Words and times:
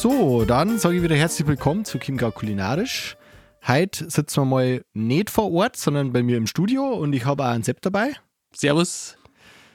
So, 0.00 0.46
dann 0.46 0.78
sage 0.78 0.96
ich 0.96 1.02
wieder 1.02 1.14
herzlich 1.14 1.46
willkommen 1.46 1.84
zu 1.84 1.98
Chiemgau 1.98 2.30
Kulinarisch. 2.30 3.18
Heute 3.68 4.08
sitzen 4.08 4.40
wir 4.40 4.44
mal 4.46 4.84
nicht 4.94 5.28
vor 5.28 5.52
Ort, 5.52 5.76
sondern 5.76 6.10
bei 6.10 6.22
mir 6.22 6.38
im 6.38 6.46
Studio 6.46 6.94
und 6.94 7.12
ich 7.12 7.26
habe 7.26 7.44
auch 7.44 7.50
einen 7.50 7.64
Sepp 7.64 7.82
dabei. 7.82 8.14
Servus. 8.50 9.18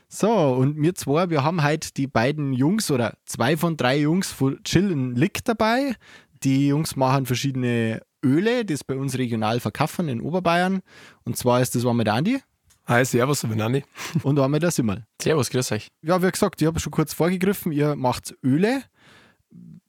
So, 0.07 0.31
und 0.31 0.81
wir 0.81 0.95
zwei, 0.95 1.29
wir 1.29 1.43
haben 1.43 1.63
heute 1.63 1.93
die 1.93 2.07
beiden 2.07 2.53
Jungs 2.53 2.89
oder 2.89 3.13
zwei 3.27 3.55
von 3.55 3.77
drei 3.77 3.99
Jungs 3.99 4.31
von 4.31 4.63
Chill 4.63 4.91
and 4.91 5.15
Lick 5.15 5.45
dabei. 5.45 5.95
Die 6.43 6.69
Jungs 6.69 6.95
machen 6.95 7.27
verschiedene 7.27 8.01
Öle, 8.25 8.65
die 8.65 8.73
es 8.73 8.83
bei 8.83 8.95
uns 8.95 9.19
regional 9.19 9.59
verkaufen 9.59 10.09
in 10.09 10.21
Oberbayern. 10.21 10.81
Und 11.23 11.37
zwar 11.37 11.61
ist 11.61 11.75
das 11.75 11.85
einmal 11.85 12.03
der 12.03 12.15
Andi 12.15 12.41
Hi, 12.87 13.05
servus, 13.05 13.43
ich 13.43 13.49
bin 13.49 13.61
Andi. 13.61 13.83
und 14.23 14.39
einmal 14.39 14.59
der 14.59 14.71
Simmel. 14.71 15.05
Servus, 15.21 15.51
grüß 15.51 15.71
euch. 15.71 15.89
Ja, 16.01 16.21
wie 16.23 16.31
gesagt, 16.31 16.63
ich 16.63 16.67
habe 16.67 16.79
schon 16.79 16.91
kurz 16.91 17.13
vorgegriffen, 17.13 17.71
ihr 17.71 17.95
macht 17.95 18.35
Öle. 18.43 18.81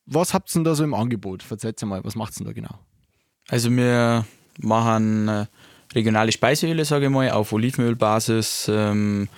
Was 0.06 0.33
habt 0.34 0.51
ihr 0.51 0.55
denn 0.55 0.65
da 0.65 0.74
so 0.74 0.84
im 0.84 0.95
Angebot? 0.95 1.43
Verzeiht 1.43 1.82
mal, 1.82 2.02
was 2.04 2.15
macht 2.15 2.35
ihr 2.35 2.38
denn 2.38 2.46
da 2.46 2.52
genau? 2.52 2.79
Also 3.49 3.71
wir 3.71 4.24
machen 4.59 5.29
äh, 5.29 5.46
regionale 5.95 6.32
Speiseöle, 6.32 6.85
sage 6.85 7.07
ich 7.07 7.10
mal, 7.10 7.30
auf 7.30 7.52
Olivenölbasis. 7.52 8.71
Ähm, 8.73 9.29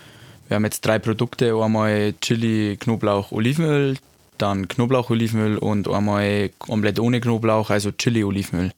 wir 0.46 0.54
haben 0.56 0.64
jetzt 0.64 0.84
drei 0.84 0.98
Produkte, 0.98 1.54
einmal 1.54 2.14
Chili, 2.20 2.76
Knoblauch, 2.78 3.32
Olivenöl, 3.32 3.96
dann 4.38 4.68
Knoblauch, 4.68 5.10
Olivenöl 5.10 5.58
und 5.58 5.88
einmal 5.88 6.50
komplett 6.58 6.98
ohne 7.00 7.20
Knoblauch, 7.20 7.70
also 7.70 7.92
Chili, 7.92 8.24
Olivenöl. 8.24 8.72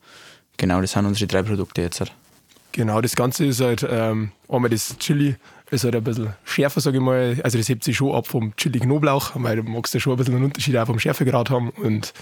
Genau, 0.56 0.80
das 0.80 0.92
sind 0.92 1.06
unsere 1.06 1.27
drei 1.27 1.42
Produkte 1.42 1.82
jetzt. 1.82 2.02
Genau, 2.72 3.00
das 3.00 3.16
Ganze 3.16 3.47
ist 3.47 3.60
halt, 3.60 3.86
ähm, 3.88 4.32
einmal 4.48 4.70
das 4.70 4.97
Chili 4.98 5.36
ist 5.70 5.84
halt 5.84 5.96
ein 5.96 6.04
bisschen 6.04 6.34
schärfer, 6.44 6.80
sage 6.80 6.98
ich 6.98 7.02
mal. 7.02 7.40
Also 7.42 7.58
das 7.58 7.68
hebt 7.68 7.84
sich 7.84 7.96
schon 7.96 8.14
ab 8.14 8.26
vom 8.26 8.54
Chili 8.56 8.80
Knoblauch, 8.80 9.32
weil 9.34 9.56
du 9.56 9.62
magst 9.62 9.94
ja 9.94 10.00
schon 10.00 10.14
ein 10.14 10.16
bisschen 10.16 10.34
einen 10.34 10.44
Unterschied 10.44 10.76
auch 10.76 10.86
vom 10.86 10.98
Schärfegrad 10.98 11.50
haben. 11.50 11.70
Und 11.70 12.12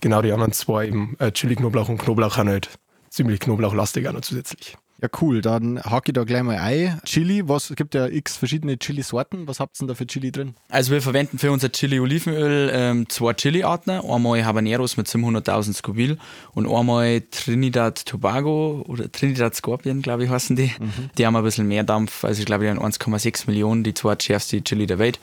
genau 0.00 0.22
die 0.22 0.32
anderen 0.32 0.52
zwei, 0.52 0.86
eben 0.88 1.16
äh, 1.18 1.32
Chili 1.32 1.56
Knoblauch 1.56 1.88
und 1.88 1.98
Knoblauch, 1.98 2.36
haben 2.36 2.48
halt 2.48 2.70
ziemlich 3.10 3.40
knoblauchlastig 3.40 4.08
auch 4.08 4.12
noch 4.12 4.22
zusätzlich. 4.22 4.76
Ja, 5.02 5.08
cool. 5.20 5.40
Dann 5.40 5.82
hake 5.82 6.10
ich 6.10 6.14
da 6.14 6.24
gleich 6.24 6.42
mal 6.42 6.56
ein. 6.56 7.00
Chili, 7.04 7.48
was 7.48 7.70
es 7.70 7.76
gibt 7.76 7.94
ja 7.94 8.06
x 8.06 8.36
verschiedene 8.36 8.78
Chili-Sorten. 8.78 9.48
Was 9.48 9.60
habt 9.60 9.76
ihr 9.76 9.78
denn 9.80 9.88
da 9.88 9.94
für 9.94 10.06
Chili 10.06 10.30
drin? 10.30 10.54
Also 10.68 10.92
wir 10.92 11.02
verwenden 11.02 11.38
für 11.38 11.50
unser 11.50 11.70
Chili-Olivenöl 11.70 12.70
ähm, 12.72 13.08
zwei 13.08 13.34
Chili-Arten. 13.34 13.90
Einmal 13.90 14.44
Habaneros 14.44 14.96
mit 14.96 15.08
700.000 15.08 15.74
Scoville 15.74 16.16
und 16.52 16.68
einmal 16.68 17.22
Trinidad 17.30 18.06
Tobago 18.06 18.84
oder 18.86 19.10
Trinidad 19.10 19.54
Scorpion, 19.54 20.00
glaube 20.00 20.24
ich, 20.24 20.30
heißen 20.30 20.56
die. 20.56 20.72
Die 21.18 21.26
haben 21.26 21.36
ein 21.36 21.42
bisschen 21.42 21.66
mehr 21.66 21.82
Dampf. 21.82 22.24
Also 22.24 22.40
ich 22.40 22.46
glaube, 22.46 22.64
die 22.64 22.70
haben 22.70 22.80
1,6 22.80 23.46
Millionen, 23.46 23.82
die 23.84 23.94
zwei 23.94 24.14
schärfste 24.18 24.62
Chili 24.62 24.86
der 24.86 24.98
Welt. 24.98 25.18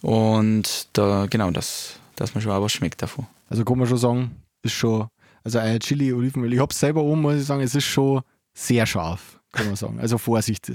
Und 0.00 0.88
da, 0.94 1.26
genau, 1.28 1.50
das, 1.50 2.00
dass 2.16 2.34
man 2.34 2.42
schon 2.42 2.52
auch 2.52 2.62
was 2.62 2.72
schmeckt 2.72 3.02
davon. 3.02 3.26
Also 3.48 3.64
kann 3.64 3.78
man 3.78 3.86
schon 3.86 3.98
sagen, 3.98 4.30
ist 4.62 4.72
schon, 4.72 5.08
also 5.44 5.58
ein 5.58 5.78
Chili, 5.80 6.12
Olivenöl. 6.12 6.52
Ich 6.52 6.60
habe 6.60 6.72
es 6.72 6.80
selber 6.80 7.02
um, 7.02 7.20
muss 7.20 7.36
ich 7.36 7.44
sagen, 7.44 7.60
es 7.60 7.74
ist 7.74 7.84
schon 7.84 8.22
sehr 8.60 8.86
scharf, 8.86 9.38
kann 9.52 9.66
man 9.66 9.76
sagen. 9.76 9.98
Also 10.00 10.18
Vorsicht. 10.18 10.70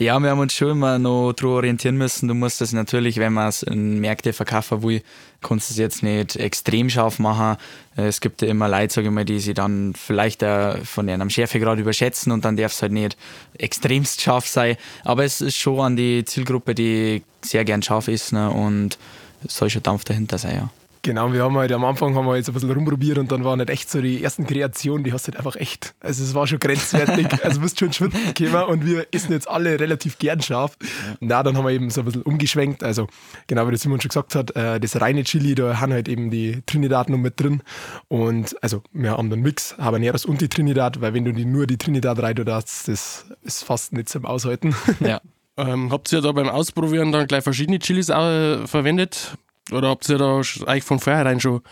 Ja, 0.00 0.16
wir 0.20 0.30
haben 0.30 0.38
uns 0.38 0.54
schon 0.54 0.70
immer 0.70 0.98
noch 1.00 1.32
daran 1.32 1.54
orientieren 1.54 1.96
müssen. 1.96 2.28
Du 2.28 2.34
musst 2.34 2.60
das 2.60 2.72
natürlich, 2.72 3.16
wenn 3.16 3.32
man 3.32 3.48
es 3.48 3.64
in 3.64 3.98
Märkte 3.98 4.32
verkaufen 4.32 4.84
will, 4.84 5.02
kannst 5.40 5.70
du 5.70 5.72
es 5.72 5.78
jetzt 5.78 6.02
nicht 6.04 6.36
extrem 6.36 6.88
scharf 6.88 7.18
machen. 7.18 7.56
Es 7.96 8.20
gibt 8.20 8.42
ja 8.42 8.48
immer 8.48 8.68
Leute, 8.68 8.94
sage 8.94 9.08
ich 9.08 9.12
mal, 9.12 9.24
die 9.24 9.40
sie 9.40 9.54
dann 9.54 9.94
vielleicht 9.94 10.44
von 10.84 11.08
einem 11.08 11.30
Schärfegrad 11.30 11.80
überschätzen 11.80 12.30
und 12.30 12.44
dann 12.44 12.56
darf 12.56 12.72
es 12.72 12.82
halt 12.82 12.92
nicht 12.92 13.16
extremst 13.54 14.20
scharf 14.20 14.46
sein. 14.46 14.76
Aber 15.04 15.24
es 15.24 15.40
ist 15.40 15.56
schon 15.56 15.80
an 15.80 15.96
die 15.96 16.24
Zielgruppe, 16.24 16.76
die 16.76 17.24
sehr 17.42 17.64
gern 17.64 17.82
scharf 17.82 18.06
ist 18.06 18.32
ne? 18.32 18.50
und 18.50 18.98
es 19.44 19.56
soll 19.56 19.68
schon 19.68 19.82
Dampf 19.82 20.04
dahinter 20.04 20.38
sein, 20.38 20.54
ja. 20.54 20.70
Genau, 21.02 21.32
wir 21.32 21.42
haben 21.42 21.56
halt 21.56 21.72
am 21.72 21.84
Anfang 21.84 22.14
haben 22.14 22.26
wir 22.26 22.36
jetzt 22.36 22.48
ein 22.48 22.54
bisschen 22.54 22.70
rumprobiert 22.70 23.18
und 23.18 23.30
dann 23.30 23.44
waren 23.44 23.58
halt 23.58 23.70
echt 23.70 23.90
so 23.90 24.00
die 24.00 24.22
ersten 24.22 24.46
Kreationen, 24.46 25.04
die 25.04 25.12
hast 25.12 25.26
du 25.26 25.32
halt 25.32 25.38
einfach 25.38 25.56
echt. 25.56 25.94
Also 26.00 26.24
es 26.24 26.34
war 26.34 26.46
schon 26.46 26.58
grenzwertig, 26.58 27.26
also 27.44 27.60
bist 27.60 27.78
schon 27.78 27.92
schwinden 27.92 28.34
gekommen 28.34 28.64
und 28.64 28.86
wir 28.86 29.06
essen 29.12 29.32
jetzt 29.32 29.48
alle 29.48 29.78
relativ 29.78 30.18
gern 30.18 30.42
scharf. 30.42 30.76
Na, 31.20 31.42
dann 31.42 31.56
haben 31.56 31.64
wir 31.64 31.72
eben 31.72 31.90
so 31.90 32.00
ein 32.02 32.04
bisschen 32.04 32.22
umgeschwenkt. 32.22 32.82
Also 32.82 33.06
genau, 33.46 33.66
wie 33.66 33.70
der 33.70 33.78
Simon 33.78 34.00
schon 34.00 34.08
gesagt 34.08 34.34
hat, 34.34 34.54
äh, 34.56 34.80
das 34.80 35.00
reine 35.00 35.24
Chili, 35.24 35.54
da 35.54 35.80
haben 35.80 35.92
halt 35.92 36.08
eben 36.08 36.30
die 36.30 36.62
Trinidad 36.66 37.08
noch 37.10 37.18
mit 37.18 37.40
drin. 37.40 37.62
Und 38.08 38.56
also 38.62 38.82
wir 38.92 39.12
haben 39.12 39.30
den 39.30 39.40
Mix, 39.40 39.76
Habaneros 39.78 40.24
und 40.24 40.40
die 40.40 40.48
Trinidad, 40.48 41.00
weil 41.00 41.14
wenn 41.14 41.24
du 41.24 41.32
die, 41.32 41.44
nur 41.44 41.66
die 41.66 41.78
Trinidad 41.78 42.20
rein 42.20 42.36
tust, 42.36 42.88
das 42.88 43.26
ist 43.42 43.64
fast 43.64 43.92
nicht 43.92 44.08
zum 44.08 44.24
Aushalten. 44.24 44.74
ja. 45.00 45.20
Ähm, 45.58 45.90
habt 45.90 46.12
ihr 46.12 46.20
da 46.20 46.30
beim 46.30 46.48
Ausprobieren 46.48 47.10
dann 47.10 47.26
gleich 47.26 47.42
verschiedene 47.42 47.80
Chilis 47.80 48.10
auch 48.10 48.28
äh, 48.28 48.66
verwendet? 48.68 49.36
Oder 49.72 49.88
habt 49.88 50.08
ihr 50.08 50.18
da 50.18 50.36
eigentlich 50.36 50.84
von 50.84 50.98
vornherein 50.98 51.40
schon 51.40 51.62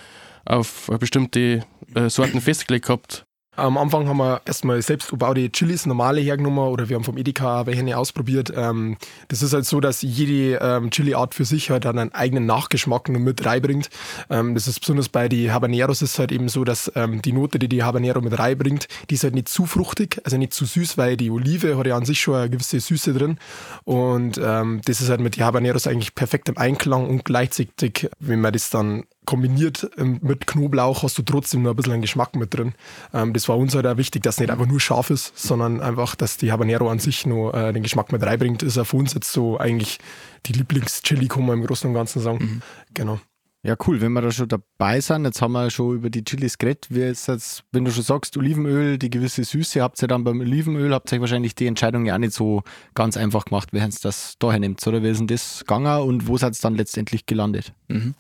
auf 0.44 0.90
bestimmte 1.00 1.64
äh, 1.94 2.08
Sorten 2.08 2.40
festgelegt 2.40 2.86
gehabt? 2.86 3.25
Am 3.56 3.78
Anfang 3.78 4.06
haben 4.06 4.18
wir 4.18 4.42
erstmal 4.44 4.82
selbst 4.82 5.08
gebaute 5.08 5.50
Chilis, 5.50 5.86
normale 5.86 6.20
hergenommen 6.20 6.68
oder 6.68 6.90
wir 6.90 6.96
haben 6.96 7.04
vom 7.04 7.16
Edeka 7.16 7.64
welche 7.64 7.96
ausprobiert. 7.96 8.52
Ähm, 8.54 8.98
das 9.28 9.42
ist 9.42 9.54
halt 9.54 9.64
so, 9.64 9.80
dass 9.80 10.02
jede 10.02 10.58
ähm, 10.60 10.90
Chili-Art 10.90 11.34
für 11.34 11.46
sich 11.46 11.70
halt 11.70 11.86
dann 11.86 11.98
einen 11.98 12.12
eigenen 12.12 12.44
Nachgeschmack 12.44 13.08
noch 13.08 13.18
mit 13.18 13.44
reinbringt. 13.46 13.88
Ähm, 14.28 14.54
das 14.54 14.68
ist 14.68 14.80
besonders 14.80 15.08
bei 15.08 15.28
den 15.28 15.54
Habaneros 15.54 16.02
ist 16.02 16.18
halt 16.18 16.32
eben 16.32 16.50
so, 16.50 16.64
dass 16.64 16.92
ähm, 16.94 17.22
die 17.22 17.32
Note, 17.32 17.58
die 17.58 17.68
die 17.68 17.82
Habanero 17.82 18.20
mit 18.20 18.38
reinbringt, 18.38 18.88
die 19.08 19.14
ist 19.14 19.24
halt 19.24 19.34
nicht 19.34 19.48
zu 19.48 19.64
fruchtig, 19.64 20.20
also 20.24 20.36
nicht 20.36 20.52
zu 20.52 20.66
süß, 20.66 20.98
weil 20.98 21.16
die 21.16 21.30
Olive 21.30 21.78
hat 21.78 21.86
ja 21.86 21.96
an 21.96 22.04
sich 22.04 22.20
schon 22.20 22.34
eine 22.34 22.50
gewisse 22.50 22.78
Süße 22.78 23.14
drin. 23.14 23.38
Und 23.84 24.38
ähm, 24.42 24.82
das 24.84 25.00
ist 25.00 25.08
halt 25.08 25.20
mit 25.20 25.36
den 25.36 25.44
Habaneros 25.44 25.86
eigentlich 25.86 26.14
perfekt 26.14 26.50
im 26.50 26.58
Einklang 26.58 27.08
und 27.08 27.24
gleichzeitig, 27.24 28.10
wenn 28.18 28.40
man 28.40 28.52
das 28.52 28.68
dann 28.68 29.04
kombiniert 29.26 29.91
ähm, 29.98 30.19
mit 30.22 30.47
Knoblauch 30.47 31.03
hast 31.03 31.19
du 31.19 31.22
trotzdem 31.22 31.62
noch 31.62 31.70
ein 31.70 31.76
bisschen 31.76 31.92
einen 31.92 32.03
Geschmack 32.03 32.34
mit 32.37 32.54
drin. 32.54 32.75
Ähm, 33.12 33.32
das 33.32 33.48
war 33.48 33.59
uns 33.59 33.75
halt 33.75 33.87
auch 33.87 33.97
wichtig, 33.97 34.22
dass 34.22 34.41
nicht 34.41 34.50
einfach 34.50 34.66
nur 34.66 34.81
scharf 34.81 35.10
ist, 35.10 35.38
sondern 35.38 35.81
einfach, 35.81 36.14
dass 36.14 36.37
die 36.37 36.53
Habanero 36.53 36.88
an 36.91 36.98
sich 36.98 37.26
noch 37.26 37.53
äh, 37.53 37.72
den 37.72 37.82
Geschmack 37.82 38.12
mit 38.12 38.22
reinbringt. 38.22 38.62
Ist 38.62 38.78
für 38.78 38.97
uns 38.97 39.12
jetzt 39.15 39.32
so 39.32 39.59
eigentlich 39.59 39.98
die 40.47 40.53
Lieblings-Chili, 40.53 41.28
kann 41.28 41.44
man 41.44 41.59
im 41.59 41.66
Großen 41.66 41.88
und 41.88 41.94
Ganzen 41.94 42.22
sagen. 42.22 42.62
Genau. 42.94 43.20
Ja, 43.66 43.75
cool, 43.88 44.00
wenn 44.00 44.12
wir 44.12 44.20
da 44.20 44.31
schon 44.31 44.47
dabei 44.47 45.00
sind, 45.00 45.25
jetzt 45.25 45.42
haben 45.42 45.50
wir 45.50 45.70
schon 45.70 45.97
über 45.97 46.09
die 46.09 46.22
Chilis 46.22 46.56
geredet, 46.56 46.86
wie 46.88 47.00
jetzt, 47.00 47.26
jetzt, 47.26 47.65
wenn 47.72 47.84
du 47.84 47.91
schon 47.91 48.04
sagst, 48.04 48.36
Olivenöl, 48.36 48.97
die 48.97 49.10
gewisse 49.10 49.42
Süße, 49.42 49.82
habt 49.82 50.00
ihr 50.00 50.06
dann 50.06 50.22
beim 50.22 50.38
Olivenöl, 50.38 50.94
habt 50.94 51.10
ihr 51.10 51.16
euch 51.16 51.20
wahrscheinlich 51.22 51.56
die 51.56 51.66
Entscheidung 51.66 52.06
ja 52.06 52.15
auch 52.15 52.19
nicht 52.19 52.32
so 52.32 52.62
ganz 52.94 53.16
einfach 53.16 53.44
gemacht, 53.47 53.70
wer 53.72 53.88
es 53.88 53.98
das 53.98 54.36
daher 54.38 54.60
nimmt, 54.60 54.86
oder 54.86 55.03
wie 55.03 55.09
ist 55.09 55.19
denn 55.19 55.26
das 55.26 55.60
gegangen 55.60 56.00
und 56.03 56.28
wo 56.28 56.36
seid 56.36 56.54
ihr 56.54 56.62
dann 56.62 56.76
letztendlich 56.76 57.26
gelandet? 57.26 57.72
Mhm. 57.88 58.15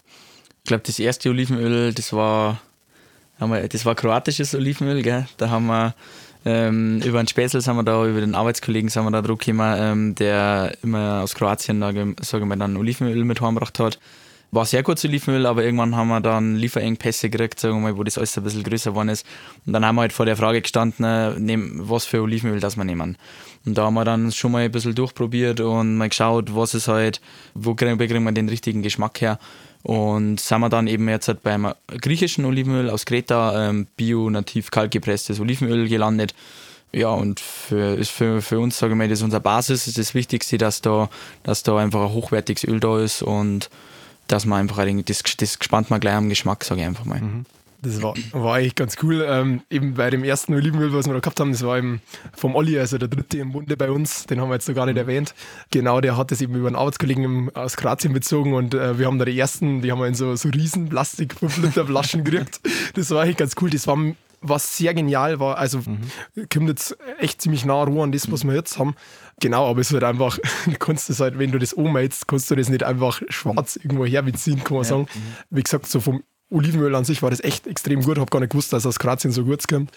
Ich 0.66 0.68
glaube, 0.68 0.82
das 0.84 0.98
erste 0.98 1.30
Olivenöl, 1.30 1.94
das 1.94 2.12
war, 2.12 2.60
wir, 3.38 3.68
das 3.68 3.86
war 3.86 3.94
kroatisches 3.94 4.52
Olivenöl, 4.52 5.00
gell? 5.00 5.28
Da 5.36 5.48
haben 5.48 5.66
wir 5.66 5.94
ähm, 6.44 7.00
über 7.02 7.20
einen 7.20 7.28
Späßel 7.28 7.60
sind 7.60 7.76
wir 7.76 7.84
da, 7.84 8.04
über 8.04 8.18
den 8.18 8.34
Arbeitskollegen 8.34 8.90
sind 8.90 9.04
wir 9.04 9.12
da 9.12 9.22
drauf 9.22 9.38
gekommen, 9.38 9.76
ähm, 9.78 10.14
der 10.16 10.76
immer 10.82 11.22
aus 11.22 11.36
Kroatien, 11.36 11.80
da, 11.80 11.92
gem- 11.92 12.16
sag 12.20 12.42
ich 12.42 12.58
dann 12.58 12.76
Olivenöl 12.76 13.24
mit 13.24 13.40
heimgebracht 13.40 13.78
hat. 13.78 14.00
War 14.50 14.64
sehr 14.64 14.82
gutes 14.82 15.04
Olivenöl, 15.04 15.46
aber 15.46 15.62
irgendwann 15.62 15.94
haben 15.94 16.08
wir 16.08 16.20
dann 16.20 16.56
Lieferengpässe 16.56 17.30
gekriegt, 17.30 17.60
sagen 17.60 17.76
wir 17.76 17.92
mal, 17.92 17.96
wo 17.96 18.02
das 18.02 18.18
alles 18.18 18.36
ein 18.36 18.42
bisschen 18.42 18.64
größer 18.64 18.90
geworden 18.90 19.10
ist. 19.10 19.24
Und 19.66 19.72
dann 19.72 19.86
haben 19.86 19.94
wir 19.94 20.00
halt 20.00 20.12
vor 20.12 20.26
der 20.26 20.36
Frage 20.36 20.62
gestanden, 20.62 21.04
äh, 21.04 21.58
was 21.76 22.06
für 22.06 22.22
Olivenöl 22.22 22.58
das 22.58 22.76
wir 22.76 22.82
nehmen. 22.82 23.16
Und 23.64 23.78
da 23.78 23.84
haben 23.84 23.94
wir 23.94 24.04
dann 24.04 24.32
schon 24.32 24.50
mal 24.50 24.64
ein 24.64 24.72
bisschen 24.72 24.96
durchprobiert 24.96 25.60
und 25.60 25.96
mal 25.96 26.08
geschaut, 26.08 26.56
was 26.56 26.74
ist 26.74 26.88
halt, 26.88 27.20
wo 27.54 27.76
kriegen, 27.76 27.98
kriegen 27.98 28.24
wir 28.24 28.32
den 28.32 28.48
richtigen 28.48 28.82
Geschmack 28.82 29.20
her. 29.20 29.38
Und 29.86 30.40
sind 30.40 30.60
wir 30.60 30.68
dann 30.68 30.88
eben 30.88 31.08
jetzt 31.08 31.28
halt 31.28 31.44
beim 31.44 31.72
griechischen 31.86 32.44
Olivenöl 32.44 32.90
aus 32.90 33.06
Kreta, 33.06 33.68
ähm, 33.68 33.86
bio, 33.96 34.28
nativ 34.30 34.72
kaltgepresstes 34.72 35.38
Olivenöl 35.38 35.88
gelandet. 35.88 36.34
Ja, 36.92 37.10
und 37.10 37.38
für, 37.38 37.94
ist 37.94 38.10
für, 38.10 38.42
für 38.42 38.58
uns, 38.58 38.78
sage 38.78 38.94
ich 38.94 38.98
mal, 38.98 39.08
das 39.08 39.20
ist 39.20 39.22
unsere 39.24 39.40
Basis, 39.42 39.86
ist 39.86 39.96
das 39.96 40.12
Wichtigste, 40.14 40.58
dass 40.58 40.80
da, 40.80 41.08
dass 41.44 41.62
da 41.62 41.76
einfach 41.78 42.00
ein 42.02 42.12
hochwertiges 42.12 42.64
Öl 42.64 42.80
da 42.80 42.98
ist 42.98 43.22
und 43.22 43.70
dass 44.26 44.44
man 44.44 44.58
einfach 44.60 44.78
ein- 44.78 45.04
das, 45.04 45.22
das 45.36 45.58
gespannt 45.60 45.88
man 45.90 46.00
gleich 46.00 46.14
am 46.14 46.28
Geschmack, 46.28 46.64
sage 46.64 46.80
ich 46.80 46.86
einfach 46.88 47.04
mal. 47.04 47.20
Das 47.82 48.02
war, 48.02 48.14
war 48.32 48.54
eigentlich 48.56 48.74
ganz 48.74 48.96
cool. 49.02 49.24
Ähm, 49.28 49.62
eben 49.70 49.94
bei 49.94 50.10
dem 50.10 50.24
ersten 50.24 50.54
Olivenöl, 50.54 50.92
was 50.92 51.06
wir 51.06 51.14
da 51.14 51.20
gehabt 51.20 51.38
haben, 51.40 51.52
das 51.52 51.64
war 51.64 51.78
eben 51.78 52.00
vom 52.34 52.54
Olli, 52.54 52.78
also 52.78 52.98
der 52.98 53.08
dritte 53.08 53.38
im 53.38 53.52
Bunde 53.52 53.76
bei 53.76 53.90
uns, 53.90 54.26
den 54.26 54.40
haben 54.40 54.48
wir 54.48 54.54
jetzt 54.54 54.68
noch 54.68 54.74
gar 54.74 54.86
nicht 54.86 54.96
erwähnt. 54.96 55.34
Genau, 55.70 56.00
der 56.00 56.16
hat 56.16 56.30
das 56.30 56.40
eben 56.40 56.54
über 56.54 56.68
einen 56.68 56.76
Arbeitskollegen 56.76 57.24
im, 57.24 57.50
aus 57.54 57.76
Kroatien 57.76 58.12
bezogen 58.12 58.54
und 58.54 58.74
äh, 58.74 58.98
wir 58.98 59.06
haben 59.06 59.18
da 59.18 59.24
die 59.24 59.38
ersten, 59.38 59.82
die 59.82 59.92
haben 59.92 60.00
wir 60.00 60.06
in 60.06 60.14
so, 60.14 60.34
so 60.36 60.48
riesen 60.48 60.88
Plastik 60.88 61.34
5 61.34 61.58
Liter 61.58 61.86
Flaschen 61.86 62.24
gekriegt. 62.24 62.60
Das 62.94 63.10
war 63.10 63.22
eigentlich 63.22 63.36
ganz 63.36 63.54
cool. 63.60 63.70
Das 63.70 63.86
war 63.86 63.96
was 64.40 64.76
sehr 64.76 64.94
genial 64.94 65.40
war. 65.40 65.58
Also 65.58 65.78
mhm. 65.78 66.48
kommt 66.52 66.68
jetzt 66.68 66.96
echt 67.18 67.42
ziemlich 67.42 67.64
nah 67.64 67.82
Ruhe 67.82 68.02
an 68.02 68.12
das, 68.12 68.30
was 68.30 68.44
wir 68.44 68.54
jetzt 68.54 68.78
haben. 68.78 68.94
Genau, 69.40 69.68
aber 69.68 69.80
es 69.80 69.88
ist 69.88 69.94
halt 69.94 70.04
einfach, 70.04 70.38
du 70.66 70.76
kannst 70.78 71.10
das 71.10 71.20
halt, 71.20 71.38
wenn 71.38 71.52
du 71.52 71.58
das 71.58 71.72
umhältst, 71.72 72.28
kannst 72.28 72.50
du 72.50 72.56
das 72.56 72.68
nicht 72.68 72.82
einfach 72.82 73.20
schwarz 73.28 73.76
irgendwo 73.76 74.06
herbeziehen, 74.06 74.62
kann 74.64 74.76
man 74.76 74.84
ja. 74.84 74.88
sagen. 74.90 75.06
Wie 75.50 75.62
gesagt, 75.62 75.86
so 75.86 76.00
vom 76.00 76.22
Olivenöl 76.48 76.94
an 76.94 77.04
sich 77.04 77.22
war 77.22 77.30
das 77.30 77.42
echt 77.42 77.66
extrem 77.66 78.02
gut. 78.02 78.18
Habe 78.18 78.30
gar 78.30 78.40
nicht 78.40 78.50
gewusst, 78.50 78.72
dass 78.72 78.82
es 78.82 78.86
aus 78.86 78.98
Kroatien 78.98 79.32
so 79.32 79.44
gut 79.44 79.66
kommt. 79.66 79.90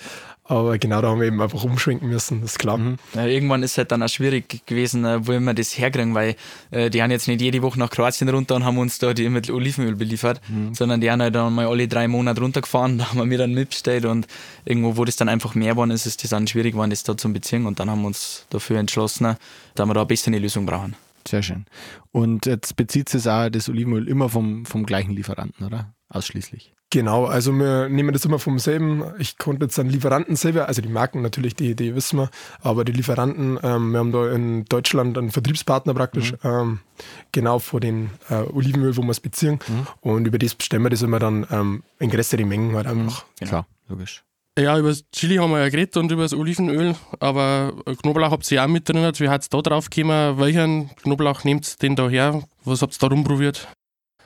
Aber 0.49 0.79
genau 0.79 0.99
da 0.99 1.09
haben 1.09 1.19
wir 1.19 1.27
eben 1.27 1.39
einfach 1.39 1.63
umschwenken 1.63 2.09
müssen, 2.09 2.41
das 2.41 2.53
ist 2.53 2.59
klar. 2.59 2.79
Mhm. 2.79 2.97
Ja, 3.13 3.27
irgendwann 3.27 3.61
ist 3.61 3.71
es 3.71 3.77
halt 3.77 3.91
dann 3.91 4.01
auch 4.01 4.09
schwierig 4.09 4.65
gewesen, 4.65 5.05
äh, 5.05 5.27
wo 5.27 5.39
wir 5.39 5.53
das 5.53 5.77
herkriegen, 5.77 6.15
weil 6.15 6.35
äh, 6.71 6.89
die 6.89 7.03
haben 7.03 7.11
jetzt 7.11 7.27
nicht 7.27 7.39
jede 7.39 7.61
Woche 7.61 7.77
nach 7.77 7.91
Kroatien 7.91 8.27
runter 8.29 8.55
und 8.55 8.65
haben 8.65 8.79
uns 8.79 8.97
da 8.97 9.13
die 9.13 9.29
mit 9.29 9.51
Olivenöl 9.51 9.95
beliefert, 9.95 10.41
mhm. 10.49 10.73
sondern 10.73 11.01
die 11.01 11.11
haben 11.11 11.21
halt 11.21 11.35
dann 11.35 11.53
mal 11.53 11.67
alle 11.67 11.87
drei 11.87 12.07
Monate 12.07 12.41
runtergefahren, 12.41 12.97
da 12.97 13.09
haben 13.09 13.19
wir 13.19 13.25
mir 13.25 13.37
dann 13.37 13.53
mitbestellt 13.53 14.05
und 14.05 14.25
irgendwo, 14.65 14.97
wo 14.97 15.05
das 15.05 15.17
dann 15.17 15.29
einfach 15.29 15.53
mehr 15.53 15.73
geworden 15.73 15.91
ist, 15.91 16.07
ist 16.07 16.23
das 16.23 16.31
dann 16.31 16.47
schwierig 16.47 16.71
geworden, 16.71 16.89
das 16.89 17.03
da 17.03 17.15
zu 17.15 17.31
beziehen 17.31 17.67
und 17.67 17.79
dann 17.79 17.91
haben 17.91 18.01
wir 18.01 18.07
uns 18.07 18.47
dafür 18.49 18.79
entschlossen, 18.79 19.35
dass 19.75 19.87
wir 19.87 19.93
da 19.93 20.01
ein 20.01 20.07
bisschen 20.07 20.33
eine 20.33 20.41
Lösung 20.41 20.65
brauchen. 20.65 20.95
Sehr 21.27 21.43
schön. 21.43 21.65
Und 22.11 22.47
jetzt 22.47 22.75
bezieht 22.75 23.07
sich 23.07 23.27
auch 23.27 23.49
das 23.49 23.69
Olivenöl 23.69 24.07
immer 24.07 24.29
vom, 24.29 24.65
vom 24.65 24.83
gleichen 24.87 25.11
Lieferanten, 25.11 25.63
oder? 25.63 25.93
Ausschließlich. 26.09 26.73
Genau, 26.91 27.25
also 27.25 27.53
wir 27.53 27.87
nehmen 27.87 28.13
das 28.13 28.25
immer 28.25 28.39
vom 28.39 28.57
selben. 28.57 29.03
Ich 29.19 29.37
konnte 29.37 29.65
jetzt 29.65 29.77
dann 29.77 29.89
Lieferanten 29.89 30.35
selber, 30.35 30.67
also 30.67 30.81
die 30.81 30.89
Marken 30.89 31.21
natürlich, 31.21 31.55
die, 31.55 31.75
die 31.75 31.93
wissen 31.93 32.17
wir, 32.17 32.31
aber 32.61 32.83
die 32.83 32.93
Lieferanten, 32.93 33.59
ähm, 33.61 33.91
wir 33.91 33.99
haben 33.99 34.11
da 34.11 34.31
in 34.31 34.65
Deutschland 34.65 35.15
einen 35.15 35.29
Vertriebspartner 35.29 35.93
praktisch, 35.93 36.31
mhm. 36.31 36.37
ähm, 36.43 36.79
genau 37.31 37.59
vor 37.59 37.79
den 37.79 38.09
äh, 38.29 38.41
Olivenöl, 38.41 38.97
wo 38.97 39.03
wir 39.03 39.11
es 39.11 39.19
beziehen. 39.19 39.59
Mhm. 39.67 39.87
Und 40.01 40.25
über 40.25 40.39
das 40.39 40.55
bestellen 40.55 40.81
wir 40.81 40.89
das 40.89 41.03
immer 41.03 41.19
dann 41.19 41.45
ähm, 41.51 41.83
in 41.99 42.09
größere 42.09 42.43
Mengen 42.43 42.75
halt 42.75 42.87
einfach. 42.87 43.23
Mhm. 43.23 43.27
Genau. 43.37 43.49
Klar, 43.49 43.67
logisch. 43.87 44.23
Ja, 44.57 44.77
über 44.77 44.89
das 44.89 45.05
Chili 45.11 45.35
haben 45.35 45.51
wir 45.51 45.59
ja 45.59 45.69
geredet 45.69 45.95
und 45.95 46.11
über 46.11 46.23
das 46.23 46.33
Olivenöl, 46.33 46.95
aber 47.19 47.71
Knoblauch 48.01 48.31
habt 48.31 48.51
ihr 48.51 48.55
ja 48.55 48.65
auch 48.65 48.67
mit 48.67 48.89
drin. 48.89 49.09
Wie 49.15 49.29
hat 49.29 49.43
es 49.43 49.49
da 49.49 49.61
drauf 49.61 49.91
gekommen? 49.91 50.39
Welchen 50.39 50.89
Knoblauch 50.95 51.43
nehmt 51.43 51.67
ihr 51.67 51.77
denn 51.81 51.95
da 51.95 52.09
her? 52.09 52.43
Was 52.65 52.81
habt 52.81 52.95
ihr 52.95 52.99
da 52.99 53.07
rumprobiert? 53.13 53.67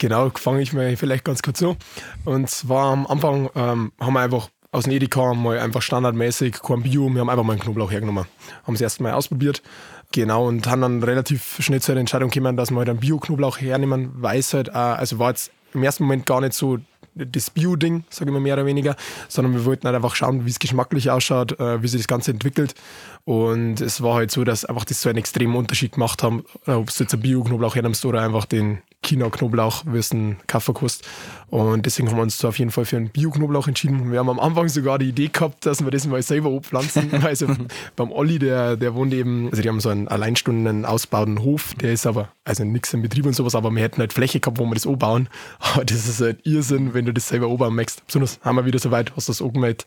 Genau, 0.04 0.30
fange 0.36 0.62
ich 0.62 0.74
mal 0.74 0.98
vielleicht 0.98 1.24
ganz 1.24 1.42
kurz 1.42 1.60
so. 1.60 1.78
Und 2.26 2.50
zwar 2.50 2.92
am 2.92 3.08
Anfang 3.08 3.50
ähm, 3.56 3.94
haben 4.02 4.14
wir 4.14 4.20
einfach 4.20 4.50
aus 4.74 4.84
dem 4.84 4.92
Edeka 4.92 5.34
mal 5.34 5.58
einfach 5.58 5.82
standardmäßig 5.82 6.62
kein 6.62 6.84
Bio, 6.84 7.08
wir 7.10 7.22
haben 7.22 7.30
einfach 7.30 7.46
mal 7.46 7.54
einen 7.54 7.62
Knoblauch 7.62 7.90
hergenommen. 7.90 8.26
Haben 8.68 8.74
es 8.74 8.82
erst 8.82 9.00
mal 9.00 9.14
ausprobiert. 9.14 9.64
Genau, 10.12 10.50
und 10.50 10.68
haben 10.68 10.82
dann 10.82 11.02
relativ 11.02 11.56
schnell 11.62 11.80
zur 11.80 11.96
Entscheidung 11.96 12.32
gekommen, 12.32 12.58
dass 12.58 12.70
wir 12.70 12.80
halt 12.80 12.90
einen 12.90 13.00
Bio-Knoblauch 13.00 13.62
hernehmen, 13.62 14.12
weil 14.16 14.40
es 14.40 14.54
halt, 14.54 14.72
auch, 14.72 14.98
also 14.98 15.20
war 15.20 15.30
jetzt 15.30 15.52
im 15.74 15.82
ersten 15.84 16.04
Moment 16.04 16.26
gar 16.26 16.42
nicht 16.42 16.54
so 16.54 16.80
das 17.16 17.50
Bio-Ding, 17.50 18.04
sage 18.10 18.30
ich 18.30 18.34
mal 18.34 18.42
mehr 18.42 18.56
oder 18.56 18.66
weniger, 18.66 18.98
sondern 19.30 19.54
wir 19.54 19.64
wollten 19.64 19.86
halt 19.86 19.96
einfach 19.96 20.16
schauen, 20.16 20.46
wie 20.46 20.50
es 20.50 20.60
geschmacklich 20.60 21.12
ausschaut, 21.12 21.58
äh, 21.62 21.82
wie 21.82 21.88
sich 21.88 22.02
das 22.02 22.08
Ganze 22.10 22.32
entwickelt. 22.32 22.76
Und 23.26 23.80
es 23.80 24.02
war 24.02 24.16
halt 24.16 24.32
so, 24.32 24.44
dass 24.44 24.66
einfach 24.66 24.84
das 24.84 25.02
so 25.02 25.08
einen 25.08 25.18
extremen 25.18 25.56
Unterschied 25.56 25.94
gemacht 25.94 26.24
haben, 26.24 26.44
äh, 26.68 26.72
ob 26.72 26.88
du 26.88 27.04
jetzt 27.04 27.14
ein 27.14 27.22
Bio-Knoblauch 27.22 27.76
hernimmst 27.76 28.04
oder 28.04 28.22
einfach 28.22 28.44
den 28.44 28.80
China-Knoblauch, 29.02 29.84
wie 29.86 29.98
es 29.98 30.14
ein 30.14 30.38
Kaffee 30.48 30.74
kostet. 30.74 31.08
Und 31.50 31.86
deswegen 31.86 32.10
haben 32.10 32.18
wir 32.18 32.24
uns 32.24 32.38
da 32.38 32.50
auf 32.50 32.60
jeden 32.60 32.72
Fall 32.72 32.84
für 32.84 32.98
einen 32.98 33.10
Bio-Knoblauch 33.10 33.70
entschieden. 33.70 34.12
Wir 34.12 34.20
haben 34.20 34.30
am 34.30 34.42
Anfang 34.42 34.68
sogar 34.68 35.00
die 35.00 35.10
Idee 35.10 35.30
gehabt, 35.30 35.66
dass 35.66 35.84
wir 35.84 35.92
das 35.92 36.06
mal 36.06 36.22
selber 36.22 36.54
abpflanzen. 36.54 37.14
also 37.24 37.48
beim 37.96 38.12
Olli, 38.12 38.40
der, 38.40 38.76
der 38.76 38.94
wohnt 38.94 39.14
eben, 39.14 39.50
also 39.50 39.62
die 39.62 39.70
haben 39.70 39.80
so 39.80 39.90
einen 39.90 40.10
Alleinstunden 40.10 40.84
ausbauten 40.84 41.44
Hof, 41.44 41.76
der 41.76 41.94
ist 41.94 42.06
aber, 42.06 42.30
also 42.44 42.66
nichts 42.66 42.94
im 42.94 43.04
Betrieb 43.04 43.26
und 43.26 43.34
sowas, 43.34 43.56
aber 43.56 43.72
wir 43.72 43.84
hätten 43.84 44.02
halt 44.02 44.12
Fläche 44.12 44.42
gehabt, 44.42 44.60
wo 44.60 44.66
wir 44.66 44.74
das 44.74 44.88
anbauen. 44.88 45.30
Aber 45.60 45.86
das 45.86 46.10
ist 46.10 46.20
halt 46.20 46.46
Irrsinn, 46.46 46.94
wenn 46.94 47.06
du 47.06 47.14
das 47.14 47.30
selber 47.30 47.48
anbauen 47.48 47.76
möchtest. 47.76 48.06
Besonders 48.06 48.40
haben 48.42 48.58
wir 48.58 48.66
wieder 48.66 48.80
so 48.80 48.92
weit, 48.92 49.16
hast 49.16 49.30
du 49.30 49.32
das 49.32 49.42
angemeldet 49.42 49.86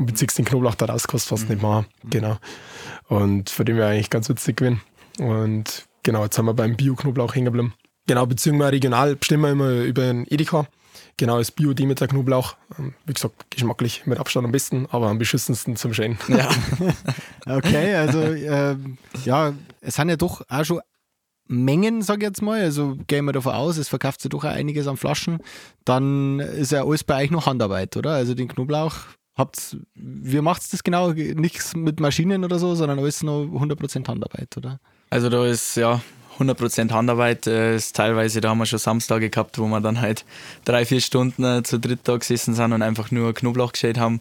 und 0.00 0.06
beziehst 0.06 0.38
den 0.38 0.46
Knoblauch 0.46 0.74
da 0.74 0.86
raus, 0.86 1.06
kostet 1.06 1.28
fast 1.28 1.44
mhm. 1.44 1.54
nicht 1.54 1.62
mehr. 1.62 1.84
Genau. 2.08 2.38
Und 3.08 3.50
von 3.50 3.66
dem 3.66 3.76
wäre 3.76 3.90
eigentlich 3.90 4.10
ganz 4.10 4.28
witzig 4.30 4.56
gewesen. 4.56 4.80
Und 5.18 5.84
genau, 6.02 6.24
jetzt 6.24 6.38
haben 6.38 6.46
wir 6.46 6.54
beim 6.54 6.74
Bio-Knoblauch 6.74 7.34
hängen 7.34 7.44
geblieben. 7.44 7.74
Genau, 8.06 8.24
beziehungsweise 8.24 8.72
regional 8.72 9.14
bestimmen 9.14 9.42
wir 9.42 9.50
immer 9.50 9.70
über 9.84 10.02
den 10.02 10.26
Edeka. 10.26 10.66
Genau, 11.18 11.36
das 11.36 11.50
Bio-Demeter 11.50 12.08
Knoblauch. 12.08 12.56
Ähm, 12.78 12.94
wie 13.04 13.12
gesagt, 13.12 13.50
geschmacklich 13.50 14.06
mit 14.06 14.18
Abstand 14.18 14.46
am 14.46 14.52
besten, 14.52 14.86
aber 14.90 15.08
am 15.08 15.18
beschissensten 15.18 15.76
zum 15.76 15.92
Schälen. 15.92 16.18
Ja. 16.28 16.48
okay, 17.56 17.94
also 17.94 18.20
äh, 18.20 18.76
ja, 19.26 19.52
es 19.82 19.96
sind 19.96 20.08
ja 20.08 20.16
doch 20.16 20.42
auch 20.48 20.64
schon 20.64 20.80
Mengen, 21.46 22.00
sage 22.00 22.20
ich 22.20 22.28
jetzt 22.28 22.42
mal. 22.42 22.62
Also 22.62 22.96
gehen 23.06 23.26
wir 23.26 23.32
davon 23.32 23.52
aus, 23.52 23.76
es 23.76 23.88
verkauft 23.88 24.22
sich 24.22 24.30
doch 24.30 24.44
auch 24.44 24.48
einiges 24.48 24.86
an 24.86 24.96
Flaschen. 24.96 25.40
Dann 25.84 26.40
ist 26.40 26.72
ja 26.72 26.84
alles 26.84 27.04
bei 27.04 27.22
euch 27.22 27.30
noch 27.30 27.46
Handarbeit, 27.46 27.96
oder? 27.98 28.12
Also 28.12 28.34
den 28.34 28.48
Knoblauch 28.48 28.94
habt 29.40 29.76
wie 29.94 30.40
macht 30.40 30.72
das 30.72 30.84
genau? 30.84 31.10
Nichts 31.10 31.74
mit 31.74 31.98
Maschinen 31.98 32.44
oder 32.44 32.58
so, 32.58 32.74
sondern 32.76 33.00
alles 33.00 33.22
noch 33.22 33.42
100% 33.42 34.06
Handarbeit, 34.06 34.56
oder? 34.56 34.78
Also 35.10 35.28
da 35.28 35.44
ist 35.44 35.76
ja 35.76 36.00
100% 36.38 36.92
Handarbeit. 36.92 37.46
Äh, 37.46 37.76
ist 37.76 37.96
teilweise, 37.96 38.40
da 38.40 38.50
haben 38.50 38.58
wir 38.58 38.66
schon 38.66 38.78
Samstage 38.78 39.30
gehabt, 39.30 39.58
wo 39.58 39.66
wir 39.66 39.80
dann 39.80 40.00
halt 40.00 40.24
drei, 40.64 40.84
vier 40.84 41.00
Stunden 41.00 41.44
äh, 41.44 41.62
zu 41.62 41.78
dritt 41.78 42.00
da 42.04 42.16
gesessen 42.16 42.54
sind 42.54 42.72
und 42.72 42.82
einfach 42.82 43.10
nur 43.10 43.34
Knoblauch 43.34 43.72
geschält 43.72 43.98
haben 43.98 44.20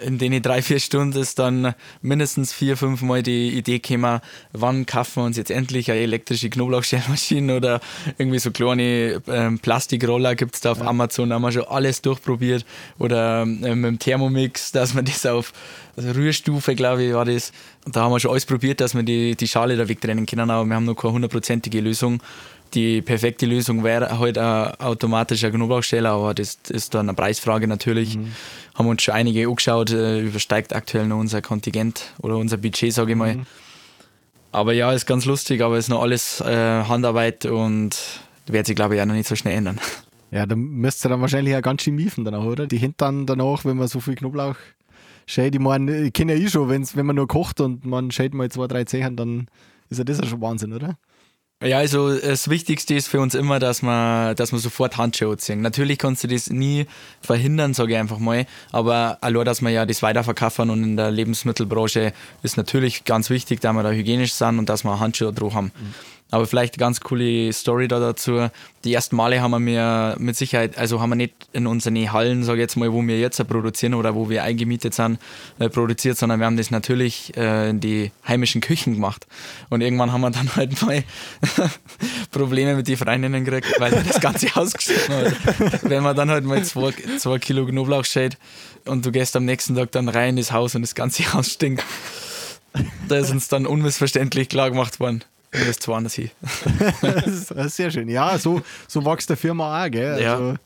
in 0.00 0.18
den 0.18 0.42
drei, 0.42 0.62
vier 0.62 0.80
Stunden 0.80 1.18
ist 1.18 1.38
dann 1.38 1.74
mindestens 2.00 2.52
vier, 2.52 2.76
fünf 2.76 3.02
Mal 3.02 3.22
die 3.22 3.50
Idee 3.50 3.78
gekommen, 3.78 4.20
wann 4.52 4.86
kaufen 4.86 5.22
wir 5.22 5.26
uns 5.26 5.36
jetzt 5.36 5.50
endlich 5.50 5.90
eine 5.90 6.00
elektrische 6.00 6.50
Knoblauchschälmaschine 6.50 7.56
oder 7.56 7.80
irgendwie 8.18 8.38
so 8.38 8.50
kleine 8.50 9.22
ähm, 9.28 9.58
Plastikroller 9.58 10.34
gibt 10.34 10.54
es 10.54 10.60
da 10.60 10.72
auf 10.72 10.78
ja. 10.78 10.86
Amazon, 10.86 11.28
da 11.28 11.36
haben 11.36 11.42
wir 11.42 11.52
schon 11.52 11.64
alles 11.64 12.02
durchprobiert 12.02 12.64
oder 12.98 13.42
ähm, 13.42 13.60
mit 13.60 13.90
dem 13.90 13.98
Thermomix, 13.98 14.72
dass 14.72 14.94
man 14.94 15.04
das 15.04 15.26
auf 15.26 15.52
also 15.96 16.10
Rührstufe, 16.12 16.74
glaube 16.74 17.04
ich, 17.04 17.12
war 17.12 17.24
das. 17.24 17.52
Da 17.84 18.02
haben 18.02 18.12
wir 18.12 18.20
schon 18.20 18.30
alles 18.30 18.46
probiert, 18.46 18.80
dass 18.80 18.94
wir 18.94 19.02
die, 19.02 19.34
die 19.34 19.48
Schale 19.48 19.76
da 19.76 19.88
wegtrennen 19.88 20.26
können, 20.26 20.50
aber 20.50 20.64
wir 20.64 20.76
haben 20.76 20.84
noch 20.84 20.94
keine 20.94 21.14
hundertprozentige 21.14 21.80
Lösung 21.80 22.22
die 22.74 23.02
perfekte 23.02 23.46
Lösung 23.46 23.84
wäre 23.84 24.18
halt 24.18 24.38
ein 24.38 24.74
automatischer 24.80 25.50
Knoblauchsteller, 25.50 26.10
aber 26.10 26.34
das 26.34 26.58
ist 26.68 26.94
dann 26.94 27.08
eine 27.08 27.14
Preisfrage 27.14 27.66
natürlich. 27.68 28.16
Mhm. 28.16 28.32
Haben 28.74 28.88
uns 28.88 29.02
schon 29.02 29.14
einige 29.14 29.46
angeschaut, 29.46 29.90
äh, 29.90 30.20
übersteigt 30.20 30.74
aktuell 30.74 31.06
noch 31.06 31.18
unser 31.18 31.42
Kontingent 31.42 32.12
oder 32.20 32.36
unser 32.36 32.56
Budget, 32.56 32.92
sage 32.92 33.12
ich 33.12 33.18
mal. 33.18 33.36
Mhm. 33.36 33.46
Aber 34.52 34.72
ja, 34.72 34.92
ist 34.92 35.06
ganz 35.06 35.24
lustig, 35.24 35.62
aber 35.62 35.78
ist 35.78 35.88
noch 35.88 36.02
alles 36.02 36.40
äh, 36.40 36.84
Handarbeit 36.84 37.46
und 37.46 37.96
wird 38.46 38.66
sich, 38.66 38.76
glaube 38.76 38.96
ich, 38.96 39.00
auch 39.00 39.06
noch 39.06 39.14
nicht 39.14 39.28
so 39.28 39.36
schnell 39.36 39.56
ändern. 39.56 39.78
Ja, 40.30 40.46
dann 40.46 40.58
müsst 40.58 41.04
ihr 41.04 41.08
dann 41.10 41.20
wahrscheinlich 41.20 41.54
auch 41.54 41.62
ganz 41.62 41.82
schön 41.82 41.94
miefen 41.94 42.24
danach, 42.24 42.44
oder? 42.44 42.66
Die 42.66 42.78
Hintern 42.78 43.26
danach, 43.26 43.64
wenn 43.64 43.76
man 43.76 43.88
so 43.88 44.00
viel 44.00 44.14
Knoblauch 44.14 44.56
schält. 45.32 45.54
Ich 45.54 45.60
meine, 45.60 46.02
ich 46.02 46.12
kenne 46.12 46.34
ja 46.34 46.44
eh 46.44 46.48
schon, 46.48 46.68
wenn's, 46.68 46.96
wenn 46.96 47.06
man 47.06 47.16
nur 47.16 47.28
kocht 47.28 47.60
und 47.60 47.84
man 47.84 48.10
schält 48.10 48.34
mal 48.34 48.50
zwei, 48.50 48.66
drei 48.66 48.84
Zehen, 48.84 49.16
dann 49.16 49.46
ist 49.88 49.98
ja 49.98 50.04
das 50.04 50.18
ja 50.18 50.26
schon 50.26 50.40
Wahnsinn, 50.40 50.72
oder? 50.72 50.96
Ja, 51.64 51.78
also 51.78 52.18
das 52.18 52.50
Wichtigste 52.50 52.94
ist 52.94 53.06
für 53.06 53.20
uns 53.20 53.36
immer, 53.36 53.60
dass 53.60 53.82
man, 53.82 54.34
dass 54.34 54.50
man 54.50 54.60
sofort 54.60 54.96
Handschuhe 54.96 55.36
ziehen. 55.36 55.60
Natürlich 55.60 55.98
kannst 55.98 56.24
du 56.24 56.28
das 56.28 56.50
nie 56.50 56.86
verhindern, 57.20 57.72
sage 57.72 57.92
ich 57.92 57.98
einfach 57.98 58.18
mal. 58.18 58.46
Aber 58.72 59.18
allein, 59.20 59.44
dass 59.44 59.62
wir 59.62 59.70
ja 59.70 59.86
das 59.86 60.02
weiterverkaufen 60.02 60.70
und 60.70 60.82
in 60.82 60.96
der 60.96 61.12
Lebensmittelbranche 61.12 62.12
ist 62.42 62.56
natürlich 62.56 63.04
ganz 63.04 63.30
wichtig, 63.30 63.60
dass 63.60 63.72
wir 63.74 63.82
da 63.84 63.92
hygienisch 63.92 64.32
sind 64.32 64.58
und 64.58 64.68
dass 64.68 64.82
wir 64.82 64.98
Handschuhe 64.98 65.32
drauf 65.32 65.54
haben. 65.54 65.66
Mhm. 65.66 65.94
Aber 66.32 66.46
vielleicht 66.46 66.74
eine 66.74 66.80
ganz 66.80 67.00
coole 67.00 67.52
Story 67.52 67.88
da 67.88 68.00
dazu. 68.00 68.48
Die 68.84 68.94
ersten 68.94 69.16
Male 69.16 69.42
haben 69.42 69.66
wir 69.66 70.16
mit 70.18 70.34
Sicherheit, 70.34 70.78
also 70.78 70.98
haben 70.98 71.10
wir 71.10 71.16
nicht 71.16 71.34
in 71.52 71.66
unseren 71.66 72.10
Hallen, 72.10 72.42
sage 72.42 72.58
jetzt 72.58 72.74
mal, 72.74 72.90
wo 72.90 73.02
wir 73.02 73.20
jetzt 73.20 73.46
produzieren 73.46 73.92
oder 73.92 74.14
wo 74.14 74.30
wir 74.30 74.42
eingemietet 74.42 74.94
sind, 74.94 75.18
äh, 75.58 75.68
produziert, 75.68 76.16
sondern 76.16 76.40
wir 76.40 76.46
haben 76.46 76.56
das 76.56 76.70
natürlich 76.70 77.36
äh, 77.36 77.68
in 77.68 77.80
die 77.80 78.12
heimischen 78.26 78.62
Küchen 78.62 78.94
gemacht. 78.94 79.26
Und 79.68 79.82
irgendwann 79.82 80.10
haben 80.10 80.22
wir 80.22 80.30
dann 80.30 80.48
halt 80.56 80.80
mal 80.80 81.04
Probleme 82.30 82.76
mit 82.76 82.88
den 82.88 82.96
Freundinnen 82.96 83.44
gekriegt, 83.44 83.78
weil 83.78 83.90
das 83.90 84.18
Ganze 84.18 84.48
ausgeschnitten 84.56 85.14
hat. 85.14 85.82
Wenn 85.82 86.02
man 86.02 86.16
dann 86.16 86.30
halt 86.30 86.44
mal 86.44 86.64
zwei, 86.64 86.94
zwei 87.18 87.38
Kilo 87.40 87.66
Knoblauch 87.66 88.06
schält 88.06 88.38
und 88.86 89.04
du 89.04 89.12
gehst 89.12 89.36
am 89.36 89.44
nächsten 89.44 89.76
Tag 89.76 89.92
dann 89.92 90.08
rein 90.08 90.38
ins 90.38 90.50
Haus 90.50 90.74
und 90.74 90.80
das 90.80 90.94
ganze 90.94 91.30
Haus 91.34 91.52
stinkt. 91.52 91.84
Da 93.06 93.18
ist 93.18 93.30
uns 93.30 93.48
dann 93.48 93.66
unmissverständlich 93.66 94.48
klar 94.48 94.70
gemacht 94.70 94.98
worden. 94.98 95.22
Du 95.52 95.64
bist 95.66 95.86
woanders 95.86 96.14
hin. 96.14 96.30
Sehr 97.68 97.90
schön. 97.90 98.08
Ja, 98.08 98.38
so, 98.38 98.62
so 98.88 99.04
wächst 99.04 99.28
der 99.28 99.36
Firma 99.36 99.84
auch, 99.84 99.90
gell? 99.90 100.12
Also, 100.12 100.56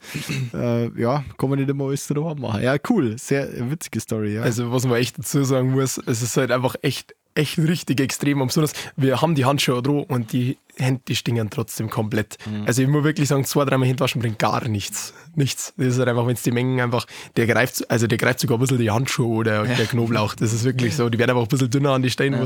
ja. 0.53 0.85
Äh, 0.85 0.91
ja, 0.97 1.25
kann 1.37 1.51
man 1.51 1.59
nicht 1.59 1.69
immer 1.69 1.87
alles 1.87 2.07
drauf 2.07 2.39
machen. 2.39 2.63
Ja, 2.63 2.77
cool. 2.89 3.19
Sehr 3.19 3.49
witzige 3.71 3.99
Story, 3.99 4.35
ja. 4.35 4.43
Also, 4.43 4.71
was 4.71 4.87
man 4.87 4.99
echt 4.99 5.19
dazu 5.19 5.43
sagen 5.45 5.73
muss, 5.73 5.99
es 5.99 6.23
ist 6.23 6.37
halt 6.37 6.53
einfach 6.53 6.77
echt 6.83 7.15
echt 7.37 7.59
richtig 7.59 8.01
extrem. 8.01 8.41
Und 8.41 8.49
besonders, 8.49 8.73
wir 8.97 9.21
haben 9.21 9.35
die 9.35 9.45
Handschuhe 9.45 9.83
dran 9.83 10.05
und 10.05 10.33
die 10.33 10.59
Hände, 10.79 11.01
die 11.09 11.17
stinken 11.17 11.49
trotzdem 11.51 11.89
komplett. 11.89 12.37
Mhm. 12.47 12.65
Also 12.67 12.83
ich 12.83 12.89
muss 12.89 13.05
wirklich 13.05 13.29
sagen, 13.29 13.45
zwei, 13.45 13.65
dreimal 13.65 13.89
Hände 13.89 14.01
waschen 14.01 14.21
bringt 14.21 14.39
gar 14.39 14.67
nichts. 14.69 15.15
Nichts. 15.35 15.73
Das 15.77 15.89
ist 15.89 15.99
halt 15.99 16.09
einfach, 16.09 16.27
wenn 16.27 16.35
es 16.35 16.43
die 16.43 16.51
Mengen 16.51 16.81
einfach, 16.81 17.07
der 17.37 17.47
greift, 17.47 17.91
also 17.91 18.07
der 18.07 18.19
greift 18.19 18.41
sogar 18.41 18.59
ein 18.59 18.61
bisschen 18.61 18.79
die 18.79 18.91
Handschuhe 18.91 19.29
oder 19.29 19.65
ja. 19.65 19.75
der 19.75 19.87
Knoblauch. 19.87 20.35
Das 20.35 20.53
ist 20.53 20.65
wirklich 20.65 20.97
so. 20.97 21.09
Die 21.09 21.19
werden 21.19 21.31
einfach 21.31 21.45
ein 21.45 21.49
bisschen 21.49 21.71
dünner 21.71 21.93
an 21.93 22.03
die 22.03 22.11
Steine, 22.11 22.37
ja. 22.37 22.43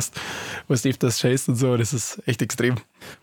was 0.69 0.83
du 0.83 0.89
öfters 0.89 1.21
scheißt 1.21 1.49
und 1.49 1.57
so. 1.57 1.77
Das 1.77 1.93
ist 1.93 2.23
echt 2.27 2.43
extrem. 2.43 2.77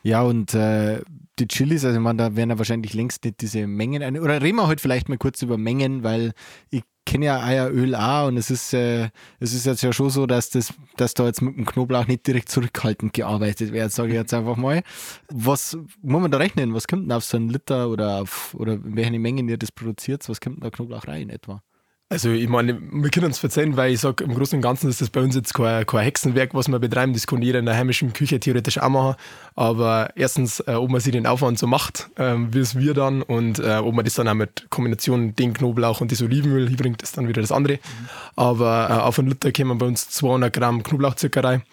Ja, 0.04 0.22
und 0.22 0.54
äh, 0.54 1.02
die 1.40 1.48
Chilis, 1.48 1.86
also 1.86 2.00
meine, 2.00 2.18
da 2.18 2.36
werden 2.36 2.50
ja 2.50 2.58
wahrscheinlich 2.58 2.94
längst 2.94 3.24
nicht 3.24 3.42
diese 3.42 3.68
Mengen, 3.68 4.18
oder 4.18 4.42
reden 4.42 4.58
wir 4.58 4.68
heute 4.68 4.82
vielleicht 4.82 5.08
mal 5.10 5.18
kurz 5.18 5.42
über 5.42 5.58
Mengen, 5.58 6.04
weil 6.04 6.34
ich 6.70 6.84
kenne 7.08 7.26
ja 7.26 7.44
Eieröl 7.44 7.96
auch 7.96 8.28
und 8.28 8.38
es 8.38 8.52
ist, 8.52 8.74
äh, 8.74 9.10
es 9.40 9.54
ist 9.54 9.66
jetzt 9.66 9.82
ja 9.82 9.94
schon 9.94 10.10
so, 10.10 10.28
dass, 10.28 10.50
das, 10.50 10.74
dass 10.98 11.14
da 11.14 11.26
jetzt 11.26 11.42
mit 11.42 11.58
dem 11.58 11.66
Knoblauch 11.66 12.06
nicht 12.06 12.28
direkt 12.28 12.50
zurückhaltend 12.50 13.14
gearbeitet 13.14 13.72
wird, 13.72 13.92
sage 13.92 14.10
ich 14.10 14.16
jetzt 14.16 14.34
einfach 14.34 14.58
mal. 14.58 14.84
Was 15.30 15.78
muss 16.02 16.22
man 16.22 16.30
da 16.30 16.38
rechnen? 16.38 16.74
Was 16.74 16.88
kommt 16.88 17.04
denn 17.04 17.12
auf 17.14 17.24
so 17.24 17.38
einen 17.38 17.50
Liter 17.50 17.90
oder 17.90 18.22
auf, 18.22 18.54
oder 18.56 18.74
in 18.74 18.96
welchen 18.96 19.22
Mengen 19.22 19.48
ihr 19.48 19.58
das 19.58 19.72
produziert? 19.72 20.28
Was 20.30 20.42
kommt 20.42 20.58
denn 20.58 20.64
da 20.64 20.70
Knoblauch 20.70 21.08
rein 21.08 21.30
etwa? 21.30 21.64
Also 22.10 22.30
ich 22.30 22.48
meine, 22.48 22.80
wir 22.80 23.10
können 23.10 23.26
uns 23.26 23.38
verzeihen, 23.38 23.76
weil 23.76 23.92
ich 23.92 24.00
sage, 24.00 24.24
im 24.24 24.34
Großen 24.34 24.56
und 24.56 24.62
Ganzen 24.62 24.90
ist 24.90 25.02
das 25.02 25.10
bei 25.10 25.20
uns 25.20 25.36
jetzt 25.36 25.54
kein, 25.54 25.86
kein 25.86 26.04
Hexenwerk, 26.04 26.54
was 26.54 26.70
wir 26.70 26.80
betreiben. 26.80 27.12
Das 27.12 27.28
kann 27.28 27.42
jeder 27.42 27.60
in 27.60 27.66
der 27.66 27.76
heimischen 27.76 28.14
Küche 28.14 28.40
theoretisch 28.40 28.78
auch 28.78 28.88
machen. 28.88 29.16
Aber 29.56 30.12
erstens, 30.16 30.62
äh, 30.62 30.76
ob 30.76 30.90
man 30.90 31.02
sich 31.02 31.12
den 31.12 31.28
Aufwand 31.28 31.60
so 31.60 31.68
macht, 31.68 32.10
äh, 32.16 32.36
wie 32.38 32.60
es 32.60 32.78
wir 32.78 32.94
dann 32.94 33.22
und 33.24 33.60
äh, 33.60 33.76
ob 33.84 33.94
man 33.94 34.06
das 34.06 34.14
dann 34.14 34.30
auch 34.30 34.36
mit 34.36 34.68
Kombination 34.70 35.36
den 35.36 35.54
Knoblauch 35.54 36.00
und 36.00 36.14
das 36.14 36.22
Olivenöl 36.22 36.70
hinbringt, 36.70 37.02
ist 37.02 37.18
dann 37.18 37.28
wieder 37.28 37.42
das 37.42 37.52
andere. 37.52 37.74
Mhm. 37.74 38.10
Aber 38.38 38.88
äh, 38.90 38.94
auf 38.94 39.20
einen 39.20 39.28
Liter 39.28 39.52
kommen 39.52 39.78
bei 39.78 39.86
uns 39.86 40.10
200 40.10 40.54
Gramm 40.54 40.84
Knoblauchzucker 40.84 41.44
rein 41.44 41.64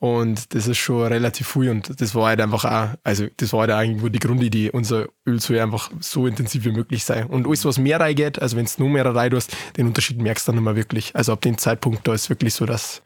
und 0.00 0.54
das 0.54 0.68
ist 0.68 0.78
schon 0.78 1.06
relativ 1.06 1.48
viel 1.48 1.70
und 1.70 2.00
das 2.00 2.14
war 2.14 2.28
halt 2.28 2.40
einfach 2.40 2.64
auch, 2.64 2.96
also 3.02 3.26
das 3.36 3.52
war 3.52 3.60
halt 3.60 3.72
eigentlich 3.72 4.12
die 4.12 4.20
Grundidee, 4.20 4.70
unser 4.70 5.06
Öl 5.26 5.40
soll 5.40 5.58
einfach 5.58 5.90
so 5.98 6.28
intensiv 6.28 6.64
wie 6.64 6.70
möglich 6.70 7.04
sein. 7.04 7.26
Und 7.26 7.46
alles, 7.48 7.64
was 7.64 7.78
mehr 7.78 7.98
reingeht, 7.98 8.40
also 8.40 8.56
wenn 8.56 8.64
es 8.64 8.78
nur 8.78 8.88
mehr 8.88 9.04
rein 9.04 9.30
tust, 9.30 9.56
den 9.76 9.88
Unterschied 9.88 10.22
merkst 10.22 10.46
du 10.46 10.52
dann 10.52 10.58
immer 10.58 10.76
wirklich. 10.76 11.16
Also 11.16 11.32
ab 11.32 11.40
dem 11.40 11.58
Zeitpunkt, 11.58 12.06
da 12.06 12.14
ist 12.14 12.28
wirklich 12.28 12.54
so, 12.54 12.64
dass 12.64 13.02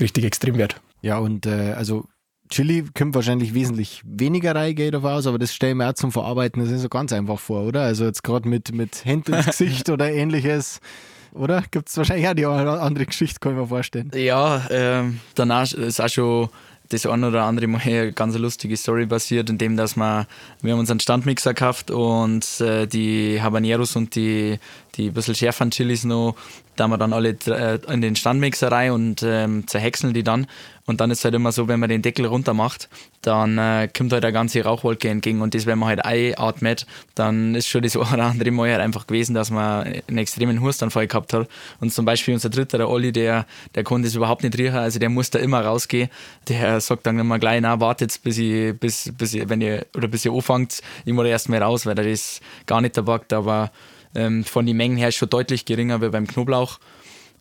richtig 0.00 0.24
extrem 0.24 0.58
wird. 0.58 0.80
Ja, 1.00 1.18
und 1.18 1.46
äh, 1.46 1.74
also 1.76 2.08
Chili 2.48 2.84
kommt 2.96 3.14
wahrscheinlich 3.14 3.54
wesentlich 3.54 4.02
weniger 4.04 4.54
Reingeld 4.54 4.96
aus, 4.96 5.28
aber 5.28 5.38
das 5.38 5.54
stelle 5.54 5.72
ich 5.72 5.76
mir 5.76 5.88
auch 5.88 5.94
zum 5.94 6.10
Verarbeiten, 6.10 6.62
das 6.62 6.72
ist 6.72 6.82
so 6.82 6.88
ganz 6.88 7.12
einfach 7.12 7.38
vor, 7.38 7.62
oder? 7.62 7.82
Also 7.82 8.04
jetzt 8.04 8.24
gerade 8.24 8.48
mit, 8.48 8.72
mit 8.74 9.04
Händen 9.04 9.34
ins 9.34 9.46
Gesicht 9.46 9.90
oder 9.90 10.10
ähnliches 10.10 10.80
oder? 11.36 11.62
Gibt 11.70 11.88
es 11.88 11.96
wahrscheinlich 11.96 12.28
auch 12.28 12.34
die 12.34 12.46
andere 12.46 13.06
Geschichte, 13.06 13.38
kann 13.40 13.52
ich 13.52 13.58
mir 13.58 13.66
vorstellen. 13.66 14.10
Ja, 14.14 14.66
ähm, 14.70 15.20
danach 15.34 15.72
ist 15.72 16.00
auch 16.00 16.08
schon 16.08 16.48
das 16.88 17.06
eine 17.06 17.28
oder 17.28 17.44
andere 17.44 17.66
Mal 17.66 17.80
eine 17.82 18.12
ganz 18.12 18.36
lustige 18.36 18.76
Story 18.76 19.06
passiert, 19.06 19.50
indem 19.50 19.76
dass 19.76 19.96
wir, 19.96 20.26
wir 20.62 20.72
haben 20.72 20.80
uns 20.80 20.90
einen 20.90 21.00
Standmixer 21.00 21.54
gekauft 21.54 21.90
und 21.90 22.60
äh, 22.60 22.86
die 22.86 23.40
Habaneros 23.42 23.96
und 23.96 24.14
die, 24.14 24.58
die 24.96 25.10
bisschen 25.10 25.34
schärferen 25.34 25.70
Chilis 25.70 26.04
noch, 26.04 26.36
da 26.76 26.88
wir 26.88 26.98
dann 26.98 27.12
alle 27.12 27.36
äh, 27.46 27.78
in 27.92 28.00
den 28.00 28.16
Standmixer 28.16 28.70
rein 28.70 28.92
und 28.92 29.22
ähm, 29.22 29.66
zerhäckseln 29.66 30.14
die 30.14 30.22
dann 30.22 30.46
und 30.86 31.00
dann 31.00 31.10
ist 31.10 31.18
es 31.18 31.24
halt 31.24 31.34
immer 31.34 31.50
so, 31.50 31.66
wenn 31.66 31.80
man 31.80 31.88
den 31.88 32.00
Deckel 32.00 32.26
runter 32.26 32.54
macht, 32.54 32.88
dann 33.20 33.58
äh, 33.58 33.88
kommt 33.94 34.12
halt 34.12 34.24
eine 34.24 34.32
ganze 34.32 34.62
Rauchwolke 34.62 35.08
entgegen. 35.08 35.40
Und 35.42 35.54
das, 35.54 35.66
wenn 35.66 35.78
man 35.80 35.88
halt 35.88 36.04
einatmet, 36.04 36.86
dann 37.16 37.56
ist 37.56 37.66
schon 37.66 37.82
das 37.82 37.96
eine 37.96 38.06
oder 38.06 38.24
andere 38.24 38.50
Mal 38.52 38.70
halt 38.70 38.80
einfach 38.80 39.06
gewesen, 39.06 39.34
dass 39.34 39.50
man 39.50 39.84
einen 39.84 40.18
extremen 40.18 40.60
Hustanfall 40.60 41.08
gehabt 41.08 41.32
hat. 41.32 41.48
Und 41.80 41.92
zum 41.92 42.04
Beispiel 42.04 42.34
unser 42.34 42.50
dritter, 42.50 42.78
der 42.78 42.88
Olli, 42.88 43.10
der, 43.10 43.46
der 43.74 43.82
konnte 43.82 44.06
es 44.06 44.14
überhaupt 44.14 44.44
nicht 44.44 44.56
riechen. 44.56 44.76
Also 44.76 45.00
der 45.00 45.10
muss 45.10 45.30
da 45.30 45.40
immer 45.40 45.60
rausgehen. 45.60 46.08
Der 46.48 46.80
sagt 46.80 47.04
dann 47.06 47.18
immer 47.18 47.40
gleich, 47.40 47.60
na, 47.60 47.80
wartet, 47.80 48.20
bis 48.22 48.38
ich, 48.38 48.78
bis, 48.78 49.12
bis 49.18 49.34
ich, 49.34 49.48
wenn 49.48 49.60
ihr, 49.60 49.86
oder 49.96 50.06
bis 50.06 50.24
ihr 50.24 50.32
anfangt, 50.32 50.82
ich 51.04 51.12
muss 51.12 51.26
erst 51.26 51.48
mal 51.48 51.60
raus, 51.60 51.84
weil 51.84 51.98
er 51.98 52.08
das 52.08 52.40
gar 52.66 52.80
nicht 52.80 52.96
erbackt. 52.96 53.32
Aber 53.32 53.72
ähm, 54.16 54.44
von 54.44 54.66
den 54.66 54.76
Mengen 54.76 54.96
her 54.96 55.08
ist 55.08 55.16
schon 55.16 55.30
deutlich 55.30 55.64
geringer 55.64 56.00
wie 56.00 56.08
beim 56.08 56.26
Knoblauch 56.26 56.78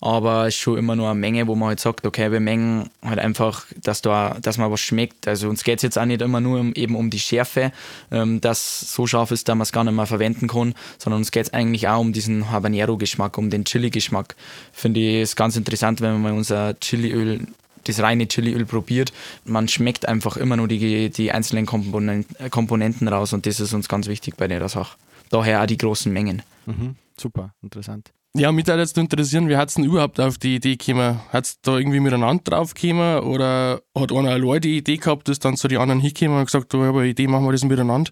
aber 0.01 0.47
es 0.47 0.55
ist 0.55 0.61
schon 0.61 0.77
immer 0.77 0.95
nur 0.95 1.09
eine 1.09 1.19
Menge, 1.19 1.47
wo 1.47 1.55
man 1.55 1.69
halt 1.69 1.79
sagt, 1.79 2.05
okay, 2.05 2.31
wir 2.31 2.39
mengen 2.39 2.89
halt 3.03 3.19
einfach, 3.19 3.65
dass 3.81 4.01
da, 4.01 4.37
dass 4.41 4.57
man 4.57 4.71
was 4.71 4.81
schmeckt. 4.81 5.27
Also 5.27 5.49
uns 5.49 5.63
geht 5.63 5.79
es 5.79 5.83
jetzt 5.83 5.97
auch 5.97 6.05
nicht 6.05 6.21
immer 6.21 6.41
nur 6.41 6.59
um, 6.59 6.73
eben 6.73 6.95
um 6.95 7.09
die 7.09 7.19
Schärfe, 7.19 7.71
ähm, 8.11 8.41
dass 8.41 8.93
so 8.93 9.07
scharf 9.07 9.31
ist, 9.31 9.47
dass 9.47 9.55
man 9.55 9.63
es 9.63 9.71
gar 9.71 9.83
nicht 9.83 9.95
mehr 9.95 10.05
verwenden 10.05 10.47
kann, 10.47 10.75
sondern 10.97 11.21
uns 11.21 11.31
geht 11.31 11.47
es 11.47 11.53
eigentlich 11.53 11.87
auch 11.87 12.01
um 12.01 12.13
diesen 12.13 12.51
Habanero-Geschmack, 12.51 13.37
um 13.37 13.49
den 13.49 13.65
Chili-Geschmack. 13.65 14.35
Finde 14.73 14.99
ich 14.99 15.23
es 15.23 15.35
ganz 15.35 15.55
interessant, 15.55 16.01
wenn 16.01 16.13
man 16.13 16.21
mal 16.21 16.33
unser 16.33 16.79
Chiliöl 16.79 17.47
das 17.85 17.99
reine 17.99 18.27
Chiliöl 18.27 18.65
probiert, 18.65 19.13
man 19.43 19.67
schmeckt 19.67 20.07
einfach 20.07 20.37
immer 20.37 20.57
nur 20.57 20.67
die, 20.67 21.11
die 21.11 21.31
einzelnen 21.31 21.67
Komponenten 21.67 23.07
raus 23.07 23.31
und 23.31 23.45
das 23.45 23.59
ist 23.59 23.73
uns 23.73 23.87
ganz 23.87 24.07
wichtig 24.07 24.37
bei 24.37 24.47
der 24.47 24.67
Sache. 24.69 24.97
Daher 25.29 25.61
auch 25.61 25.67
die 25.67 25.77
großen 25.77 26.11
Mengen. 26.11 26.41
Mhm, 26.65 26.95
super, 27.17 27.53
interessant. 27.61 28.11
Ja, 28.37 28.51
mich 28.51 28.67
würde 28.67 28.81
jetzt 28.81 28.97
interessieren, 28.97 29.47
wie 29.47 29.55
hat 29.55 29.69
es 29.69 29.75
denn 29.75 29.85
überhaupt 29.85 30.19
auf 30.19 30.37
die 30.37 30.55
Idee 30.55 30.75
gekommen? 30.75 31.21
Hat 31.31 31.45
es 31.45 31.61
da 31.61 31.77
irgendwie 31.77 32.01
miteinander 32.01 32.43
drauf 32.43 32.73
gekommen 32.73 33.19
oder 33.19 33.81
hat 33.97 34.11
einer 34.11 34.31
allein 34.31 34.59
die 34.59 34.77
Idee 34.77 34.97
gehabt, 34.97 35.29
dass 35.29 35.39
dann 35.39 35.55
so 35.55 35.69
die 35.69 35.77
anderen 35.77 36.01
hingekommen 36.01 36.39
und 36.39 36.45
gesagt, 36.45 36.75
oh, 36.75 36.81
ich 36.81 36.87
habe 36.87 36.99
eine 36.99 37.07
Idee, 37.07 37.27
machen 37.27 37.45
wir 37.45 37.53
das 37.53 37.63
miteinander? 37.63 38.11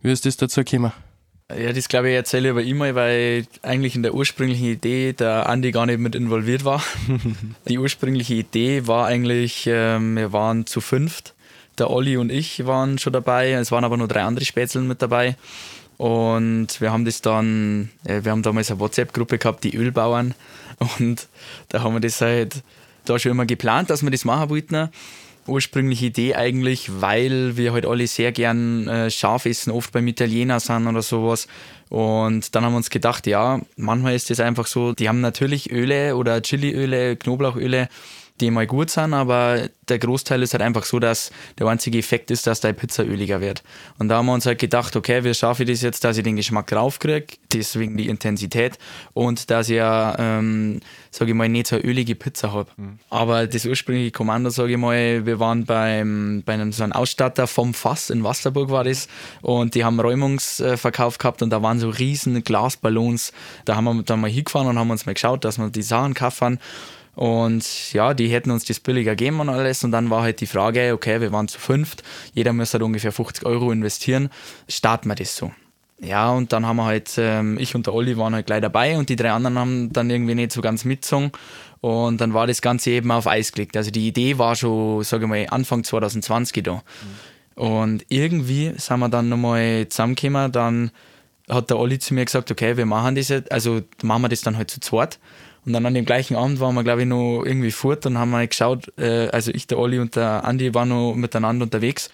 Wie 0.00 0.10
ist 0.10 0.24
das 0.24 0.38
dazu 0.38 0.64
gekommen? 0.64 0.92
Ja, 1.54 1.72
das 1.72 1.88
glaube 1.88 2.10
ich 2.10 2.14
erzähle 2.14 2.48
ich 2.48 2.50
aber 2.52 2.62
immer, 2.62 2.94
weil 2.94 3.46
eigentlich 3.62 3.94
in 3.94 4.02
der 4.02 4.14
ursprünglichen 4.14 4.66
Idee 4.66 5.14
der 5.14 5.48
Andi 5.48 5.70
gar 5.70 5.86
nicht 5.86 5.98
mit 5.98 6.14
involviert 6.14 6.64
war. 6.64 6.82
die 7.68 7.78
ursprüngliche 7.78 8.34
Idee 8.34 8.86
war 8.86 9.06
eigentlich, 9.06 9.66
ähm, 9.66 10.16
wir 10.16 10.32
waren 10.32 10.66
zu 10.66 10.80
fünft. 10.80 11.34
Der 11.78 11.90
Olli 11.90 12.16
und 12.16 12.30
ich 12.30 12.66
waren 12.66 12.98
schon 12.98 13.12
dabei, 13.12 13.52
es 13.52 13.70
waren 13.70 13.84
aber 13.84 13.96
nur 13.96 14.08
drei 14.08 14.22
andere 14.22 14.44
Spätzeln 14.44 14.88
mit 14.88 15.00
dabei. 15.00 15.36
Und 15.98 16.80
wir 16.80 16.92
haben 16.92 17.04
das 17.04 17.20
dann, 17.20 17.90
wir 18.04 18.30
haben 18.30 18.42
damals 18.42 18.70
eine 18.70 18.80
WhatsApp-Gruppe 18.80 19.38
gehabt, 19.38 19.64
die 19.64 19.76
Ölbauern. 19.76 20.34
Und 20.98 21.26
da 21.68 21.82
haben 21.82 21.94
wir 21.94 22.00
das 22.00 22.20
halt 22.20 22.62
da 23.04 23.18
schon 23.18 23.32
immer 23.32 23.46
geplant, 23.46 23.90
dass 23.90 24.02
wir 24.02 24.10
das 24.10 24.24
machen 24.24 24.48
wollten. 24.48 24.88
Ursprüngliche 25.46 26.06
Idee 26.06 26.34
eigentlich, 26.34 27.00
weil 27.00 27.56
wir 27.56 27.72
halt 27.72 27.84
alle 27.84 28.06
sehr 28.06 28.32
gern 28.32 28.86
äh, 28.86 29.10
scharf 29.10 29.46
essen, 29.46 29.72
oft 29.72 29.92
beim 29.92 30.06
Italiener 30.06 30.60
sind 30.60 30.86
oder 30.86 31.02
sowas. 31.02 31.48
Und 31.88 32.54
dann 32.54 32.64
haben 32.64 32.74
wir 32.74 32.76
uns 32.76 32.90
gedacht, 32.90 33.26
ja, 33.26 33.60
manchmal 33.76 34.14
ist 34.14 34.30
das 34.30 34.40
einfach 34.40 34.66
so, 34.66 34.92
die 34.92 35.08
haben 35.08 35.20
natürlich 35.20 35.72
Öle 35.72 36.16
oder 36.16 36.42
Chiliöle, 36.42 37.16
Knoblauchöle, 37.16 37.88
die 38.40 38.50
mal 38.50 38.66
gut 38.66 38.90
sind, 38.90 39.14
aber 39.14 39.68
der 39.88 39.98
Großteil 39.98 40.42
ist 40.42 40.52
halt 40.52 40.62
einfach 40.62 40.84
so, 40.84 40.98
dass 40.98 41.30
der 41.58 41.66
einzige 41.66 41.98
Effekt 41.98 42.30
ist, 42.30 42.46
dass 42.46 42.60
deine 42.60 42.74
Pizza 42.74 43.04
öliger 43.04 43.40
wird. 43.40 43.62
Und 43.98 44.08
da 44.08 44.18
haben 44.18 44.26
wir 44.26 44.34
uns 44.34 44.46
halt 44.46 44.58
gedacht, 44.58 44.94
okay, 44.96 45.24
wie 45.24 45.34
schaffe 45.34 45.64
ich 45.64 45.70
das 45.70 45.82
jetzt, 45.82 46.04
dass 46.04 46.16
ich 46.16 46.24
den 46.24 46.36
Geschmack 46.36 46.66
draufkriege, 46.68 47.26
deswegen 47.52 47.96
die 47.96 48.08
Intensität 48.08 48.78
und 49.14 49.50
dass 49.50 49.68
ich 49.68 49.76
ja, 49.76 50.16
ähm, 50.18 50.80
sage 51.10 51.30
ich 51.30 51.36
mal, 51.36 51.48
nicht 51.48 51.68
so 51.68 51.76
eine 51.76 51.84
ölige 51.84 52.14
Pizza 52.14 52.52
habe. 52.52 52.70
Mhm. 52.76 52.98
Aber 53.10 53.46
das 53.46 53.64
ursprüngliche 53.64 54.10
Kommando, 54.10 54.50
sage 54.50 54.72
ich 54.72 54.78
mal, 54.78 55.24
wir 55.26 55.40
waren 55.40 55.64
beim, 55.64 56.42
bei 56.44 56.54
einem 56.54 56.72
so 56.72 56.82
einem 56.82 56.92
Ausstatter 56.92 57.46
vom 57.46 57.74
Fass 57.74 58.10
in 58.10 58.24
Wasserburg 58.24 58.70
war 58.70 58.84
das 58.84 59.08
und 59.42 59.74
die 59.74 59.84
haben 59.84 60.00
Räumungsverkauf 60.00 61.18
gehabt 61.18 61.42
und 61.42 61.50
da 61.50 61.62
waren 61.62 61.78
so 61.80 61.88
riesen 61.88 62.42
Glasballons. 62.44 63.32
Da 63.64 63.76
haben 63.76 63.84
wir 63.84 64.02
dann 64.02 64.20
mal 64.20 64.30
hingefahren 64.30 64.68
und 64.68 64.78
haben 64.78 64.90
uns 64.90 65.06
mal 65.06 65.14
geschaut, 65.14 65.44
dass 65.44 65.58
wir 65.58 65.70
die 65.70 65.82
Sachen 65.82 66.14
kaufen 66.14 66.58
und 67.18 67.92
ja, 67.92 68.14
die 68.14 68.28
hätten 68.28 68.52
uns 68.52 68.64
das 68.64 68.78
billiger 68.78 69.16
geben 69.16 69.40
und 69.40 69.48
alles. 69.48 69.82
Und 69.82 69.90
dann 69.90 70.08
war 70.08 70.22
halt 70.22 70.40
die 70.40 70.46
Frage, 70.46 70.92
okay, 70.94 71.20
wir 71.20 71.32
waren 71.32 71.48
zu 71.48 71.58
fünft, 71.58 72.04
jeder 72.32 72.52
müsste 72.52 72.74
halt 72.74 72.84
ungefähr 72.84 73.10
50 73.10 73.44
Euro 73.44 73.72
investieren. 73.72 74.30
Starten 74.68 75.08
wir 75.08 75.16
das 75.16 75.34
so? 75.34 75.50
Ja, 76.00 76.30
und 76.30 76.52
dann 76.52 76.64
haben 76.64 76.76
wir 76.76 76.84
halt, 76.84 77.10
ähm, 77.18 77.58
ich 77.58 77.74
und 77.74 77.86
der 77.86 77.94
Olli 77.94 78.16
waren 78.16 78.36
halt 78.36 78.46
gleich 78.46 78.60
dabei 78.60 78.96
und 78.96 79.08
die 79.08 79.16
drei 79.16 79.32
anderen 79.32 79.58
haben 79.58 79.92
dann 79.92 80.08
irgendwie 80.10 80.36
nicht 80.36 80.52
so 80.52 80.60
ganz 80.60 80.84
mitgezogen. 80.84 81.32
Und 81.80 82.20
dann 82.20 82.34
war 82.34 82.46
das 82.46 82.62
Ganze 82.62 82.90
eben 82.90 83.10
auf 83.10 83.26
Eis 83.26 83.50
gelegt. 83.50 83.76
Also 83.76 83.90
die 83.90 84.06
Idee 84.06 84.38
war 84.38 84.54
schon, 84.54 85.02
sage 85.02 85.24
ich 85.24 85.28
mal, 85.28 85.44
Anfang 85.50 85.82
2020 85.82 86.62
da. 86.62 86.74
Mhm. 87.56 87.62
Und 87.64 88.04
irgendwie 88.10 88.74
sind 88.76 89.00
wir 89.00 89.08
dann 89.08 89.28
nochmal 89.28 89.88
zusammengekommen. 89.88 90.52
Dann 90.52 90.92
hat 91.48 91.68
der 91.68 91.80
Olli 91.80 91.98
zu 91.98 92.14
mir 92.14 92.24
gesagt, 92.24 92.52
okay, 92.52 92.76
wir 92.76 92.86
machen 92.86 93.16
das 93.16 93.26
jetzt, 93.26 93.50
also 93.50 93.80
machen 94.04 94.22
wir 94.22 94.28
das 94.28 94.42
dann 94.42 94.56
halt 94.56 94.70
zu 94.70 94.78
zweit. 94.78 95.18
Und 95.68 95.74
dann 95.74 95.84
an 95.84 95.92
dem 95.92 96.06
gleichen 96.06 96.34
Abend 96.34 96.60
waren 96.60 96.74
wir, 96.74 96.82
glaube 96.82 97.02
ich, 97.02 97.06
noch 97.06 97.42
irgendwie 97.44 97.70
fort 97.70 98.06
und 98.06 98.16
haben 98.16 98.30
mal 98.30 98.48
geschaut, 98.48 98.90
äh, 98.96 99.28
also 99.28 99.50
ich, 99.52 99.66
der 99.66 99.78
Olli 99.78 99.98
und 99.98 100.16
der 100.16 100.42
Andi 100.44 100.72
waren 100.72 100.88
noch 100.88 101.14
miteinander 101.14 101.64
unterwegs. 101.64 102.08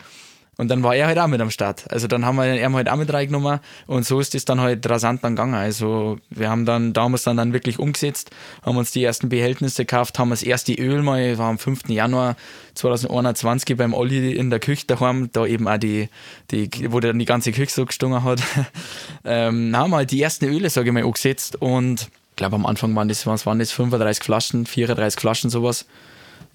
Und 0.57 0.73
dann 0.73 0.83
war 0.83 0.97
er 0.97 1.07
halt 1.07 1.21
auch 1.21 1.29
mit 1.29 1.41
am 1.41 1.53
Start. 1.53 1.85
Also 1.89 2.09
dann 2.09 2.25
haben 2.25 2.35
wir 2.35 2.53
ihn 2.53 2.75
halt 2.75 2.89
auch 2.89 2.97
mit 2.97 3.13
reingenommen 3.13 3.61
und 3.87 4.05
so 4.05 4.19
ist 4.19 4.35
es 4.35 4.45
dann 4.45 4.61
halt 4.61 4.91
rasant 4.91 5.23
dann 5.23 5.37
gegangen. 5.37 5.55
Also 5.55 6.19
wir 6.31 6.51
haben 6.51 6.65
dann 6.65 6.93
damals 6.93 7.23
dann, 7.23 7.37
dann 7.37 7.53
wirklich 7.53 7.79
umgesetzt, 7.79 8.33
haben 8.65 8.77
uns 8.77 8.91
die 8.91 9.05
ersten 9.05 9.29
Behältnisse 9.29 9.85
gekauft, 9.85 10.19
haben 10.19 10.31
das 10.31 10.43
erste 10.43 10.75
Öl 10.75 11.03
mal, 11.03 11.39
war 11.39 11.49
am 11.49 11.59
5. 11.59 11.91
Januar 11.91 12.35
2021 12.75 13.77
beim 13.77 13.95
Olli 13.95 14.33
in 14.33 14.51
der 14.51 14.59
Küche 14.59 14.87
daheim, 14.89 15.31
da 15.33 15.47
eben 15.47 15.69
auch 15.69 15.79
die, 15.79 16.09
die 16.51 16.69
wo 16.91 16.99
dann 16.99 17.21
die 17.21 17.25
ganze 17.25 17.53
Küche 17.53 17.73
so 17.73 17.87
gestungen 17.87 18.25
hat, 18.25 18.43
ähm, 19.25 19.77
haben 19.77 19.91
wir 19.91 19.99
halt 19.99 20.11
die 20.11 20.21
ersten 20.21 20.47
Öle, 20.47 20.71
sage 20.71 20.89
ich 20.89 20.93
mal, 20.93 21.05
umgesetzt 21.05 21.55
und 21.63 22.11
ich 22.35 22.37
glaube 22.37 22.57
am 22.57 22.67
Anfang 22.67 22.97
waren 22.97 23.07
das, 23.07 23.27
was 23.29 23.47
waren 23.47 23.61
das, 23.61 23.71
35 23.71 24.25
Flaschen, 24.25 24.67
34 24.67 25.21
Flaschen 25.21 25.51
sowas. 25.51 25.87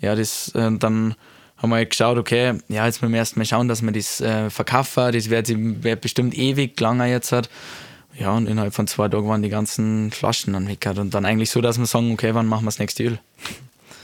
ja, 0.02 0.14
das, 0.14 0.50
äh, 0.50 0.72
dann 0.78 1.16
haben 1.56 1.70
wir 1.70 1.78
halt 1.78 1.90
geschaut, 1.90 2.18
okay, 2.18 2.60
ja, 2.68 2.86
jetzt 2.86 3.02
müssen 3.02 3.14
wir 3.14 3.20
erstmal 3.20 3.46
schauen, 3.46 3.70
dass 3.70 3.82
wir 3.82 3.92
das 3.94 4.20
äh, 4.20 4.50
verkaufen. 4.50 5.14
Das 5.14 5.30
wird, 5.30 5.50
wird 5.50 6.02
bestimmt 6.02 6.38
ewig 6.38 6.78
langer 6.80 7.06
jetzt. 7.06 7.32
Hat. 7.32 7.50
Ja, 8.18 8.32
und 8.32 8.48
innerhalb 8.48 8.74
von 8.74 8.88
zwei 8.88 9.08
Tagen 9.08 9.28
waren 9.28 9.42
die 9.42 9.50
ganzen 9.50 10.12
Flaschen 10.12 10.54
dann 10.54 10.68
weg. 10.68 10.86
Und 10.98 11.14
dann 11.14 11.26
eigentlich 11.26 11.50
so, 11.50 11.62
dass 11.62 11.78
wir 11.78 11.86
sagen, 11.86 12.12
okay, 12.12 12.34
wann 12.34 12.46
machen 12.46 12.64
wir 12.64 12.68
das 12.68 12.80
nächste 12.80 13.04
Öl? 13.04 13.20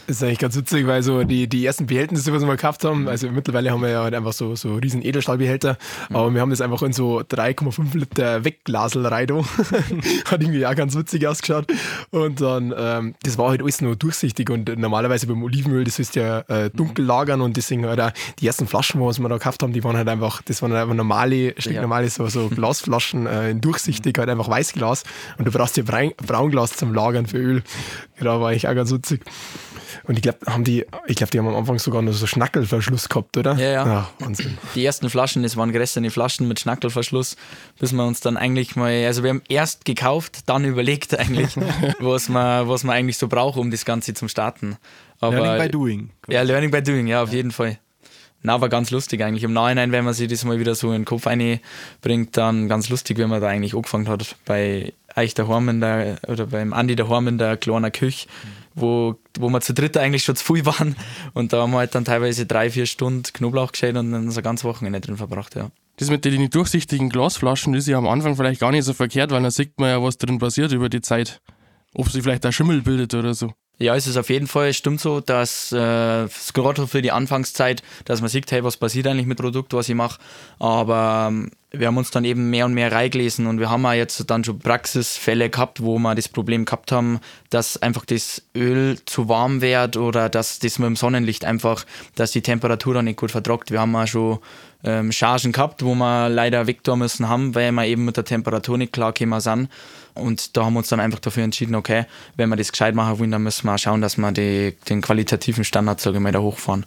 Das 0.08 0.18
ist 0.18 0.24
eigentlich 0.24 0.40
ganz 0.40 0.56
witzig, 0.56 0.86
weil 0.86 1.02
so 1.02 1.24
die, 1.24 1.48
die 1.48 1.66
ersten 1.66 1.88
Behältnisse, 1.88 2.32
was 2.32 2.42
wir 2.42 2.48
mal 2.48 2.58
gehabt 2.58 2.84
haben, 2.84 3.08
also 3.08 3.30
mittlerweile 3.32 3.72
haben 3.72 3.82
wir 3.82 3.90
ja 3.90 4.04
halt 4.04 4.14
einfach 4.14 4.34
so, 4.34 4.56
so 4.56 4.76
riesen 4.76 5.04
Edelstahlbehälter, 5.04 5.78
mhm. 6.10 6.16
aber 6.16 6.34
wir 6.34 6.42
haben 6.42 6.52
das 6.52 6.62
einfach 6.62 6.84
in 6.84 6.94
so 6.94 7.22
3,5 7.22 7.98
Liter 7.98 8.46
Wegglasel 8.46 9.06
rein 9.06 9.26
Hat 10.26 10.42
irgendwie 10.42 10.66
auch 10.66 10.76
ganz 10.76 10.96
witzig 10.96 11.28
ausgeschaut. 11.28 11.66
Und 12.12 12.40
dann, 12.42 12.74
ähm, 12.78 13.16
das 13.24 13.40
war 13.40 13.50
halt 13.50 13.62
alles 13.62 13.82
nur 13.82 13.96
durchsichtig 13.96 14.52
und 14.52 14.78
normalerweise 14.78 15.26
beim 15.26 15.42
Olivenöl, 15.42 15.84
das 15.84 15.98
ist 15.98 16.16
ja 16.16 16.42
äh, 16.42 16.70
dunkel 16.70 17.04
lagern 17.04 17.42
und 17.42 17.58
deswegen 17.58 17.88
halt 17.88 18.00
auch 18.00 18.12
die 18.40 18.46
ersten 18.46 18.68
Flaschen, 18.68 19.02
was 19.02 19.20
wir 19.20 19.28
da 19.28 19.38
gekauft 19.38 19.64
haben, 19.64 19.74
die 19.74 19.84
waren 19.84 19.98
halt 19.98 20.08
einfach, 20.08 20.44
das 20.44 20.62
waren 20.62 20.72
halt 20.72 20.84
einfach 20.84 20.96
normale, 20.96 21.56
stinknormale 21.58 22.10
so, 22.10 22.28
so 22.28 22.50
Glasflaschen 22.50 23.26
äh, 23.26 23.50
in 23.50 23.62
durchsichtig, 23.62 24.18
halt 24.20 24.30
einfach 24.30 24.50
Weißglas 24.50 25.04
und 25.40 25.46
du 25.48 25.52
brauchst 25.52 25.78
ja 25.78 25.84
Braunglas 25.84 26.74
zum 26.78 26.94
Lagern 26.94 27.26
für 27.26 27.38
Öl. 27.38 27.64
Genau, 28.18 28.40
war 28.40 28.50
eigentlich 28.50 28.68
auch 28.68 28.76
ganz 28.76 28.92
witzig. 28.92 29.22
Und 30.04 30.18
ich 30.18 30.22
glaube, 30.22 30.40
haben 30.48 30.64
die, 30.64 30.86
ich 31.08 31.16
glaube, 31.16 31.32
die 31.32 31.40
haben 31.40 31.48
am 31.48 31.56
Anfang 31.56 31.80
sogar 31.80 32.02
noch 32.02 32.14
so 32.14 32.28
Schnackelverschluss 32.28 33.10
gehabt, 33.10 33.38
oder? 33.38 33.56
Ja, 33.56 33.72
ja. 33.72 33.86
ja 33.86 34.10
Wahnsinn. 34.20 34.58
Die 34.76 34.86
ersten 34.86 35.10
Flaschen, 35.10 35.44
das 35.44 35.58
waren 35.58 35.72
grässene 35.72 36.12
Flaschen 36.12 36.48
mit 36.48 36.60
Schnackelverschluss, 36.60 37.36
bis 37.80 37.92
wir 37.94 38.06
uns 38.06 38.20
dann 38.20 38.38
eigentlich 38.38 38.76
mal, 38.76 39.06
also 39.06 39.24
wir 39.24 39.30
haben 39.30 39.42
erst 39.50 39.86
gekauft, 39.86 40.40
dann 40.46 40.66
überlegt 40.66 41.18
eigentlich, 41.18 41.56
was 42.00 42.30
man, 42.30 42.68
was 42.68 42.84
man 42.84 42.96
eigentlich 42.96 43.18
so 43.18 43.28
braucht, 43.28 43.58
um 43.58 43.72
das 43.72 43.86
Ganze 43.86 44.14
zum 44.14 44.28
Starten. 44.28 44.78
Aber, 45.20 45.38
learning 45.38 45.66
by 45.66 45.72
doing. 45.72 46.10
Ja, 46.28 46.42
Learning 46.42 46.72
by 46.72 46.82
doing, 46.82 47.08
ja, 47.08 47.24
auf 47.24 47.32
jeden 47.32 47.52
Fall. 47.52 47.80
Na, 48.42 48.62
war 48.62 48.70
ganz 48.70 48.92
lustig 48.92 49.24
eigentlich. 49.24 49.44
Im 49.44 49.54
Nachhinein, 49.54 49.92
wenn 49.92 50.06
man 50.06 50.14
sich 50.14 50.28
das 50.28 50.44
mal 50.44 50.60
wieder 50.60 50.76
so 50.76 50.90
in 50.90 51.02
den 51.02 51.06
Kopf 51.06 51.26
einbringt, 51.26 52.38
dann 52.38 52.68
ganz 52.68 52.90
lustig, 52.90 53.18
wenn 53.18 53.30
man 53.30 53.42
da 53.42 53.48
eigentlich 53.48 53.74
angefangen 53.74 54.08
hat 54.08 54.36
bei 54.46 54.94
euch 55.16 55.34
daheim 55.34 55.70
in 55.70 55.82
der, 55.82 56.18
oder 56.28 56.46
beim 56.46 56.72
Andi 56.72 56.96
daheim 56.96 57.28
in 57.28 57.38
der 57.40 57.58
kleinen 57.58 57.92
Küche. 57.92 58.28
Mhm 58.44 58.65
wo, 58.76 59.16
wo 59.40 59.50
wir 59.50 59.62
zu 59.62 59.74
dritt 59.74 59.98
eigentlich 59.98 60.24
schon 60.24 60.36
zu 60.36 60.54
viel 60.54 60.66
waren. 60.66 60.96
Und 61.34 61.54
da 61.54 61.62
haben 61.62 61.72
wir 61.72 61.80
halt 61.80 61.96
dann 61.96 62.06
teilweise 62.06 62.46
drei, 62.46 62.70
vier 62.70 62.86
Stunden 62.86 63.24
Knoblauch 63.24 63.72
geschält 63.72 63.98
und 63.98 64.12
dann 64.12 64.30
so 64.32 64.42
ganz 64.42 64.64
Wochenende 64.64 65.02
drin 65.02 65.18
verbracht, 65.18 65.56
ja. 65.56 65.72
Das 65.98 66.10
mit 66.10 66.26
den 66.26 66.50
durchsichtigen 66.50 67.10
Glasflaschen 67.10 67.74
ist 67.74 67.88
ja 67.88 67.98
am 67.98 68.08
Anfang 68.08 68.36
vielleicht 68.36 68.60
gar 68.60 68.72
nicht 68.72 68.84
so 68.84 68.94
verkehrt, 68.94 69.32
weil 69.32 69.42
dann 69.42 69.52
sieht 69.52 69.80
man 69.80 69.90
ja, 69.90 70.04
was 70.04 70.18
drin 70.18 70.40
passiert 70.40 70.74
über 70.74 70.90
die 70.90 71.00
Zeit. 71.00 71.42
Ob 71.94 72.10
sich 72.10 72.22
vielleicht 72.22 72.46
ein 72.46 72.52
Schimmel 72.52 72.82
bildet 72.82 73.14
oder 73.14 73.34
so. 73.34 73.54
Ja, 73.78 73.96
es 73.96 74.08
ist 74.08 74.18
auf 74.18 74.30
jeden 74.30 74.48
Fall, 74.48 74.74
stimmt 74.74 75.02
so, 75.02 75.22
dass 75.22 75.72
äh, 75.72 76.28
gerade 76.54 76.88
für 76.88 77.02
die 77.02 77.12
Anfangszeit, 77.12 77.82
dass 78.06 78.22
man 78.22 78.30
sieht, 78.30 78.50
hey, 78.52 78.64
was 78.64 78.78
passiert 78.78 79.08
eigentlich 79.08 79.26
mit 79.26 79.38
Produkt, 79.38 79.74
was 79.74 79.90
ich 79.90 79.96
mache. 79.96 80.20
Aber 80.60 81.28
ähm, 81.30 81.52
wir 81.80 81.88
haben 81.88 81.98
uns 81.98 82.12
dann 82.12 82.26
eben 82.26 82.50
mehr 82.50 82.66
und 82.66 82.74
mehr 82.74 82.92
reingelesen 82.92 83.48
und 83.48 83.60
wir 83.60 83.70
haben 83.70 83.86
auch 83.86 83.94
jetzt 83.94 84.30
dann 84.30 84.44
schon 84.44 84.60
Praxisfälle 84.60 85.50
gehabt, 85.50 85.82
wo 85.82 85.98
wir 86.00 86.16
das 86.16 86.30
Problem 86.30 86.66
gehabt 86.66 86.92
haben, 86.92 87.20
dass 87.50 87.82
einfach 87.82 88.06
das 88.06 88.42
Öl 88.56 88.98
zu 89.06 89.30
warm 89.30 89.62
wird 89.62 89.98
oder 89.98 90.30
dass 90.30 90.60
das 90.60 90.80
mit 90.80 90.88
dem 90.88 90.96
Sonnenlicht 90.96 91.46
einfach, 91.46 91.86
dass 92.16 92.32
die 92.32 92.42
Temperatur 92.42 92.96
dann 92.96 93.06
nicht 93.06 93.20
gut 93.20 93.32
vertragt. 93.32 93.72
Wir 93.72 93.82
haben 93.82 93.96
auch 93.96 94.08
schon 94.08 94.40
ähm, 94.84 95.12
Chargen 95.12 95.52
gehabt, 95.52 95.84
wo 95.84 95.96
wir 95.96 96.30
leider 96.30 96.68
weg 96.68 96.82
müssen 96.96 97.28
haben, 97.28 97.56
weil 97.56 97.72
wir 97.72 97.86
eben 97.86 98.06
mit 98.06 98.18
der 98.18 98.26
Temperatur 98.26 98.78
nicht 98.78 98.94
klar 98.94 99.14
gekommen 99.14 99.40
sind. 99.42 99.70
Und 100.14 100.56
da 100.56 100.66
haben 100.66 100.74
wir 100.74 100.80
uns 100.80 100.90
dann 100.90 101.00
einfach 101.00 101.20
dafür 101.20 101.44
entschieden, 101.44 101.76
okay, 101.76 102.06
wenn 102.38 102.50
wir 102.50 102.56
das 102.56 102.72
gescheit 102.72 102.96
machen 102.96 103.20
wollen, 103.20 103.32
dann 103.32 103.44
müssen 103.44 103.66
wir 103.66 103.76
auch 103.76 103.80
schauen, 103.80 104.02
dass 104.02 104.18
wir 104.18 104.32
die, 104.32 104.76
den 104.88 105.02
qualitativen 105.02 105.64
Standard, 105.64 106.00
sage 106.00 106.18
ich 106.18 106.24
mal, 106.24 106.32
da 106.32 106.40
hochfahren. 106.40 106.86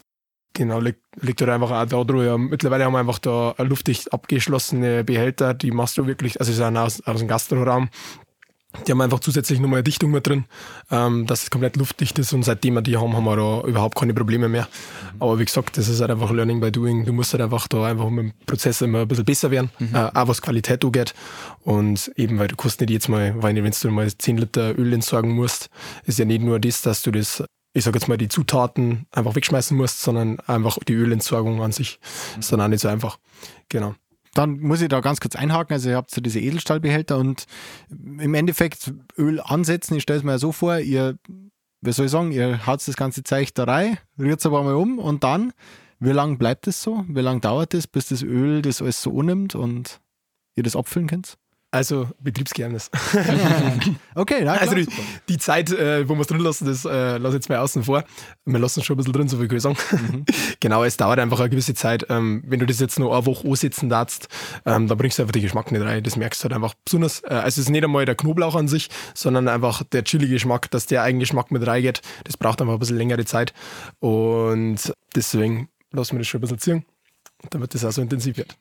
Genau, 0.58 0.80
liegt, 0.80 0.98
liegt 1.20 1.40
halt 1.40 1.52
einfach 1.52 1.70
auch 1.70 1.86
da 1.86 2.02
drüber. 2.02 2.24
Ja, 2.24 2.36
mittlerweile 2.36 2.84
haben 2.84 2.92
wir 2.92 2.98
einfach 2.98 3.20
da 3.20 3.54
luftdicht 3.58 4.12
abgeschlossene 4.12 5.04
Behälter, 5.04 5.54
die 5.54 5.70
machst 5.70 5.96
du 5.96 6.08
wirklich, 6.08 6.40
also 6.40 6.52
sind 6.52 6.76
aus, 6.76 7.00
aus 7.02 7.20
dem 7.20 7.28
Gastroraum, 7.28 7.88
die 8.84 8.90
haben 8.90 9.00
einfach 9.00 9.20
zusätzlich 9.20 9.60
nochmal 9.60 9.78
eine 9.78 9.84
Dichtung 9.84 10.10
mit 10.10 10.26
drin, 10.26 10.46
ähm, 10.90 11.26
dass 11.26 11.44
es 11.44 11.50
komplett 11.50 11.76
luftdicht 11.76 12.18
ist 12.18 12.32
und 12.32 12.42
seitdem 12.42 12.74
wir 12.74 12.82
die 12.82 12.96
haben, 12.96 13.14
haben 13.14 13.22
wir 13.22 13.36
da 13.36 13.68
überhaupt 13.68 13.96
keine 13.96 14.14
Probleme 14.14 14.48
mehr. 14.48 14.64
Mhm. 15.14 15.22
Aber 15.22 15.38
wie 15.38 15.44
gesagt, 15.44 15.78
das 15.78 15.86
ist 15.86 16.00
halt 16.00 16.10
einfach 16.10 16.32
Learning 16.32 16.58
by 16.58 16.72
Doing. 16.72 17.04
Du 17.04 17.12
musst 17.12 17.32
halt 17.34 17.40
einfach 17.40 17.68
da 17.68 17.86
einfach 17.86 18.10
mit 18.10 18.24
dem 18.24 18.32
Prozess 18.44 18.80
immer 18.80 19.02
ein 19.02 19.08
bisschen 19.08 19.26
besser 19.26 19.52
werden, 19.52 19.70
mhm. 19.78 19.94
äh, 19.94 20.10
auch 20.12 20.26
was 20.26 20.42
Qualität 20.42 20.84
angeht. 20.84 21.14
Und 21.62 22.10
eben, 22.16 22.36
weil 22.40 22.48
du 22.48 22.56
kannst 22.56 22.80
nicht 22.80 22.90
jetzt 22.90 23.08
mal, 23.08 23.32
weil 23.40 23.54
wenn 23.54 23.72
du 23.80 23.90
mal 23.90 24.10
10 24.12 24.38
Liter 24.38 24.76
Öl 24.76 24.92
entsorgen 24.92 25.30
musst, 25.30 25.70
ist 26.04 26.18
ja 26.18 26.24
nicht 26.24 26.42
nur 26.42 26.58
das, 26.58 26.82
dass 26.82 27.02
du 27.02 27.12
das 27.12 27.44
ich 27.78 27.84
sage 27.84 27.98
jetzt 27.98 28.08
mal, 28.08 28.18
die 28.18 28.28
Zutaten 28.28 29.06
einfach 29.12 29.34
wegschmeißen 29.36 29.76
musst, 29.76 30.02
sondern 30.02 30.40
einfach 30.40 30.78
die 30.86 30.94
Ölentsorgung 30.94 31.62
an 31.62 31.72
sich 31.72 32.00
mhm. 32.34 32.40
ist 32.40 32.52
dann 32.52 32.60
auch 32.60 32.68
nicht 32.68 32.80
so 32.80 32.88
einfach. 32.88 33.18
Genau. 33.68 33.94
Dann 34.34 34.60
muss 34.60 34.80
ich 34.80 34.88
da 34.88 35.00
ganz 35.00 35.20
kurz 35.20 35.36
einhaken. 35.36 35.74
Also, 35.74 35.88
ihr 35.88 35.96
habt 35.96 36.10
so 36.10 36.20
diese 36.20 36.40
Edelstahlbehälter 36.40 37.16
und 37.16 37.46
im 37.90 38.34
Endeffekt 38.34 38.92
Öl 39.16 39.40
ansetzen. 39.40 39.96
Ich 39.96 40.02
stelle 40.02 40.18
es 40.18 40.24
mir 40.24 40.32
ja 40.32 40.38
so 40.38 40.52
vor, 40.52 40.78
ihr, 40.78 41.18
wie 41.80 41.92
soll 41.92 42.06
ich 42.06 42.12
sagen, 42.12 42.32
ihr 42.32 42.66
haut 42.66 42.86
das 42.86 42.96
ganze 42.96 43.22
Zeug 43.22 43.54
da 43.54 43.64
rein, 43.64 43.98
rührt 44.18 44.40
es 44.40 44.46
aber 44.46 44.62
mal 44.62 44.74
um 44.74 44.98
und 44.98 45.24
dann, 45.24 45.52
wie 45.98 46.10
lange 46.10 46.36
bleibt 46.36 46.66
es 46.66 46.82
so? 46.82 47.04
Wie 47.08 47.20
lange 47.20 47.40
dauert 47.40 47.74
es, 47.74 47.86
bis 47.86 48.08
das 48.08 48.22
Öl 48.22 48.62
das 48.62 48.82
alles 48.82 49.02
so 49.02 49.10
unnimmt 49.10 49.54
und 49.54 50.00
ihr 50.54 50.62
das 50.62 50.76
abfüllen 50.76 51.08
könnt? 51.08 51.38
Also 51.70 52.08
Betriebsgeheimnis. 52.18 52.90
okay, 54.14 54.40
na, 54.42 54.54
also 54.54 54.74
die, 54.74 54.88
die, 55.28 55.36
Zeit, 55.36 55.70
äh, 55.70 56.08
wo 56.08 56.14
wir 56.14 56.22
es 56.22 56.26
drin 56.26 56.40
lassen, 56.40 56.64
das 56.64 56.86
äh, 56.86 57.18
lasse 57.18 57.28
ich 57.28 57.42
jetzt 57.42 57.50
mal 57.50 57.58
außen 57.58 57.84
vor. 57.84 58.04
Wir 58.46 58.58
lassen 58.58 58.80
es 58.80 58.86
schon 58.86 58.94
ein 58.94 58.96
bisschen 58.96 59.12
drin, 59.12 59.28
so 59.28 59.36
viel 59.36 59.60
sagen. 59.60 59.76
Mhm. 59.90 60.24
genau, 60.60 60.82
es 60.84 60.96
dauert 60.96 61.18
einfach 61.18 61.40
eine 61.40 61.50
gewisse 61.50 61.74
Zeit. 61.74 62.06
Ähm, 62.08 62.42
wenn 62.46 62.58
du 62.58 62.64
das 62.64 62.80
jetzt 62.80 62.98
nur 62.98 63.14
eine 63.14 63.26
Woche 63.26 63.46
ansetzen 63.46 63.90
darfst, 63.90 64.28
ähm, 64.64 64.88
dann 64.88 64.96
bringst 64.96 65.18
du 65.18 65.22
einfach 65.22 65.32
den 65.32 65.42
Geschmack 65.42 65.70
nicht 65.70 65.82
rein. 65.82 66.02
Das 66.02 66.16
merkst 66.16 66.40
du 66.40 66.44
halt 66.44 66.54
einfach 66.54 66.72
besonders. 66.86 67.22
Äh, 67.24 67.34
also 67.34 67.46
es 67.48 67.58
ist 67.58 67.68
nicht 67.68 67.84
einmal 67.84 68.06
der 68.06 68.14
Knoblauch 68.14 68.54
an 68.54 68.66
sich, 68.66 68.88
sondern 69.12 69.46
einfach 69.46 69.82
der 69.82 70.04
Chili-Geschmack, 70.04 70.70
dass 70.70 70.86
der 70.86 71.02
Eigengeschmack 71.02 71.50
mit 71.50 71.66
reingeht. 71.66 72.00
Das 72.24 72.38
braucht 72.38 72.62
einfach 72.62 72.74
ein 72.74 72.80
bisschen 72.80 72.96
längere 72.96 73.26
Zeit. 73.26 73.52
Und 74.00 74.94
deswegen 75.14 75.68
lassen 75.92 76.14
wir 76.14 76.20
das 76.20 76.28
schon 76.28 76.38
ein 76.38 76.42
bisschen 76.42 76.58
ziehen, 76.60 76.84
damit 77.50 77.74
das 77.74 77.84
auch 77.84 77.92
so 77.92 78.00
intensiv 78.00 78.38
wird. 78.38 78.56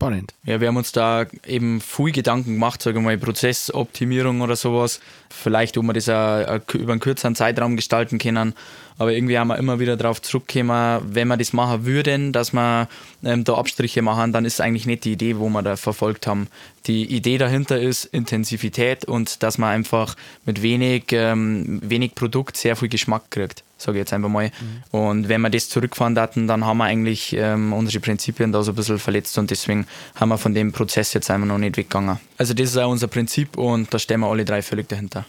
Spannend. 0.00 0.32
Ja, 0.44 0.60
wir 0.60 0.68
haben 0.68 0.76
uns 0.76 0.92
da 0.92 1.26
eben 1.44 1.80
viel 1.80 2.12
Gedanken 2.12 2.52
gemacht, 2.52 2.80
sagen 2.80 2.98
wir 2.98 3.02
mal, 3.02 3.18
Prozessoptimierung 3.18 4.42
oder 4.42 4.54
sowas. 4.54 5.00
Vielleicht, 5.28 5.76
ob 5.76 5.86
wir 5.86 5.92
das 5.92 6.08
auch 6.08 6.60
über 6.74 6.92
einen 6.92 7.00
kürzeren 7.00 7.34
Zeitraum 7.34 7.74
gestalten 7.74 8.18
können. 8.18 8.54
Aber 8.96 9.12
irgendwie 9.12 9.36
haben 9.36 9.48
wir 9.48 9.56
immer 9.56 9.80
wieder 9.80 9.96
darauf 9.96 10.22
zurückgekommen, 10.22 11.00
wenn 11.04 11.26
wir 11.26 11.36
das 11.36 11.52
machen 11.52 11.84
würden, 11.84 12.32
dass 12.32 12.52
wir 12.52 12.86
ähm, 13.24 13.42
da 13.42 13.54
Abstriche 13.54 14.00
machen, 14.00 14.32
dann 14.32 14.44
ist 14.44 14.60
eigentlich 14.60 14.86
nicht 14.86 15.04
die 15.04 15.14
Idee, 15.14 15.36
wo 15.36 15.48
wir 15.48 15.62
da 15.62 15.74
verfolgt 15.74 16.28
haben. 16.28 16.46
Die 16.86 17.04
Idee 17.04 17.36
dahinter 17.36 17.80
ist 17.80 18.04
Intensivität 18.04 19.04
und 19.04 19.42
dass 19.42 19.58
man 19.58 19.70
einfach 19.70 20.14
mit 20.44 20.62
wenig, 20.62 21.06
ähm, 21.10 21.80
wenig 21.82 22.14
Produkt 22.14 22.56
sehr 22.56 22.76
viel 22.76 22.88
Geschmack 22.88 23.32
kriegt 23.32 23.64
sage 23.78 23.98
ich 23.98 24.00
jetzt 24.00 24.12
einfach 24.12 24.28
mal. 24.28 24.50
Mhm. 24.60 24.98
Und 24.98 25.28
wenn 25.28 25.40
wir 25.40 25.50
das 25.50 25.68
zurückfahren 25.68 26.18
hatten, 26.18 26.46
dann 26.46 26.64
haben 26.64 26.78
wir 26.78 26.84
eigentlich 26.84 27.34
ähm, 27.34 27.72
unsere 27.72 28.00
Prinzipien 28.00 28.52
da 28.52 28.62
so 28.62 28.72
ein 28.72 28.74
bisschen 28.74 28.98
verletzt 28.98 29.38
und 29.38 29.50
deswegen 29.50 29.86
haben 30.16 30.28
wir 30.28 30.38
von 30.38 30.54
dem 30.54 30.72
Prozess 30.72 31.14
jetzt 31.14 31.30
einfach 31.30 31.46
noch 31.46 31.58
nicht 31.58 31.76
weggegangen. 31.76 32.18
Also 32.36 32.54
das 32.54 32.70
ist 32.70 32.76
auch 32.76 32.90
unser 32.90 33.06
Prinzip 33.06 33.56
und 33.56 33.92
da 33.94 33.98
stehen 33.98 34.20
wir 34.20 34.26
alle 34.26 34.44
drei 34.44 34.62
völlig 34.62 34.88
dahinter. 34.88 35.24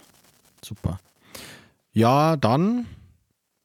Super. 0.62 1.00
Ja, 1.92 2.36
dann 2.36 2.86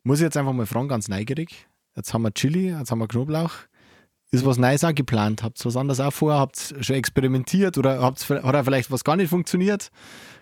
muss 0.03 0.19
ich 0.19 0.23
jetzt 0.23 0.37
einfach 0.37 0.53
mal 0.53 0.65
fragen, 0.65 0.87
ganz 0.87 1.07
neugierig. 1.07 1.67
Jetzt 1.95 2.13
haben 2.13 2.21
wir 2.21 2.33
Chili, 2.33 2.69
jetzt 2.69 2.91
haben 2.91 2.99
wir 2.99 3.07
Knoblauch. 3.07 3.51
Ist 4.31 4.45
was 4.45 4.57
Neues 4.57 4.83
auch 4.83 4.93
geplant? 4.93 5.43
Habt 5.43 5.61
ihr 5.61 5.65
was 5.65 5.77
anderes 5.77 5.99
auch 5.99 6.11
vor? 6.11 6.33
Habt 6.33 6.73
ihr 6.75 6.83
schon 6.83 6.95
experimentiert 6.95 7.77
oder 7.77 8.01
habt 8.01 8.29
ihr, 8.29 8.43
hat 8.43 8.65
vielleicht 8.65 8.91
was 8.91 9.03
gar 9.03 9.15
nicht 9.15 9.29
funktioniert? 9.29 9.91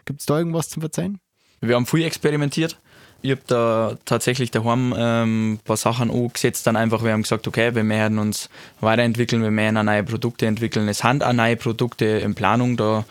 Gibt 0.06 0.22
es 0.22 0.26
da 0.26 0.38
irgendwas 0.38 0.70
zum 0.70 0.82
Verzeihen? 0.82 1.20
Wir 1.62 1.76
haben 1.76 1.86
viel 1.86 2.04
experimentiert 2.04 2.80
ich 3.24 3.32
habe 3.32 3.42
da 3.48 3.98
tatsächlich 4.04 4.52
daheim 4.52 4.94
ähm, 4.98 5.54
ein 5.54 5.60
paar 5.60 5.78
Sachen 5.78 6.12
angesetzt, 6.12 6.68
dann 6.68 6.76
einfach, 6.76 7.04
wir 7.06 7.14
haben 7.14 7.24
gesagt, 7.24 7.48
okay, 7.48 7.74
wir 7.74 7.88
werden 7.88 8.20
uns 8.20 8.50
weiterentwickeln, 8.82 9.42
wir 9.42 9.56
werden 9.56 9.86
neue 9.86 10.04
Produkte 10.04 10.46
entwickeln. 10.46 10.90
Es 10.90 11.00
sind 11.00 11.24
auch 11.24 11.32
neue 11.32 11.56
Produkte 11.56 12.06
in 12.06 12.36
Planung, 12.36 12.76
da 12.76 13.06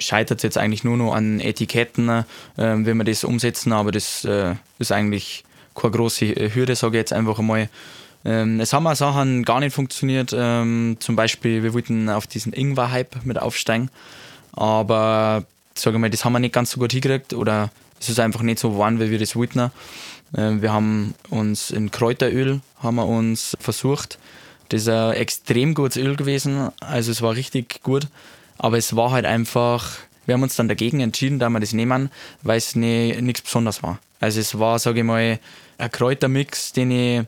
scheitert 0.00 0.40
es 0.40 0.42
jetzt 0.42 0.58
eigentlich 0.58 0.82
nur 0.82 0.96
noch 0.96 1.14
an 1.14 1.38
Etiketten, 1.38 2.08
äh, 2.08 2.24
wenn 2.56 2.96
wir 2.96 3.04
das 3.04 3.22
umsetzen, 3.22 3.72
aber 3.72 3.92
das 3.92 4.24
äh, 4.24 4.56
ist 4.80 4.90
eigentlich 4.90 5.44
keine 5.76 5.92
große 5.92 6.26
Hürde, 6.54 6.74
sage 6.74 6.96
ich 6.96 7.02
jetzt 7.02 7.12
einfach 7.12 7.38
einmal. 7.38 7.68
Ähm, 8.24 8.58
es 8.58 8.72
haben 8.72 8.86
auch 8.88 8.96
Sachen 8.96 9.44
gar 9.44 9.60
nicht 9.60 9.74
funktioniert, 9.74 10.34
ähm, 10.36 10.96
zum 10.98 11.14
Beispiel, 11.14 11.62
wir 11.62 11.72
wollten 11.72 12.08
auf 12.08 12.26
diesen 12.26 12.52
Ingwer-Hype 12.52 13.24
mit 13.24 13.40
aufsteigen, 13.40 13.90
aber 14.54 15.44
sage 15.74 15.98
mal, 15.98 16.10
das 16.10 16.24
haben 16.24 16.32
wir 16.32 16.40
nicht 16.40 16.52
ganz 16.52 16.72
so 16.72 16.80
gut 16.80 16.92
hingekriegt 16.92 17.32
oder 17.32 17.70
es 18.02 18.08
ist 18.08 18.20
einfach 18.20 18.42
nicht 18.42 18.58
so 18.58 18.76
warm, 18.78 19.00
wie 19.00 19.10
wir 19.10 19.18
das 19.18 19.36
wollten. 19.36 19.70
Ähm, 20.36 20.60
wir 20.60 20.72
haben 20.72 21.14
uns 21.30 21.70
in 21.70 21.90
Kräuteröl 21.90 22.60
haben 22.82 22.96
wir 22.96 23.06
uns 23.06 23.56
versucht. 23.60 24.18
Das 24.68 24.82
ist 24.82 24.88
ein 24.88 25.12
extrem 25.12 25.74
gutes 25.74 25.96
Öl 25.96 26.16
gewesen. 26.16 26.70
Also 26.80 27.12
es 27.12 27.22
war 27.22 27.36
richtig 27.36 27.82
gut. 27.82 28.08
Aber 28.58 28.78
es 28.78 28.96
war 28.96 29.10
halt 29.10 29.26
einfach 29.26 29.98
Wir 30.24 30.34
haben 30.34 30.42
uns 30.42 30.56
dann 30.56 30.68
dagegen 30.68 31.00
entschieden, 31.00 31.38
da 31.38 31.48
wir 31.48 31.60
das 31.60 31.72
nehmen, 31.72 32.10
weil 32.42 32.58
es 32.58 32.76
nichts 32.76 33.42
Besonderes 33.42 33.82
war. 33.82 33.98
Also 34.20 34.40
es 34.40 34.58
war, 34.58 34.78
sage 34.78 35.00
ich 35.00 35.04
mal, 35.04 35.40
ein 35.78 35.90
Kräutermix, 35.90 36.72
den 36.72 36.90
ich 36.92 37.22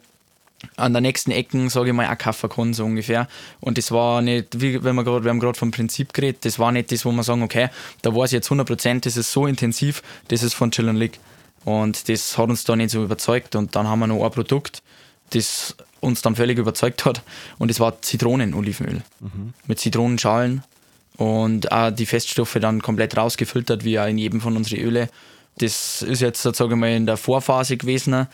an 0.76 0.92
der 0.92 1.02
nächsten 1.02 1.30
Ecken, 1.30 1.68
sage 1.68 1.90
ich 1.90 1.94
mal, 1.94 2.12
auch 2.12 2.18
kaufen 2.18 2.48
kann, 2.48 2.74
so 2.74 2.84
ungefähr. 2.84 3.28
Und 3.60 3.78
das 3.78 3.90
war 3.90 4.22
nicht, 4.22 4.60
wie 4.60 4.82
wenn 4.82 4.94
wir 4.96 5.04
gerade, 5.04 5.24
wir 5.24 5.30
haben 5.30 5.40
gerade 5.40 5.58
vom 5.58 5.70
Prinzip 5.70 6.12
geredet, 6.12 6.44
das 6.44 6.58
war 6.58 6.72
nicht 6.72 6.92
das, 6.92 7.04
wo 7.04 7.12
wir 7.12 7.22
sagen, 7.22 7.42
okay, 7.42 7.68
da 8.02 8.14
war 8.14 8.24
es 8.24 8.32
jetzt 8.32 8.50
100%, 8.50 9.00
das 9.00 9.16
ist 9.16 9.32
so 9.32 9.46
intensiv, 9.46 10.02
das 10.28 10.42
ist 10.42 10.54
von 10.54 10.70
Chill 10.70 10.90
Lick. 10.90 11.18
Und 11.64 12.08
das 12.08 12.36
hat 12.36 12.50
uns 12.50 12.64
da 12.64 12.76
nicht 12.76 12.90
so 12.90 13.02
überzeugt. 13.02 13.56
Und 13.56 13.74
dann 13.74 13.88
haben 13.88 14.00
wir 14.00 14.06
noch 14.06 14.22
ein 14.22 14.30
Produkt, 14.30 14.82
das 15.30 15.74
uns 16.00 16.22
dann 16.22 16.36
völlig 16.36 16.58
überzeugt 16.58 17.04
hat. 17.04 17.22
Und 17.58 17.70
das 17.70 17.80
war 17.80 18.00
Zitronenolivenöl. 18.02 19.02
Mhm. 19.20 19.54
Mit 19.66 19.80
Zitronenschalen 19.80 20.62
und 21.16 21.72
auch 21.72 21.90
die 21.90 22.06
Feststoffe 22.06 22.58
dann 22.60 22.82
komplett 22.82 23.16
rausgefiltert, 23.16 23.84
wie 23.84 23.98
auch 23.98 24.06
in 24.06 24.18
jedem 24.18 24.40
von 24.40 24.56
unseren 24.56 24.80
Öle. 24.80 25.08
Das 25.58 26.02
ist 26.02 26.20
jetzt, 26.20 26.42
sage 26.42 26.74
ich 26.74 26.78
mal, 26.78 26.90
in 26.90 27.06
der 27.06 27.16
Vorphase 27.16 27.76
gewesen. 27.76 28.26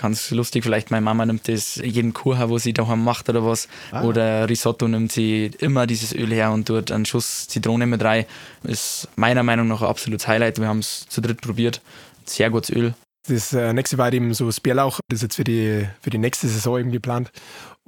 Ganz 0.00 0.30
lustig, 0.30 0.64
vielleicht 0.64 0.90
meine 0.90 1.02
Mama 1.02 1.26
nimmt 1.26 1.46
das 1.46 1.76
jeden 1.76 2.14
Kuchen, 2.14 2.48
wo 2.48 2.56
sie 2.56 2.72
daheim 2.72 3.04
macht 3.04 3.28
oder 3.28 3.44
was. 3.44 3.68
Ah. 3.92 4.02
Oder 4.02 4.48
Risotto 4.48 4.88
nimmt 4.88 5.12
sie 5.12 5.50
immer 5.58 5.86
dieses 5.86 6.14
Öl 6.14 6.32
her 6.32 6.52
und 6.52 6.66
tut 6.66 6.90
einen 6.90 7.04
Schuss 7.04 7.48
Zitrone 7.48 7.86
mit 7.86 8.02
rein. 8.02 8.24
Ist 8.62 9.08
meiner 9.16 9.42
Meinung 9.42 9.68
nach 9.68 9.82
ein 9.82 9.88
absolutes 9.88 10.26
Highlight. 10.26 10.58
Wir 10.58 10.68
haben 10.68 10.78
es 10.78 11.06
zu 11.10 11.20
dritt 11.20 11.42
probiert. 11.42 11.82
Sehr 12.24 12.48
gutes 12.48 12.70
Öl. 12.70 12.94
Das 13.28 13.52
äh, 13.52 13.74
nächste 13.74 13.98
war 13.98 14.10
eben 14.10 14.32
so 14.32 14.46
das 14.46 14.60
Bärlauch, 14.60 15.00
das 15.08 15.18
ist 15.18 15.22
jetzt 15.22 15.36
für 15.36 15.44
die, 15.44 15.86
für 16.00 16.08
die 16.08 16.16
nächste 16.16 16.48
Saison 16.48 16.78
eben 16.78 16.90
geplant. 16.92 17.30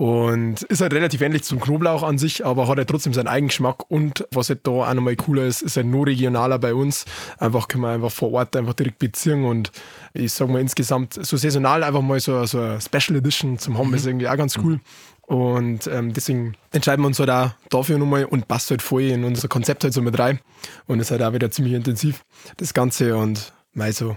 Und 0.02 0.62
ist 0.62 0.80
halt 0.80 0.94
relativ 0.94 1.20
ähnlich 1.20 1.44
zum 1.44 1.60
Knoblauch 1.60 2.02
an 2.02 2.18
sich, 2.18 2.44
aber 2.44 2.66
hat 2.66 2.76
halt 2.76 2.90
trotzdem 2.90 3.14
seinen 3.14 3.28
Eigengeschmack. 3.28 3.88
Und 3.88 4.26
was 4.32 4.48
halt 4.48 4.66
da 4.66 4.72
auch 4.72 4.94
nochmal 4.94 5.14
cooler 5.14 5.44
ist, 5.44 5.62
ist 5.62 5.76
halt 5.76 5.86
nur 5.86 6.08
regionaler 6.08 6.58
bei 6.58 6.74
uns. 6.74 7.04
Einfach 7.38 7.68
können 7.68 7.84
wir 7.84 7.90
einfach 7.90 8.10
vor 8.10 8.32
Ort 8.32 8.56
einfach 8.56 8.74
direkt 8.74 8.98
beziehen 8.98 9.44
und 9.44 9.70
ich 10.12 10.32
sag 10.32 10.48
mal 10.48 10.60
insgesamt 10.60 11.24
so 11.24 11.36
saisonal 11.36 11.84
einfach 11.84 12.02
mal 12.02 12.18
so, 12.18 12.44
so 12.46 12.58
eine 12.58 12.80
Special 12.80 13.16
Edition 13.16 13.60
zum 13.60 13.78
haben, 13.78 13.90
mhm. 13.90 13.94
ist 13.94 14.06
irgendwie 14.06 14.26
auch 14.26 14.36
ganz 14.36 14.58
cool. 14.58 14.80
Und 15.20 15.86
ähm, 15.86 16.12
deswegen 16.12 16.56
entscheiden 16.72 17.04
wir 17.04 17.06
uns 17.06 17.20
halt 17.20 17.30
auch 17.30 17.50
dafür 17.70 17.96
nochmal 17.96 18.24
und 18.24 18.48
passt 18.48 18.72
halt 18.72 18.82
voll 18.82 19.02
in 19.02 19.22
unser 19.22 19.46
Konzept 19.46 19.84
halt 19.84 19.94
so 19.94 20.02
mit 20.02 20.18
rein. 20.18 20.40
Und 20.88 20.98
ist 20.98 21.12
halt 21.12 21.22
auch 21.22 21.32
wieder 21.32 21.52
ziemlich 21.52 21.74
intensiv, 21.74 22.24
das 22.56 22.74
Ganze. 22.74 23.16
Und 23.16 23.52
mal 23.72 23.92
so 23.92 24.16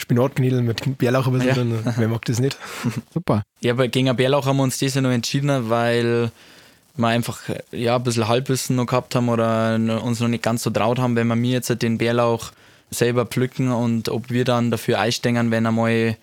Spinatknödel 0.00 0.62
mit 0.62 0.98
Bärlauch 0.98 1.26
ein 1.26 1.32
bisschen 1.34 1.48
ja. 1.48 1.54
drin. 1.54 1.78
Wer 1.96 2.08
mag 2.08 2.24
das 2.24 2.40
nicht? 2.40 2.56
Super. 3.14 3.42
Ja, 3.60 3.72
aber 3.72 3.88
gegen 3.88 4.14
Bärlauch 4.16 4.46
haben 4.46 4.56
wir 4.56 4.62
uns 4.62 4.78
das 4.78 4.94
ja 4.94 5.00
noch 5.00 5.10
entschieden, 5.10 5.70
weil 5.70 6.30
wir 6.96 7.08
einfach 7.08 7.40
ja, 7.72 7.96
ein 7.96 8.02
bisschen 8.02 8.28
Halbwissen 8.28 8.76
noch 8.76 8.86
gehabt 8.86 9.14
haben 9.14 9.28
oder 9.28 9.74
uns 10.02 10.20
noch 10.20 10.28
nicht 10.28 10.42
ganz 10.42 10.62
so 10.62 10.70
traut 10.70 10.98
haben, 10.98 11.16
wenn 11.16 11.26
wir 11.28 11.36
mir 11.36 11.52
jetzt 11.52 11.82
den 11.82 11.98
Bärlauch 11.98 12.52
selber 12.90 13.26
pflücken 13.26 13.70
und 13.70 14.08
ob 14.08 14.30
wir 14.30 14.44
dann 14.44 14.70
dafür 14.70 14.98
einstehen, 14.98 15.50
wenn 15.50 15.66
einmal 15.66 16.16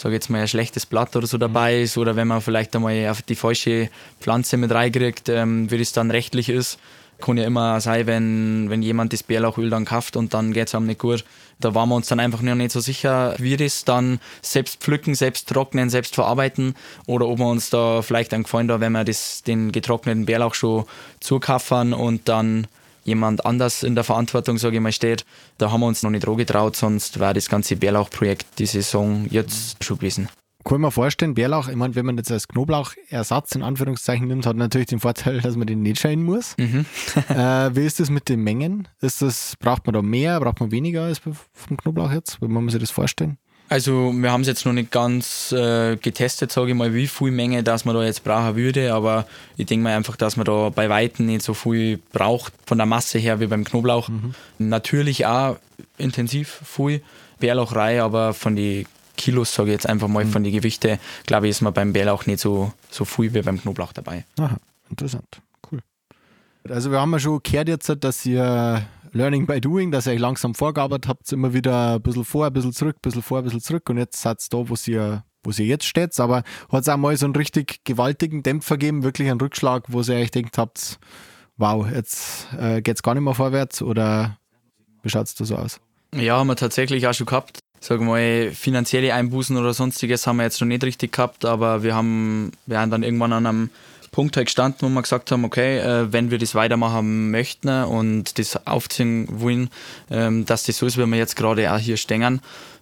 sage 0.00 0.14
jetzt 0.14 0.30
mal 0.30 0.40
ein 0.40 0.48
schlechtes 0.48 0.86
Blatt 0.86 1.14
oder 1.14 1.26
so 1.26 1.38
dabei 1.38 1.82
ist 1.82 1.98
oder 1.98 2.16
wenn 2.16 2.28
man 2.28 2.40
vielleicht 2.40 2.74
einmal 2.74 3.08
auf 3.08 3.22
die 3.22 3.34
falsche 3.34 3.90
Pflanze 4.20 4.56
mit 4.56 4.70
reinkriegt, 4.70 5.28
ähm, 5.28 5.70
wie 5.70 5.78
das 5.78 5.92
dann 5.92 6.10
rechtlich 6.10 6.48
ist. 6.48 6.78
Kann 7.20 7.36
ja 7.36 7.44
immer 7.44 7.80
sein, 7.80 8.06
wenn, 8.06 8.70
wenn 8.70 8.82
jemand 8.82 9.12
das 9.12 9.22
Bärlauchöl 9.22 9.70
dann 9.70 9.84
kauft 9.84 10.16
und 10.16 10.34
dann 10.34 10.52
geht 10.52 10.68
es 10.68 10.74
einem 10.74 10.86
nicht 10.86 11.00
gut. 11.00 11.24
Da 11.60 11.74
waren 11.74 11.88
wir 11.90 11.96
uns 11.96 12.08
dann 12.08 12.20
einfach 12.20 12.40
noch 12.40 12.54
nicht 12.54 12.72
so 12.72 12.80
sicher, 12.80 13.34
wie 13.38 13.56
das 13.56 13.84
dann 13.84 14.18
selbst 14.40 14.80
pflücken, 14.80 15.14
selbst 15.14 15.48
trocknen, 15.48 15.90
selbst 15.90 16.14
verarbeiten 16.14 16.74
oder 17.06 17.28
ob 17.28 17.38
wir 17.38 17.46
uns 17.46 17.70
da 17.70 18.02
vielleicht 18.02 18.32
einen 18.32 18.44
Gefallen 18.44 18.68
da, 18.68 18.80
wenn 18.80 18.92
wir 18.92 19.04
das, 19.04 19.42
den 19.42 19.70
getrockneten 19.70 20.24
Bärlauch 20.24 20.54
schon 20.54 20.84
zukaffern 21.20 21.92
und 21.92 22.28
dann 22.28 22.66
jemand 23.04 23.44
anders 23.44 23.82
in 23.82 23.94
der 23.94 24.04
Verantwortung, 24.04 24.58
sage 24.58 24.76
ich 24.76 24.82
mal, 24.82 24.92
steht. 24.92 25.24
Da 25.58 25.70
haben 25.70 25.80
wir 25.80 25.86
uns 25.86 26.02
noch 26.02 26.10
nicht 26.10 26.26
getraut, 26.26 26.76
sonst 26.76 27.20
wäre 27.20 27.34
das 27.34 27.48
ganze 27.48 27.76
Bärlauchprojekt 27.76 28.58
die 28.58 28.66
Saison 28.66 29.26
jetzt 29.30 29.82
schon 29.84 29.98
gewesen. 29.98 30.28
Kann 30.70 30.82
mir 30.82 30.92
vorstellen, 30.92 31.34
Bärlauch, 31.34 31.66
ich 31.66 31.74
meine, 31.74 31.96
wenn 31.96 32.06
man 32.06 32.16
jetzt 32.16 32.30
als 32.30 32.46
Knoblauchersatz 32.46 33.56
in 33.56 33.64
Anführungszeichen 33.64 34.28
nimmt, 34.28 34.46
hat 34.46 34.54
natürlich 34.54 34.86
den 34.86 35.00
Vorteil, 35.00 35.40
dass 35.40 35.56
man 35.56 35.66
den 35.66 35.82
nicht 35.82 35.98
scheinen 35.98 36.22
muss. 36.22 36.54
Mhm. 36.58 36.86
äh, 37.28 37.74
wie 37.74 37.84
ist 37.84 37.98
das 37.98 38.08
mit 38.08 38.28
den 38.28 38.44
Mengen? 38.44 38.86
Ist 39.00 39.20
das, 39.20 39.56
braucht 39.58 39.84
man 39.86 39.94
da 39.94 40.00
mehr, 40.00 40.38
braucht 40.38 40.60
man 40.60 40.70
weniger 40.70 41.02
als 41.02 41.18
vom 41.18 41.76
Knoblauch 41.76 42.12
jetzt? 42.12 42.40
Wie 42.40 42.46
muss 42.46 42.62
man 42.62 42.68
sich 42.68 42.78
das 42.78 42.92
vorstellen? 42.92 43.36
Also 43.68 44.12
wir 44.14 44.30
haben 44.30 44.42
es 44.42 44.46
jetzt 44.46 44.64
noch 44.64 44.72
nicht 44.72 44.92
ganz 44.92 45.50
äh, 45.50 45.96
getestet, 45.96 46.52
sage 46.52 46.70
ich 46.70 46.76
mal, 46.76 46.94
wie 46.94 47.08
viel 47.08 47.32
Menge 47.32 47.64
das 47.64 47.84
man 47.84 47.96
da 47.96 48.04
jetzt 48.04 48.22
brauchen 48.22 48.54
würde, 48.54 48.94
aber 48.94 49.26
ich 49.56 49.66
denke 49.66 49.82
mal 49.82 49.96
einfach, 49.96 50.14
dass 50.14 50.36
man 50.36 50.44
da 50.44 50.68
bei 50.68 50.88
Weitem 50.88 51.26
nicht 51.26 51.42
so 51.42 51.52
viel 51.52 51.98
braucht 52.12 52.52
von 52.64 52.78
der 52.78 52.86
Masse 52.86 53.18
her 53.18 53.40
wie 53.40 53.48
beim 53.48 53.64
Knoblauch. 53.64 54.08
Mhm. 54.08 54.34
Natürlich 54.58 55.26
auch 55.26 55.56
intensiv 55.98 56.60
viel 56.64 57.02
Bärlauchrei, 57.40 58.00
aber 58.00 58.34
von 58.34 58.54
den 58.54 58.86
Kilos, 59.20 59.54
sage 59.54 59.68
ich 59.68 59.74
jetzt 59.74 59.86
einfach 59.86 60.08
mal, 60.08 60.24
mhm. 60.24 60.30
von 60.30 60.42
den 60.42 60.52
Gewichten, 60.52 60.98
glaube 61.26 61.46
ich, 61.46 61.50
ist 61.50 61.60
man 61.60 61.74
beim 61.74 61.92
Bärlauch 61.92 62.24
nicht 62.24 62.40
so, 62.40 62.72
so 62.90 63.04
viel 63.04 63.34
wie 63.34 63.42
beim 63.42 63.60
Knoblauch 63.60 63.92
dabei. 63.92 64.24
Aha, 64.38 64.56
interessant, 64.88 65.42
cool. 65.70 65.80
Also 66.68 66.90
wir 66.90 67.00
haben 67.00 67.12
ja 67.12 67.18
schon 67.18 67.40
gehört 67.42 67.68
jetzt, 67.68 67.94
dass 68.00 68.24
ihr 68.24 68.82
Learning 69.12 69.46
by 69.46 69.60
Doing, 69.60 69.90
dass 69.90 70.06
ihr 70.06 70.14
euch 70.14 70.18
langsam 70.18 70.54
vorgearbeitet 70.54 71.08
habt, 71.08 71.30
immer 71.32 71.52
wieder 71.52 71.96
ein 71.96 72.02
bisschen 72.02 72.24
vor, 72.24 72.46
ein 72.46 72.52
bisschen 72.54 72.72
zurück, 72.72 72.96
ein 72.96 73.02
bisschen 73.02 73.22
vor, 73.22 73.38
ein 73.38 73.44
bisschen 73.44 73.60
zurück 73.60 73.90
und 73.90 73.98
jetzt 73.98 74.20
seid 74.22 74.42
ihr 74.42 74.48
da, 74.50 74.68
wo 74.68 74.74
ihr, 74.86 75.24
wo 75.44 75.50
ihr 75.50 75.66
jetzt 75.66 75.84
steht. 75.84 76.18
Aber 76.18 76.42
hat 76.70 76.82
es 76.82 76.88
auch 76.88 76.96
mal 76.96 77.14
so 77.16 77.26
einen 77.26 77.36
richtig 77.36 77.84
gewaltigen 77.84 78.42
Dämpfer 78.42 78.78
gegeben, 78.78 79.02
wirklich 79.02 79.30
einen 79.30 79.40
Rückschlag, 79.40 79.84
wo 79.88 80.00
ihr 80.00 80.14
euch 80.14 80.30
denkt 80.30 80.56
habt, 80.56 80.98
wow, 81.58 81.86
jetzt 81.90 82.48
äh, 82.58 82.80
geht 82.80 82.96
es 82.96 83.02
gar 83.02 83.14
nicht 83.14 83.24
mehr 83.24 83.34
vorwärts 83.34 83.82
oder 83.82 84.38
wie 85.02 85.10
schaut 85.10 85.26
es 85.26 85.34
da 85.34 85.44
so 85.44 85.56
aus? 85.56 85.78
Ja, 86.14 86.38
haben 86.38 86.46
wir 86.46 86.56
tatsächlich 86.56 87.06
auch 87.06 87.14
schon 87.14 87.26
gehabt 87.26 87.60
sag 87.80 88.00
mal, 88.00 88.50
finanzielle 88.52 89.14
Einbußen 89.14 89.56
oder 89.56 89.72
sonstiges 89.74 90.26
haben 90.26 90.36
wir 90.36 90.44
jetzt 90.44 90.60
noch 90.60 90.68
nicht 90.68 90.84
richtig 90.84 91.12
gehabt, 91.12 91.44
aber 91.44 91.82
wir 91.82 91.94
haben, 91.94 92.52
wir 92.66 92.78
haben 92.78 92.90
dann 92.90 93.02
irgendwann 93.02 93.32
an 93.32 93.46
einem 93.46 93.70
Punkt 94.12 94.36
halt 94.36 94.46
gestanden, 94.46 94.78
wo 94.82 94.88
wir 94.88 95.02
gesagt 95.02 95.30
haben, 95.30 95.44
okay, 95.44 95.78
äh, 95.78 96.12
wenn 96.12 96.30
wir 96.30 96.38
das 96.38 96.54
weitermachen 96.54 97.30
möchten 97.30 97.84
und 97.84 98.38
das 98.38 98.66
aufziehen 98.66 99.26
wollen, 99.30 99.70
ähm, 100.10 100.44
dass 100.44 100.64
das 100.64 100.78
so 100.78 100.86
ist, 100.86 100.98
wie 100.98 101.06
wir 101.06 101.16
jetzt 101.16 101.36
gerade 101.36 101.72
auch 101.72 101.78
hier 101.78 101.96
stehen, 101.96 102.40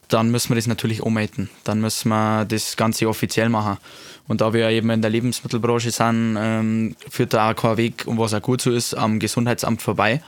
dann 0.09 0.31
müssen 0.31 0.51
wir 0.51 0.57
das 0.57 0.67
natürlich 0.67 1.03
ummelden. 1.03 1.51
Dann 1.65 1.81
müssen 1.81 2.09
wir 2.09 2.47
das 2.47 2.77
Ganze 2.77 3.09
offiziell 3.09 3.51
machen. 3.51 3.77
Und 4.27 4.41
da 4.41 4.55
wir 4.55 4.69
eben 4.71 4.89
in 4.91 5.03
der 5.03 5.11
Lebensmittelbranche 5.11 5.91
sind, 5.91 6.37
ähm, 6.39 6.97
führt 7.11 7.35
da 7.35 7.51
auch 7.51 7.57
kein 7.57 7.77
Weg, 7.77 8.05
und 8.07 8.19
was 8.19 8.33
auch 8.33 8.43
gut 8.43 8.63
so 8.63 8.71
ist, 8.71 8.95
am 8.95 9.19
Gesundheitsamt 9.19 9.83
vorbei. 9.83 10.23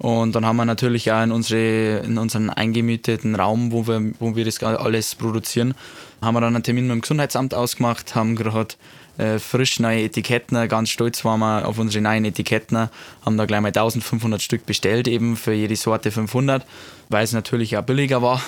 Und 0.00 0.34
dann 0.34 0.46
haben 0.46 0.56
wir 0.56 0.64
natürlich 0.64 1.12
auch 1.12 1.22
in, 1.22 1.30
unsere, 1.30 1.98
in 1.98 2.16
unseren 2.16 2.48
eingemieteten 2.48 3.34
Raum, 3.34 3.70
wo 3.70 3.86
wir, 3.86 4.12
wo 4.18 4.34
wir 4.34 4.46
das 4.46 4.62
alles 4.62 5.14
produzieren, 5.14 5.74
haben 6.22 6.34
wir 6.34 6.40
dann 6.40 6.54
einen 6.54 6.62
Termin 6.62 6.86
mit 6.86 6.94
dem 6.94 7.00
Gesundheitsamt 7.02 7.52
ausgemacht, 7.52 8.14
haben 8.14 8.34
gerade 8.34 8.76
äh, 9.18 9.38
frisch 9.38 9.78
neue 9.78 10.04
Etiketten, 10.04 10.66
ganz 10.68 10.88
stolz 10.88 11.22
waren 11.26 11.40
wir 11.40 11.68
auf 11.68 11.78
unsere 11.78 12.02
neuen 12.02 12.24
Etiketten, 12.24 12.88
haben 13.26 13.36
da 13.36 13.44
gleich 13.44 13.60
mal 13.60 13.68
1500 13.68 14.40
Stück 14.40 14.64
bestellt, 14.64 15.06
eben 15.06 15.36
für 15.36 15.52
jede 15.52 15.76
Sorte 15.76 16.10
500, 16.10 16.64
weil 17.10 17.24
es 17.24 17.34
natürlich 17.34 17.76
auch 17.76 17.82
billiger 17.82 18.22
war. 18.22 18.40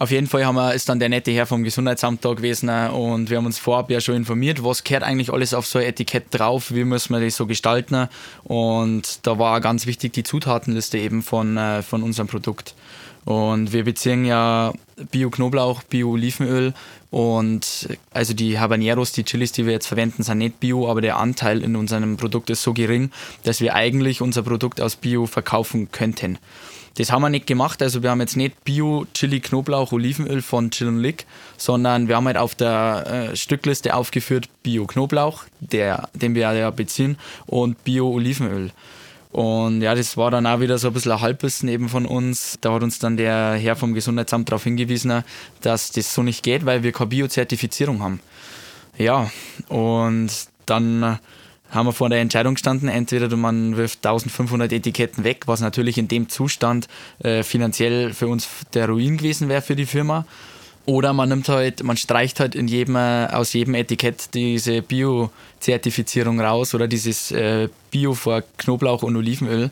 Auf 0.00 0.10
jeden 0.10 0.28
Fall 0.28 0.46
haben 0.46 0.54
wir, 0.54 0.72
ist 0.72 0.88
dann 0.88 0.98
der 0.98 1.10
nette 1.10 1.30
Herr 1.30 1.44
vom 1.44 1.62
Gesundheitsamt 1.62 2.24
da 2.24 2.32
gewesen 2.32 2.70
und 2.70 3.28
wir 3.28 3.36
haben 3.36 3.44
uns 3.44 3.58
vorab 3.58 3.90
ja 3.90 4.00
schon 4.00 4.14
informiert, 4.14 4.64
was 4.64 4.82
gehört 4.82 5.02
eigentlich 5.02 5.30
alles 5.30 5.52
auf 5.52 5.66
so 5.66 5.78
ein 5.78 5.84
Etikett 5.84 6.24
drauf, 6.30 6.72
wie 6.72 6.84
müssen 6.84 7.12
wir 7.12 7.20
das 7.20 7.36
so 7.36 7.44
gestalten. 7.44 8.08
Und 8.42 9.26
da 9.26 9.38
war 9.38 9.60
ganz 9.60 9.84
wichtig 9.84 10.14
die 10.14 10.22
Zutatenliste 10.22 10.96
eben 10.96 11.20
von, 11.20 11.58
äh, 11.58 11.82
von 11.82 12.02
unserem 12.02 12.28
Produkt. 12.28 12.74
Und 13.26 13.74
wir 13.74 13.84
beziehen 13.84 14.24
ja 14.24 14.72
Bio-Knoblauch, 15.10 15.82
Bio-Olivenöl 15.82 16.72
und 17.10 17.88
also 18.10 18.32
die 18.32 18.58
Habaneros, 18.58 19.12
die 19.12 19.24
Chilis, 19.24 19.52
die 19.52 19.66
wir 19.66 19.74
jetzt 19.74 19.86
verwenden, 19.86 20.22
sind 20.22 20.38
nicht 20.38 20.60
Bio, 20.60 20.88
aber 20.90 21.02
der 21.02 21.18
Anteil 21.18 21.62
in 21.62 21.76
unserem 21.76 22.16
Produkt 22.16 22.48
ist 22.48 22.62
so 22.62 22.72
gering, 22.72 23.10
dass 23.42 23.60
wir 23.60 23.74
eigentlich 23.74 24.22
unser 24.22 24.44
Produkt 24.44 24.80
aus 24.80 24.96
Bio 24.96 25.26
verkaufen 25.26 25.92
könnten. 25.92 26.38
Das 26.96 27.12
haben 27.12 27.22
wir 27.22 27.30
nicht 27.30 27.46
gemacht. 27.46 27.82
Also 27.82 28.02
wir 28.02 28.10
haben 28.10 28.20
jetzt 28.20 28.36
nicht 28.36 28.64
Bio, 28.64 29.06
Chili, 29.14 29.40
Knoblauch, 29.40 29.92
Olivenöl 29.92 30.42
von 30.42 30.70
Chill 30.70 30.90
Lick, 30.90 31.26
sondern 31.56 32.08
wir 32.08 32.16
haben 32.16 32.26
halt 32.26 32.36
auf 32.36 32.54
der 32.54 33.30
äh, 33.32 33.36
Stückliste 33.36 33.94
aufgeführt 33.94 34.48
Bio 34.62 34.86
Knoblauch, 34.86 35.44
der, 35.60 36.08
den 36.14 36.34
wir 36.34 36.52
ja 36.52 36.70
beziehen, 36.70 37.16
und 37.46 37.82
Bio 37.84 38.10
Olivenöl. 38.10 38.70
Und 39.32 39.80
ja, 39.80 39.94
das 39.94 40.16
war 40.16 40.32
dann 40.32 40.46
auch 40.46 40.58
wieder 40.58 40.78
so 40.78 40.88
ein 40.88 40.94
bisschen 40.94 41.12
ein 41.12 41.20
Halbwissen 41.20 41.68
eben 41.68 41.88
von 41.88 42.04
uns. 42.04 42.58
Da 42.60 42.72
hat 42.72 42.82
uns 42.82 42.98
dann 42.98 43.16
der 43.16 43.54
Herr 43.54 43.76
vom 43.76 43.94
Gesundheitsamt 43.94 44.48
darauf 44.48 44.64
hingewiesen, 44.64 45.22
dass 45.60 45.92
das 45.92 46.12
so 46.12 46.22
nicht 46.22 46.42
geht, 46.42 46.66
weil 46.66 46.82
wir 46.82 46.90
keine 46.90 47.10
Bio-Zertifizierung 47.10 48.02
haben. 48.02 48.20
Ja, 48.98 49.30
und 49.68 50.30
dann 50.66 51.20
haben 51.70 51.86
wir 51.86 51.92
vor 51.92 52.08
der 52.08 52.20
Entscheidung 52.20 52.54
gestanden, 52.54 52.88
entweder 52.88 53.34
man 53.36 53.76
wirft 53.76 54.04
1500 54.04 54.72
Etiketten 54.72 55.24
weg, 55.24 55.42
was 55.46 55.60
natürlich 55.60 55.98
in 55.98 56.08
dem 56.08 56.28
Zustand 56.28 56.88
äh, 57.20 57.42
finanziell 57.42 58.12
für 58.12 58.28
uns 58.28 58.48
der 58.74 58.88
Ruin 58.88 59.16
gewesen 59.16 59.48
wäre 59.48 59.62
für 59.62 59.76
die 59.76 59.86
Firma. 59.86 60.26
Oder 60.86 61.12
man 61.12 61.28
nimmt 61.28 61.48
halt, 61.48 61.82
man 61.82 61.96
streicht 61.96 62.40
halt 62.40 62.54
in 62.54 62.66
jedem, 62.66 62.96
äh, 62.96 63.26
aus 63.26 63.52
jedem 63.52 63.74
Etikett 63.74 64.34
diese 64.34 64.82
Bio-Zertifizierung 64.82 66.40
raus 66.40 66.74
oder 66.74 66.88
dieses 66.88 67.30
äh, 67.30 67.68
Bio 67.90 68.14
vor 68.14 68.42
Knoblauch 68.58 69.02
und 69.02 69.16
Olivenöl. 69.16 69.70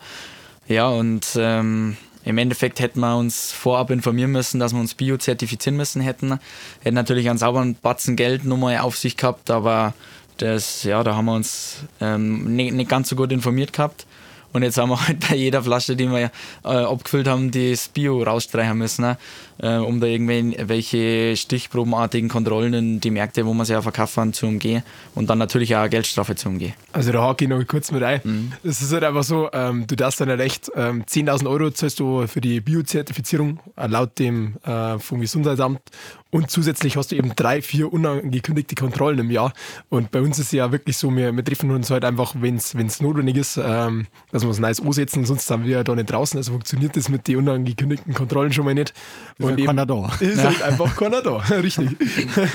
Ja, 0.69 0.89
und 0.89 1.27
ähm, 1.37 1.97
im 2.25 2.39
Endeffekt 2.39 2.79
hätten 2.81 3.01
wir 3.01 3.17
uns 3.17 3.53
vorab 3.53 3.91
informieren 3.91 4.33
müssen, 4.33 4.61
dass 4.61 4.75
wir 4.75 4.81
uns 4.81 4.95
Bio 4.95 5.17
zertifizieren 5.17 5.77
müssen 5.77 6.03
hätten. 6.03 6.39
Hätten 6.81 6.95
natürlich 6.95 7.31
einen 7.31 7.39
sauberen 7.39 7.75
Batzen 7.75 8.17
Geld 8.17 8.45
nochmal 8.45 8.79
auf 8.79 8.99
sich 8.99 9.17
gehabt, 9.17 9.51
aber 9.51 9.95
das, 10.39 10.83
ja, 10.85 11.03
da 11.05 11.15
haben 11.15 11.27
wir 11.27 11.35
uns 11.35 11.85
ähm, 12.01 12.57
nicht, 12.57 12.73
nicht 12.73 12.91
ganz 12.91 13.09
so 13.09 13.17
gut 13.17 13.33
informiert 13.33 13.73
gehabt. 13.73 14.07
Und 14.53 14.63
jetzt 14.63 14.79
haben 14.79 14.89
wir 14.91 15.01
halt 15.07 15.29
bei 15.29 15.37
jeder 15.37 15.63
Flasche, 15.63 15.97
die 15.97 16.11
wir 16.11 16.31
äh, 16.65 16.69
abgefüllt 16.69 17.29
haben, 17.29 17.51
das 17.51 17.89
Bio 17.89 18.23
rausstreichen 18.23 18.77
müssen, 18.77 19.03
ne? 19.03 19.19
äh, 19.59 19.77
um 19.77 20.01
da 20.01 20.07
irgendwelche 20.07 21.37
stichprobenartigen 21.37 22.29
Kontrollen 22.29 22.73
in 22.75 23.01
die 23.01 23.11
Märkte, 23.11 23.45
wo 23.45 23.55
man 23.55 23.67
sie 23.67 23.73
ja 23.73 23.83
verkaufen, 23.83 24.33
zu 24.33 24.47
umgehen 24.47 24.83
und 25.15 25.29
dann 25.29 25.39
natürlich 25.39 25.75
auch 25.75 25.81
eine 25.81 25.91
Geldstrafe 25.91 26.35
zu 26.35 26.49
umgehen. 26.49 26.75
Also 26.93 27.13
da 27.13 27.23
hake 27.23 27.45
ich 27.45 27.51
noch 27.51 27.65
kurz 27.67 27.91
mit 27.91 28.03
ein. 28.03 28.21
Mhm. 28.25 28.53
Es 28.63 28.81
ist 28.81 28.93
halt 28.93 29.05
einfach 29.05 29.25
so, 29.25 29.51
ähm, 29.53 29.87
du 29.87 29.97
darfst 29.97 30.21
dann 30.21 30.31
recht, 30.31 30.71
ähm, 30.75 31.05
10.000 31.05 31.49
Euro 31.49 31.71
zahlst 31.71 32.01
du 32.01 32.27
für 32.27 32.41
die 32.41 32.61
Bio-Zertifizierung 32.61 33.61
äh, 33.77 33.87
laut 33.87 34.19
dem 34.19 34.57
äh, 34.65 34.99
vom 34.99 35.21
Gesundheitsamt 35.21 35.81
und 36.31 36.51
zusätzlich 36.51 36.97
hast 36.97 37.11
du 37.11 37.17
eben 37.17 37.33
drei, 37.35 37.63
vier 37.63 37.91
unangekündigte 37.91 38.75
Kontrollen 38.75 39.19
im 39.19 39.31
Jahr. 39.31 39.53
Und 39.89 40.11
bei 40.11 40.21
uns 40.21 40.39
ist 40.39 40.47
es 40.47 40.53
ja 40.53 40.71
wirklich 40.73 40.99
so, 40.99 41.15
wir, 41.15 41.35
wir 41.35 41.45
treffen 41.45 41.71
uns 41.71 41.91
halt 41.91 42.05
einfach, 42.05 42.35
wenn 42.39 42.57
es 42.57 43.01
notwendig 43.01 43.37
ist, 43.37 43.59
ähm, 43.63 44.07
dass 44.31 44.43
wir 44.43 44.49
uns 44.49 44.59
nice 44.59 44.81
ansetzen, 44.81 45.25
sonst 45.25 45.47
sind 45.47 45.65
wir 45.65 45.71
ja 45.71 45.85
da 45.85 45.95
nicht 45.95 46.11
draußen. 46.11 46.37
Also 46.37 46.53
funktioniert 46.53 46.97
das 46.97 47.09
mit 47.09 47.27
den 47.29 47.37
unangekündigten 47.39 48.13
Kontrollen 48.13 48.53
schon 48.53 48.67
mal 48.67 48.75
nicht. 48.75 48.93
Ist 49.39 49.45
und 49.47 49.65
keiner 49.65 49.87
da. 49.87 50.11
Ist 50.21 50.39
ja. 50.39 50.45
halt 50.45 50.63
einfach 50.63 50.95
keiner 50.97 51.23
da, 51.23 51.37
richtig. 51.51 51.97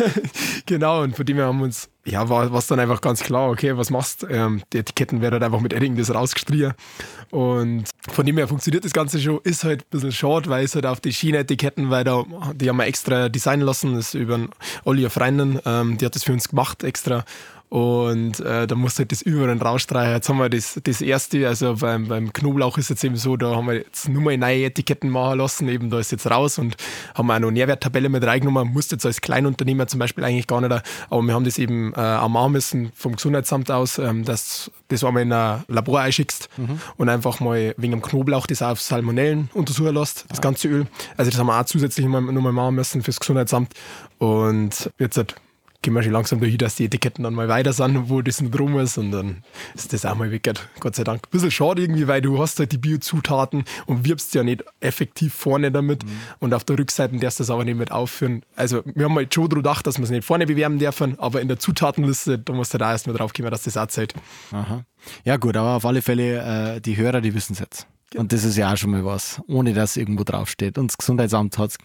genau, 0.67 1.01
und 1.01 1.15
von 1.15 1.25
dem 1.25 1.37
her 1.37 1.47
haben 1.47 1.57
wir 1.57 1.65
uns 1.65 1.89
ja, 2.05 2.27
war 2.27 2.53
es 2.53 2.67
dann 2.67 2.79
einfach 2.79 2.99
ganz 2.99 3.23
klar, 3.23 3.49
okay, 3.49 3.77
was 3.77 3.89
machst 3.89 4.25
ähm, 4.29 4.61
Die 4.73 4.79
Etiketten 4.79 5.21
werden 5.21 5.35
halt 5.35 5.43
einfach 5.43 5.61
mit 5.61 5.71
Edding 5.71 5.95
das 5.95 6.13
rausgestrichen. 6.13 6.73
Und 7.33 7.85
von 8.11 8.27
dem 8.27 8.37
her 8.37 8.47
funktioniert 8.47 8.85
das 8.85 8.93
Ganze 8.93 9.19
schon, 9.19 9.39
ist 9.43 9.63
halt 9.63 9.81
ein 9.81 9.85
bisschen 9.89 10.11
schade, 10.11 10.51
weil 10.51 10.65
es 10.65 10.75
halt 10.75 10.85
auf 10.85 11.01
die 11.01 11.11
Schiene-Etiketten, 11.11 11.89
weil 11.89 12.03
da, 12.03 12.25
die 12.53 12.69
haben 12.69 12.77
wir 12.77 12.85
extra 12.85 13.27
designen 13.27 13.65
lassen, 13.65 13.95
das 13.95 14.09
ist 14.09 14.13
über 14.13 14.39
Olli 14.83 15.09
Freundin, 15.09 15.59
ähm, 15.65 15.97
die 15.97 16.05
hat 16.05 16.13
das 16.13 16.23
für 16.23 16.31
uns 16.31 16.47
gemacht 16.47 16.83
extra. 16.83 17.25
Und 17.73 18.39
äh, 18.39 18.67
da 18.67 18.75
musst 18.75 18.97
du 18.97 18.99
halt 18.99 19.11
das 19.11 19.23
überall 19.23 19.57
rausstreichen. 19.57 20.13
Jetzt 20.13 20.29
haben 20.29 20.37
wir 20.37 20.47
das, 20.47 20.79
das 20.83 21.01
erste, 21.01 21.47
also 21.47 21.73
beim, 21.77 22.07
beim 22.07 22.31
Knoblauch 22.31 22.77
ist 22.77 22.91
jetzt 22.91 23.03
eben 23.03 23.15
so, 23.15 23.35
da 23.35 23.55
haben 23.55 23.65
wir 23.65 23.77
jetzt 23.77 24.07
nur 24.09 24.21
mal 24.21 24.37
neue 24.37 24.65
Etiketten 24.65 25.09
machen 25.09 25.39
lassen, 25.39 25.67
eben 25.67 25.89
da 25.89 25.97
ist 25.97 26.11
jetzt 26.11 26.29
raus 26.29 26.59
und 26.59 26.75
haben 27.15 27.31
auch 27.31 27.39
noch 27.39 27.49
Nährwerttabelle 27.49 28.09
mit 28.09 28.23
reingenommen. 28.23 28.71
Musst 28.71 28.91
jetzt 28.91 29.07
als 29.07 29.21
Kleinunternehmer 29.21 29.87
zum 29.87 29.99
Beispiel 29.99 30.23
eigentlich 30.23 30.45
gar 30.45 30.61
nicht, 30.61 30.71
aber 31.09 31.23
wir 31.23 31.33
haben 31.33 31.45
das 31.45 31.57
eben 31.57 31.93
äh, 31.93 31.97
auch 31.97 32.29
machen 32.29 32.51
müssen 32.51 32.91
vom 32.93 33.15
Gesundheitsamt 33.15 33.71
aus, 33.71 33.97
ähm, 33.97 34.23
dass 34.23 34.69
das 34.89 35.03
einmal 35.03 35.23
in 35.23 35.33
ein 35.33 35.63
Labor 35.67 36.01
einschickst 36.01 36.49
mhm. 36.57 36.79
und 36.97 37.09
einfach 37.09 37.39
mal 37.39 37.73
wegen 37.77 37.93
dem 37.93 38.03
Knoblauch 38.03 38.45
das 38.45 38.61
auf 38.61 38.81
Salmonellen 38.81 39.49
untersuchen 39.55 39.95
lässt, 39.95 40.25
das 40.29 40.41
ganze 40.41 40.67
Öl. 40.67 40.85
Also 41.17 41.31
das 41.31 41.39
haben 41.39 41.47
wir 41.47 41.59
auch 41.59 41.65
zusätzlich 41.65 42.05
nochmal 42.05 42.53
machen 42.53 42.75
müssen 42.75 43.01
fürs 43.01 43.19
Gesundheitsamt. 43.19 43.73
Und 44.19 44.91
jetzt 44.99 45.17
halt 45.17 45.33
gehen 45.83 45.93
wir 45.93 46.01
schon 46.01 46.13
langsam 46.13 46.39
dahin, 46.39 46.57
dass 46.57 46.75
die 46.75 46.85
Etiketten 46.85 47.23
dann 47.23 47.35
mal 47.35 47.47
weiter 47.47 47.73
sind, 47.73 48.09
wo 48.09 48.21
das 48.21 48.41
noch 48.41 48.49
drum 48.49 48.79
ist 48.79 48.97
und 48.97 49.11
dann 49.11 49.43
ist 49.75 49.93
das 49.93 50.05
auch 50.05 50.15
mal 50.15 50.31
weg. 50.31 50.49
Gott 50.79 50.95
sei 50.95 51.03
Dank. 51.03 51.27
Ein 51.27 51.29
bisschen 51.29 51.51
schade 51.51 51.81
irgendwie, 51.81 52.07
weil 52.07 52.21
du 52.21 52.41
hast 52.41 52.57
halt 52.59 52.71
die 52.71 52.77
Biozutaten 52.77 53.65
und 53.85 54.05
wirbst 54.05 54.33
ja 54.33 54.43
nicht 54.43 54.63
effektiv 54.79 55.33
vorne 55.33 55.71
damit 55.71 56.03
mhm. 56.03 56.09
und 56.39 56.53
auf 56.53 56.63
der 56.63 56.79
Rückseite 56.79 57.15
darfst 57.17 57.39
du 57.39 57.43
das 57.43 57.51
aber 57.51 57.65
nicht 57.65 57.77
mit 57.77 57.91
aufführen. 57.91 58.43
Also 58.55 58.81
wir 58.85 59.05
haben 59.05 59.15
halt 59.15 59.33
schon 59.33 59.49
darüber 59.49 59.69
gedacht, 59.69 59.85
dass 59.85 59.97
wir 59.97 60.03
es 60.05 60.09
nicht 60.09 60.25
vorne 60.25 60.47
bewerben 60.47 60.79
dürfen, 60.79 61.19
aber 61.19 61.41
in 61.41 61.49
der 61.49 61.59
Zutatenliste, 61.59 62.39
da 62.39 62.53
musst 62.53 62.73
du 62.73 62.77
da 62.77 62.91
erst 62.91 63.05
mal 63.05 63.13
drauf 63.13 63.33
kommen, 63.33 63.51
dass 63.51 63.63
das 63.63 63.77
auch 63.77 63.87
zählt. 63.87 64.13
Aha. 64.51 64.85
Ja 65.25 65.37
gut, 65.37 65.55
aber 65.57 65.75
auf 65.75 65.85
alle 65.85 66.01
Fälle, 66.01 66.75
äh, 66.75 66.81
die 66.81 66.97
Hörer, 66.97 67.21
die 67.21 67.33
wissen 67.35 67.53
es 67.53 67.59
jetzt. 67.59 67.87
Und 68.15 68.31
das 68.31 68.43
ist 68.43 68.57
ja 68.57 68.71
auch 68.71 68.77
schon 68.77 68.91
mal 68.91 69.03
was, 69.03 69.41
ohne 69.47 69.73
dass 69.73 69.97
irgendwo 69.97 70.23
draufsteht. 70.23 70.77
Und 70.77 70.91
das 70.91 70.97
Gesundheitsamt 70.97 71.57
hat 71.57 71.71
es 71.71 71.77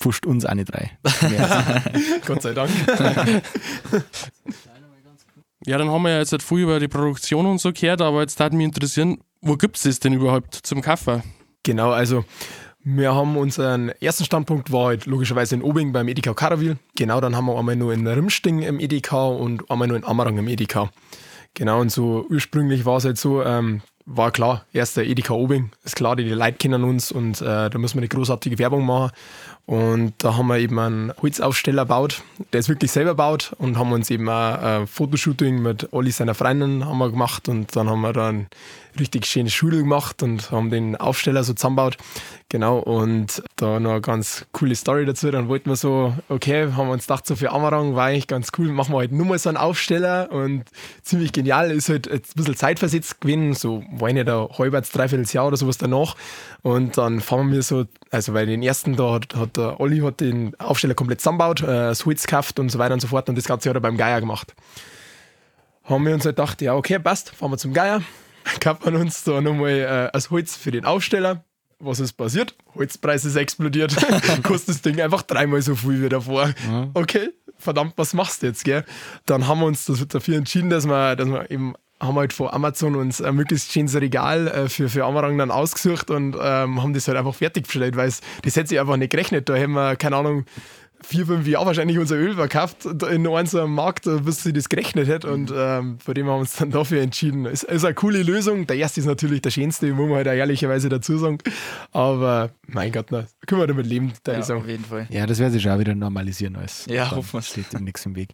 pfuscht 0.00 0.26
uns 0.26 0.44
eine 0.44 0.64
drei. 0.64 0.90
Gott 2.26 2.42
sei 2.42 2.54
Dank. 2.54 2.70
ja, 5.66 5.78
dann 5.78 5.90
haben 5.90 6.02
wir 6.02 6.10
ja 6.10 6.18
jetzt 6.18 6.32
halt 6.32 6.42
viel 6.42 6.60
über 6.60 6.80
die 6.80 6.88
Produktion 6.88 7.46
und 7.46 7.60
so 7.60 7.72
gehört, 7.72 8.00
aber 8.00 8.22
jetzt 8.22 8.38
würde 8.40 8.56
mich 8.56 8.66
interessieren, 8.66 9.18
wo 9.42 9.56
gibt 9.56 9.76
es 9.76 9.84
das 9.84 10.00
denn 10.00 10.14
überhaupt 10.14 10.54
zum 10.54 10.80
Kaffee? 10.80 11.22
Genau, 11.62 11.90
also 11.90 12.24
wir 12.82 13.14
haben 13.14 13.36
unseren 13.36 13.90
ersten 13.90 14.24
Standpunkt 14.24 14.72
war 14.72 14.86
halt 14.86 15.04
logischerweise 15.04 15.54
in 15.54 15.62
Obing 15.62 15.92
beim 15.92 16.08
Edeka 16.08 16.32
Caraville. 16.32 16.78
Genau, 16.96 17.20
dann 17.20 17.36
haben 17.36 17.46
wir 17.46 17.58
einmal 17.58 17.76
nur 17.76 17.92
in 17.92 18.06
Rimsting 18.06 18.62
im 18.62 18.80
Edeka 18.80 19.26
und 19.26 19.70
einmal 19.70 19.88
nur 19.88 19.98
in 19.98 20.04
Amarang 20.04 20.38
im 20.38 20.48
Edeka. 20.48 20.90
Genau, 21.54 21.80
und 21.80 21.92
so 21.92 22.26
ursprünglich 22.30 22.86
war 22.86 22.96
es 22.96 23.04
halt 23.04 23.18
so, 23.18 23.42
ähm, 23.42 23.82
war 24.06 24.30
klar, 24.30 24.64
erster 24.72 25.02
Edeka 25.02 25.34
Obing, 25.34 25.70
ist 25.84 25.96
klar, 25.96 26.16
die 26.16 26.28
Leute 26.28 26.58
kennen 26.58 26.84
uns 26.84 27.12
und 27.12 27.40
äh, 27.40 27.70
da 27.70 27.78
müssen 27.78 27.96
wir 27.96 28.00
eine 28.00 28.08
großartige 28.08 28.58
Werbung 28.58 28.84
machen. 28.84 29.12
Und 29.66 30.14
da 30.18 30.36
haben 30.36 30.48
wir 30.48 30.58
eben 30.58 30.78
einen 30.80 31.12
Holzaufsteller 31.22 31.84
gebaut, 31.84 32.22
der 32.52 32.58
ist 32.58 32.68
wirklich 32.68 32.90
selber 32.90 33.14
baut 33.14 33.52
und 33.58 33.78
haben 33.78 33.92
uns 33.92 34.10
eben 34.10 34.28
auch 34.28 34.58
ein 34.58 34.86
Fotoshooting 34.88 35.62
mit 35.62 35.92
Olli 35.92 36.10
seiner 36.10 36.34
Freundin 36.34 36.84
haben 36.84 36.98
wir 36.98 37.08
gemacht 37.10 37.48
und 37.48 37.76
dann 37.76 37.88
haben 37.88 38.00
wir 38.00 38.12
da 38.12 38.30
ein 38.30 38.48
richtig 38.98 39.26
schönes 39.26 39.52
Schule 39.52 39.78
gemacht 39.78 40.24
und 40.24 40.50
haben 40.50 40.70
den 40.70 40.96
Aufsteller 40.96 41.44
so 41.44 41.52
zusammengebaut. 41.52 41.98
Genau, 42.48 42.78
und 42.78 43.44
da 43.54 43.78
noch 43.78 43.92
eine 43.92 44.00
ganz 44.00 44.44
coole 44.50 44.74
Story 44.74 45.06
dazu. 45.06 45.30
Dann 45.30 45.46
wollten 45.46 45.70
wir 45.70 45.76
so, 45.76 46.14
okay, 46.28 46.72
haben 46.72 46.88
wir 46.88 46.92
uns 46.92 47.06
gedacht, 47.06 47.24
so 47.24 47.36
für 47.36 47.52
Amarang 47.52 47.94
war 47.94 48.06
eigentlich 48.06 48.26
ganz 48.26 48.48
cool, 48.58 48.72
machen 48.72 48.92
wir 48.92 48.98
halt 48.98 49.12
nur 49.12 49.26
mal 49.26 49.38
so 49.38 49.50
einen 49.50 49.56
Aufsteller 49.56 50.32
und 50.32 50.64
ziemlich 51.02 51.30
genial, 51.32 51.70
ist 51.70 51.88
halt 51.88 52.10
ein 52.10 52.22
bisschen 52.34 52.56
zeitversetzt 52.56 53.20
gewesen, 53.20 53.54
so 53.54 53.84
war 53.90 54.08
ich 54.08 54.14
nicht 54.14 54.28
ein 54.28 54.48
halbes, 54.58 54.90
dreiviertel 54.90 55.26
Jahr 55.32 55.46
oder 55.46 55.56
sowas 55.56 55.78
danach. 55.78 56.16
Und 56.62 56.96
dann 56.96 57.20
fahren 57.20 57.50
wir 57.52 57.62
so, 57.62 57.86
also 58.10 58.34
weil 58.34 58.46
den 58.46 58.62
ersten 58.62 58.96
da 58.96 59.14
hat, 59.14 59.34
hat 59.34 59.56
der 59.56 59.80
Olli 59.80 59.98
hat 60.00 60.20
den 60.20 60.58
Aufsteller 60.60 60.94
komplett 60.94 61.20
zusammengebaut, 61.20 61.62
äh, 61.62 61.66
das 61.66 62.06
Holz 62.06 62.26
gekauft 62.26 62.58
und 62.58 62.70
so 62.70 62.78
weiter 62.78 62.94
und 62.94 63.00
so 63.00 63.08
fort 63.08 63.28
und 63.28 63.36
das 63.36 63.46
Ganze 63.46 63.68
hat 63.68 63.76
er 63.76 63.80
beim 63.80 63.96
Geier 63.96 64.20
gemacht. 64.20 64.54
Haben 65.84 66.06
wir 66.06 66.14
uns 66.14 66.24
halt 66.24 66.36
gedacht, 66.36 66.62
ja 66.62 66.74
okay, 66.74 66.98
passt, 66.98 67.30
fahren 67.30 67.50
wir 67.50 67.58
zum 67.58 67.72
Geier, 67.72 68.02
kappen 68.60 68.94
uns 68.96 69.24
da 69.24 69.40
nochmal 69.40 69.70
äh, 69.70 70.10
das 70.12 70.30
Holz 70.30 70.56
für 70.56 70.70
den 70.70 70.84
Aufsteller 70.84 71.44
was 71.80 71.98
ist 71.98 72.12
passiert? 72.12 72.54
Holzpreis 72.74 73.24
ist 73.24 73.36
explodiert. 73.36 73.96
Kostet 74.42 74.68
das 74.68 74.82
Ding 74.82 75.00
einfach 75.00 75.22
dreimal 75.22 75.62
so 75.62 75.74
viel 75.74 76.02
wie 76.02 76.08
davor. 76.08 76.52
Ja. 76.68 76.90
Okay, 76.94 77.30
verdammt, 77.56 77.94
was 77.96 78.12
machst 78.12 78.42
du 78.42 78.48
jetzt, 78.48 78.64
gell? 78.64 78.84
Dann 79.26 79.48
haben 79.48 79.60
wir 79.60 79.66
uns 79.66 79.86
dafür 79.86 80.36
entschieden, 80.36 80.70
dass 80.70 80.86
wir, 80.86 81.16
dass 81.16 81.26
wir 81.26 81.50
eben 81.50 81.74
haben 82.00 82.16
halt 82.16 82.32
von 82.32 82.48
Amazon 82.48 82.96
uns 82.96 83.20
ein 83.20 83.34
möglichst 83.34 83.72
schönes 83.72 83.94
Regal 83.94 84.48
äh, 84.48 84.68
für, 84.68 84.88
für 84.88 85.04
Amarang 85.04 85.36
dann 85.38 85.50
ausgesucht 85.50 86.10
und 86.10 86.36
ähm, 86.40 86.82
haben 86.82 86.94
das 86.94 87.06
halt 87.08 87.18
einfach 87.18 87.34
fertiggestellt, 87.34 87.96
weil 87.96 88.10
das 88.42 88.56
hätte 88.56 88.68
sich 88.68 88.80
einfach 88.80 88.96
nicht 88.96 89.10
gerechnet. 89.10 89.48
Da 89.48 89.54
hätten 89.54 89.72
wir, 89.72 89.96
keine 89.96 90.16
Ahnung, 90.16 90.44
vier, 91.02 91.26
fünf 91.26 91.46
Jahre 91.46 91.66
wahrscheinlich 91.66 91.98
unser 91.98 92.16
Öl 92.16 92.34
verkauft 92.34 92.84
in 92.84 93.26
einem 93.26 93.74
Markt, 93.74 94.04
bis 94.24 94.42
sie 94.42 94.52
das 94.52 94.68
gerechnet 94.68 95.08
hätte. 95.08 95.30
Und 95.30 95.52
ähm, 95.54 95.98
von 95.98 96.14
dem 96.14 96.26
haben 96.26 96.36
wir 96.36 96.40
uns 96.40 96.56
dann 96.56 96.70
dafür 96.70 97.02
entschieden. 97.02 97.46
Es 97.46 97.62
ist 97.62 97.84
eine 97.84 97.94
coole 97.94 98.22
Lösung. 98.22 98.66
Der 98.66 98.76
erste 98.76 99.00
ist 99.00 99.06
natürlich 99.06 99.42
der 99.42 99.50
schönste, 99.50 99.92
muss 99.92 100.08
man 100.08 100.16
halt 100.16 100.28
auch 100.28 100.32
ehrlicherweise 100.32 100.88
dazu 100.88 101.18
sagen. 101.18 101.38
Aber 101.92 102.50
mein 102.66 102.92
Gott, 102.92 103.06
na, 103.10 103.26
können 103.46 103.60
wir 103.60 103.66
damit 103.66 103.86
leben, 103.86 104.12
ja, 104.26 104.38
Auf 104.38 104.66
jeden 104.66 104.84
Fall. 104.84 105.06
Ja, 105.10 105.26
das 105.26 105.38
wird 105.38 105.52
sich 105.52 105.68
auch 105.68 105.78
wieder 105.78 105.94
normalisieren. 105.94 106.56
Als 106.56 106.86
ja, 106.86 107.10
hoffen 107.10 107.34
wir. 107.34 107.42
Steht 107.42 107.72
dem 107.72 107.84
nichts 107.84 108.04
im 108.06 108.16
Weg. 108.16 108.30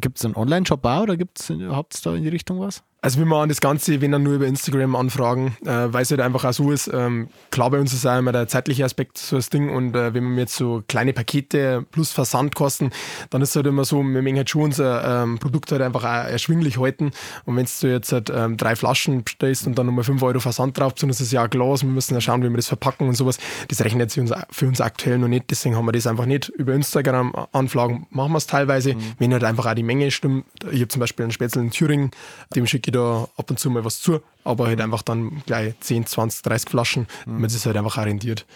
Gibt 0.00 0.18
es 0.18 0.24
einen 0.24 0.34
Online-Shop 0.34 0.84
auch 0.84 1.02
oder 1.02 1.16
gibt 1.16 1.40
es 1.40 1.50
überhaupt 1.50 2.04
da 2.04 2.14
in 2.14 2.22
die 2.22 2.28
Richtung 2.28 2.60
was? 2.60 2.82
Also 3.02 3.18
wir 3.18 3.24
machen 3.24 3.48
das 3.48 3.62
Ganze, 3.62 4.02
wenn 4.02 4.12
dann 4.12 4.22
nur 4.22 4.34
über 4.34 4.46
Instagram 4.46 4.94
anfragen, 4.94 5.56
äh, 5.64 5.88
weil 5.90 6.02
es 6.02 6.10
halt 6.10 6.20
einfach 6.20 6.44
auch 6.44 6.52
so 6.52 6.70
ist. 6.70 6.90
Ähm, 6.92 7.28
klar, 7.50 7.70
bei 7.70 7.80
uns 7.80 7.94
ist 7.94 8.06
auch 8.06 8.18
immer 8.18 8.32
der 8.32 8.46
zeitliche 8.46 8.84
Aspekt 8.84 9.16
so 9.16 9.36
das 9.36 9.48
Ding 9.48 9.70
und 9.70 9.96
äh, 9.96 10.12
wenn 10.12 10.34
wir 10.34 10.42
jetzt 10.42 10.56
so 10.56 10.82
kleine 10.86 11.14
Pakete 11.14 11.86
plus 11.92 12.10
Versandkosten, 12.10 12.90
dann 13.30 13.40
ist 13.40 13.50
es 13.50 13.56
halt 13.56 13.66
immer 13.66 13.86
so, 13.86 14.02
wir 14.02 14.04
möchten 14.04 14.36
halt 14.36 14.50
schon 14.50 14.62
unser 14.62 15.22
ähm, 15.22 15.38
Produkt 15.38 15.72
halt 15.72 15.80
einfach 15.80 16.04
auch 16.04 16.28
erschwinglich 16.30 16.78
halten 16.78 17.12
und 17.46 17.56
wenn 17.56 17.66
du 17.80 17.86
jetzt 17.90 18.12
halt 18.12 18.30
ähm, 18.34 18.58
drei 18.58 18.76
Flaschen 18.76 19.24
bestellst 19.24 19.66
und 19.66 19.78
dann 19.78 19.86
nochmal 19.86 20.04
5 20.04 20.22
Euro 20.22 20.40
Versand 20.40 20.78
drauf, 20.78 20.92
sondern 20.96 21.12
es 21.12 21.22
ist 21.22 21.32
ja 21.32 21.44
auch 21.44 21.50
Glas, 21.50 21.82
wir 21.82 21.90
müssen 21.90 22.12
ja 22.12 22.20
schauen, 22.20 22.42
wie 22.42 22.50
wir 22.50 22.56
das 22.56 22.68
verpacken 22.68 23.08
und 23.08 23.14
sowas, 23.14 23.38
das 23.68 23.82
rechnet 23.82 24.10
sich 24.10 24.20
uns, 24.20 24.32
für 24.50 24.66
uns 24.66 24.82
aktuell 24.82 25.16
noch 25.16 25.28
nicht, 25.28 25.50
deswegen 25.50 25.74
haben 25.74 25.86
wir 25.86 25.92
das 25.92 26.06
einfach 26.06 26.26
nicht 26.26 26.50
über 26.50 26.74
Instagram 26.74 27.32
anfragen, 27.52 28.06
machen 28.10 28.32
wir 28.32 28.38
es 28.38 28.46
teilweise, 28.46 28.94
mhm. 28.94 29.00
wenn 29.18 29.32
halt 29.32 29.44
einfach 29.44 29.64
auch 29.64 29.74
die 29.74 29.82
Menge 29.82 30.10
stimmt. 30.10 30.44
Ich 30.70 30.80
habe 30.80 30.88
zum 30.88 31.00
Beispiel 31.00 31.24
einen 31.24 31.32
Spätzle 31.32 31.62
in 31.62 31.70
Thüringen, 31.70 32.10
dem 32.54 32.66
schicke 32.66 32.89
ich 32.90 32.94
da 32.94 33.28
ab 33.36 33.50
und 33.50 33.58
zu 33.58 33.70
mal 33.70 33.84
was 33.84 34.00
zu, 34.00 34.20
aber 34.44 34.66
halt 34.66 34.80
einfach 34.80 35.02
dann 35.02 35.42
gleich 35.46 35.74
10, 35.80 36.06
20, 36.06 36.42
30 36.42 36.70
Flaschen, 36.70 37.06
mhm. 37.26 37.34
damit 37.34 37.50
es 37.50 37.66
halt 37.66 37.76
einfach 37.76 37.96
orientiert. 37.98 38.46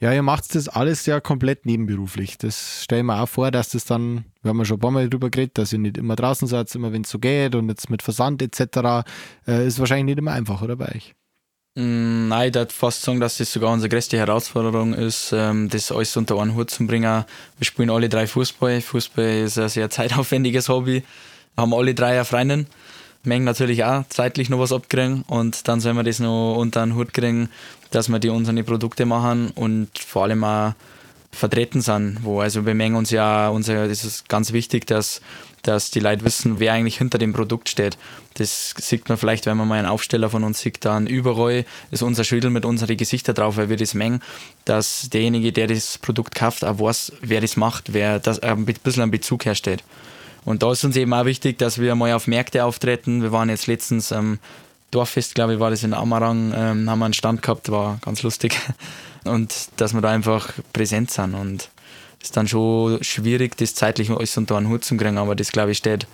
Ja, 0.00 0.12
ihr 0.12 0.22
macht 0.22 0.54
das 0.54 0.68
alles 0.68 1.06
ja 1.06 1.20
komplett 1.20 1.66
nebenberuflich. 1.66 2.38
Das 2.38 2.84
stellen 2.84 3.06
wir 3.06 3.20
auch 3.20 3.28
vor, 3.28 3.50
dass 3.50 3.70
das 3.70 3.84
dann, 3.84 4.24
wir 4.42 4.50
haben 4.50 4.58
ja 4.58 4.64
schon 4.64 4.76
ein 4.76 4.80
paar 4.80 4.92
Mal 4.92 5.10
drüber 5.10 5.28
geredet, 5.28 5.58
dass 5.58 5.72
ihr 5.72 5.80
nicht 5.80 5.98
immer 5.98 6.14
draußen 6.14 6.46
seid, 6.46 6.72
immer 6.76 6.92
wenn 6.92 7.02
es 7.02 7.10
so 7.10 7.18
geht 7.18 7.56
und 7.56 7.68
jetzt 7.68 7.90
mit 7.90 8.02
Versand 8.02 8.40
etc. 8.40 9.04
Äh, 9.46 9.66
ist 9.66 9.80
wahrscheinlich 9.80 10.04
nicht 10.04 10.18
immer 10.18 10.32
einfach, 10.32 10.62
oder 10.62 10.76
bei 10.76 10.94
euch? 10.94 11.16
Mm, 11.74 12.28
nein, 12.28 12.50
ich 12.50 12.54
würde 12.54 12.72
fast 12.72 13.02
sagen, 13.02 13.18
dass 13.18 13.38
das 13.38 13.52
sogar 13.52 13.72
unsere 13.72 13.88
größte 13.88 14.16
Herausforderung 14.16 14.94
ist, 14.94 15.32
ähm, 15.32 15.68
das 15.68 15.90
alles 15.90 16.16
unter 16.16 16.38
einen 16.38 16.54
Hut 16.54 16.70
zu 16.70 16.86
bringen. 16.86 17.24
Wir 17.58 17.64
spielen 17.64 17.90
alle 17.90 18.08
drei 18.08 18.28
Fußball. 18.28 18.80
Fußball 18.80 19.42
ist 19.44 19.58
ein 19.58 19.68
sehr 19.68 19.90
zeitaufwendiges 19.90 20.68
Hobby. 20.68 21.02
Wir 21.54 21.62
haben 21.62 21.74
alle 21.74 21.92
drei 21.94 22.12
eine 22.12 22.24
Freundin 22.24 22.66
Mengen 23.28 23.44
natürlich 23.44 23.84
auch 23.84 24.04
zeitlich 24.08 24.48
noch 24.48 24.58
was 24.58 24.72
abkriegen 24.72 25.22
und 25.28 25.68
dann 25.68 25.80
sollen 25.80 25.96
wir 25.96 26.02
das 26.02 26.18
noch 26.18 26.56
unter 26.56 26.84
den 26.84 26.96
Hut 26.96 27.14
kriegen, 27.14 27.48
dass 27.90 28.08
wir 28.08 28.18
die 28.18 28.28
unsere 28.28 28.62
Produkte 28.64 29.06
machen 29.06 29.50
und 29.54 29.90
vor 29.98 30.24
allem 30.24 30.42
auch 30.44 30.72
vertreten 31.30 31.80
sind. 31.80 32.18
Wo, 32.22 32.40
also 32.40 32.66
wir 32.66 32.74
mengen 32.74 32.96
uns 32.96 33.10
ja, 33.10 33.48
unser, 33.48 33.88
das 33.88 34.04
ist 34.04 34.28
ganz 34.28 34.52
wichtig, 34.52 34.86
dass, 34.86 35.20
dass 35.62 35.90
die 35.90 36.00
Leute 36.00 36.24
wissen, 36.24 36.58
wer 36.58 36.72
eigentlich 36.72 36.98
hinter 36.98 37.18
dem 37.18 37.32
Produkt 37.32 37.68
steht. 37.68 37.96
Das 38.34 38.74
sieht 38.76 39.08
man 39.08 39.18
vielleicht, 39.18 39.46
wenn 39.46 39.56
man 39.56 39.68
mal 39.68 39.78
einen 39.78 39.88
Aufsteller 39.88 40.30
von 40.30 40.44
uns 40.44 40.60
sieht, 40.60 40.84
dann 40.84 41.06
überall 41.06 41.64
ist 41.90 42.02
unser 42.02 42.24
Schädel 42.24 42.50
mit 42.50 42.64
unseren 42.64 42.96
Gesichtern 42.96 43.34
drauf, 43.34 43.56
weil 43.56 43.68
wir 43.68 43.76
das 43.76 43.94
mengen, 43.94 44.20
dass 44.64 45.10
derjenige, 45.10 45.52
der 45.52 45.66
das 45.66 45.98
Produkt 45.98 46.34
kauft, 46.34 46.64
auch 46.64 46.78
weiß, 46.80 47.12
wer 47.20 47.40
das 47.40 47.56
macht, 47.56 47.92
wer 47.92 48.18
das 48.18 48.40
ein 48.40 48.64
bisschen 48.64 49.02
einen 49.02 49.10
Bezug 49.10 49.44
herstellt. 49.44 49.84
Und 50.48 50.62
da 50.62 50.72
ist 50.72 50.82
uns 50.82 50.96
eben 50.96 51.12
auch 51.12 51.26
wichtig, 51.26 51.58
dass 51.58 51.78
wir 51.78 51.94
mal 51.94 52.10
auf 52.14 52.26
Märkte 52.26 52.64
auftreten. 52.64 53.20
Wir 53.20 53.32
waren 53.32 53.50
jetzt 53.50 53.66
letztens 53.66 54.12
am 54.12 54.38
Dorffest, 54.90 55.34
glaube 55.34 55.52
ich, 55.52 55.60
war 55.60 55.68
das 55.68 55.82
in 55.82 55.92
Amarang, 55.92 56.54
ähm, 56.56 56.88
haben 56.88 56.98
wir 57.00 57.04
einen 57.04 57.12
Stand 57.12 57.42
gehabt, 57.42 57.70
war 57.70 57.98
ganz 58.02 58.22
lustig. 58.22 58.58
Und 59.24 59.68
dass 59.76 59.92
wir 59.92 60.00
da 60.00 60.08
einfach 60.08 60.48
präsent 60.72 61.10
sind. 61.10 61.34
Und 61.34 61.68
es 62.18 62.28
ist 62.28 62.36
dann 62.38 62.48
schon 62.48 63.04
schwierig, 63.04 63.58
das 63.58 63.74
zeitlich 63.74 64.08
alles 64.08 64.38
unter 64.38 64.56
einen 64.56 64.70
Hut 64.70 64.86
zu 64.86 64.96
kriegen, 64.96 65.18
aber 65.18 65.34
das, 65.36 65.52
glaube 65.52 65.72
ich, 65.72 65.76
steht 65.76 66.06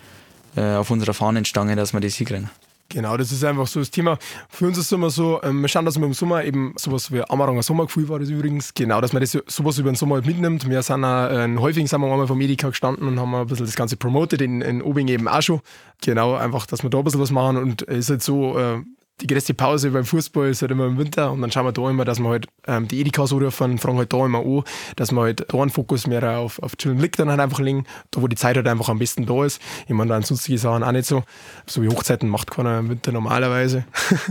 äh, 0.57 0.75
auf 0.75 0.91
unserer 0.91 1.15
Fahnenstange, 1.15 1.77
dass 1.77 1.93
wir 1.93 2.01
das 2.01 2.17
hinkriegen. 2.17 2.51
Genau, 2.91 3.17
das 3.17 3.33
ist 3.33 3.43
einfach 3.43 3.67
so 3.67 3.81
das 3.81 3.91
Thema. 3.91 4.19
Für 4.49 4.67
uns 4.67 4.79
ist 4.79 4.87
es 4.87 4.93
immer 4.93 5.11
so, 5.11 5.43
ähm, 5.43 5.63
wir 5.63 5.69
schauen, 5.69 5.85
dass 5.85 5.99
wir 5.99 6.07
im 6.07 6.13
Sommer 6.13 6.45
eben 6.45 6.75
sowas 6.77 7.11
wie 7.11 7.23
Amaranger 7.29 7.63
Sommergefühl 7.63 8.09
war 8.09 8.19
das 8.19 8.29
übrigens, 8.29 8.75
genau, 8.75 9.01
dass 9.01 9.13
man 9.13 9.21
das 9.21 9.33
sowas 9.47 9.79
über 9.79 9.91
den 9.91 9.97
Sommer 9.97 10.17
halt 10.17 10.27
mitnimmt. 10.27 10.69
Wir 10.69 10.83
sind 10.83 11.05
auch, 11.05 11.31
äh, 11.31 11.57
häufig 11.59 11.89
sind 11.89 12.01
wir 12.01 12.13
einmal 12.13 12.27
vom 12.27 12.39
Medica 12.39 12.69
gestanden 12.69 13.09
und 13.09 13.19
haben 13.19 13.35
ein 13.35 13.47
bisschen 13.47 13.67
das 13.67 13.75
Ganze 13.75 13.97
promotet, 13.97 14.43
in, 14.43 14.61
in 14.61 14.83
Obing 14.83 15.09
eben 15.09 15.29
auch 15.29 15.43
schon. 15.43 15.61
Genau, 16.03 16.35
einfach, 16.35 16.67
dass 16.67 16.83
wir 16.83 16.91
da 16.91 16.99
ein 16.99 17.05
bisschen 17.05 17.21
was 17.21 17.31
machen 17.31 17.57
und 17.57 17.89
es 17.89 17.99
ist 17.99 18.11
halt 18.11 18.23
so, 18.23 18.59
äh, 18.59 18.83
die 19.21 19.27
größte 19.29 19.55
Pause 19.55 19.91
beim 19.91 20.05
Fußball 20.05 20.51
ist 20.51 20.63
halt 20.63 20.73
immer 20.73 20.87
im 20.87 20.99
Winter 20.99 21.31
und 21.31 21.41
dann 21.41 21.53
schauen 21.53 21.67
wir 21.67 21.73
da 21.73 21.89
immer, 21.89 22.05
dass 22.05 22.19
wir 22.19 22.29
halt 22.29 22.47
ähm, 22.67 22.89
die 22.89 23.01
Edikas 23.01 23.33
anrufen, 23.33 23.79
fragen 23.79 23.99
halt 23.99 24.13
da 24.13 24.27
immer 24.27 24.41
an, 24.41 24.65
dass 24.97 25.13
wir 25.13 25.21
halt 25.21 25.47
da 25.49 25.61
einen 25.61 25.71
Fokus 25.71 26.07
mehr 26.07 26.39
auf, 26.39 26.61
auf 26.61 26.77
Chillen 26.77 26.99
liegt 26.99 27.19
dann 27.19 27.31
halt 27.31 27.41
einfach 27.41 27.61
legen, 27.61 27.85
da 28.11 28.21
wo 28.23 28.27
die 28.27 28.37
Zeit 28.37 28.57
halt 28.57 28.67
einfach 28.67 28.89
am 28.89 28.99
besten 28.99 29.25
da 29.27 29.45
ist. 29.45 29.61
Ich 29.87 29.95
meine, 29.95 30.11
dann 30.11 30.23
sonstige 30.23 30.59
Sachen 30.59 30.83
auch 30.83 30.93
nicht 30.93 31.07
so. 31.07 31.23
So 31.67 31.83
wie 31.83 31.89
Hochzeiten 31.89 32.29
macht 32.29 32.51
keiner 32.51 32.79
im 32.81 32.89
Winter 32.89 33.13
normalerweise. 33.13 33.85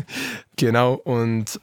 genau, 0.57 0.95
und 0.95 1.59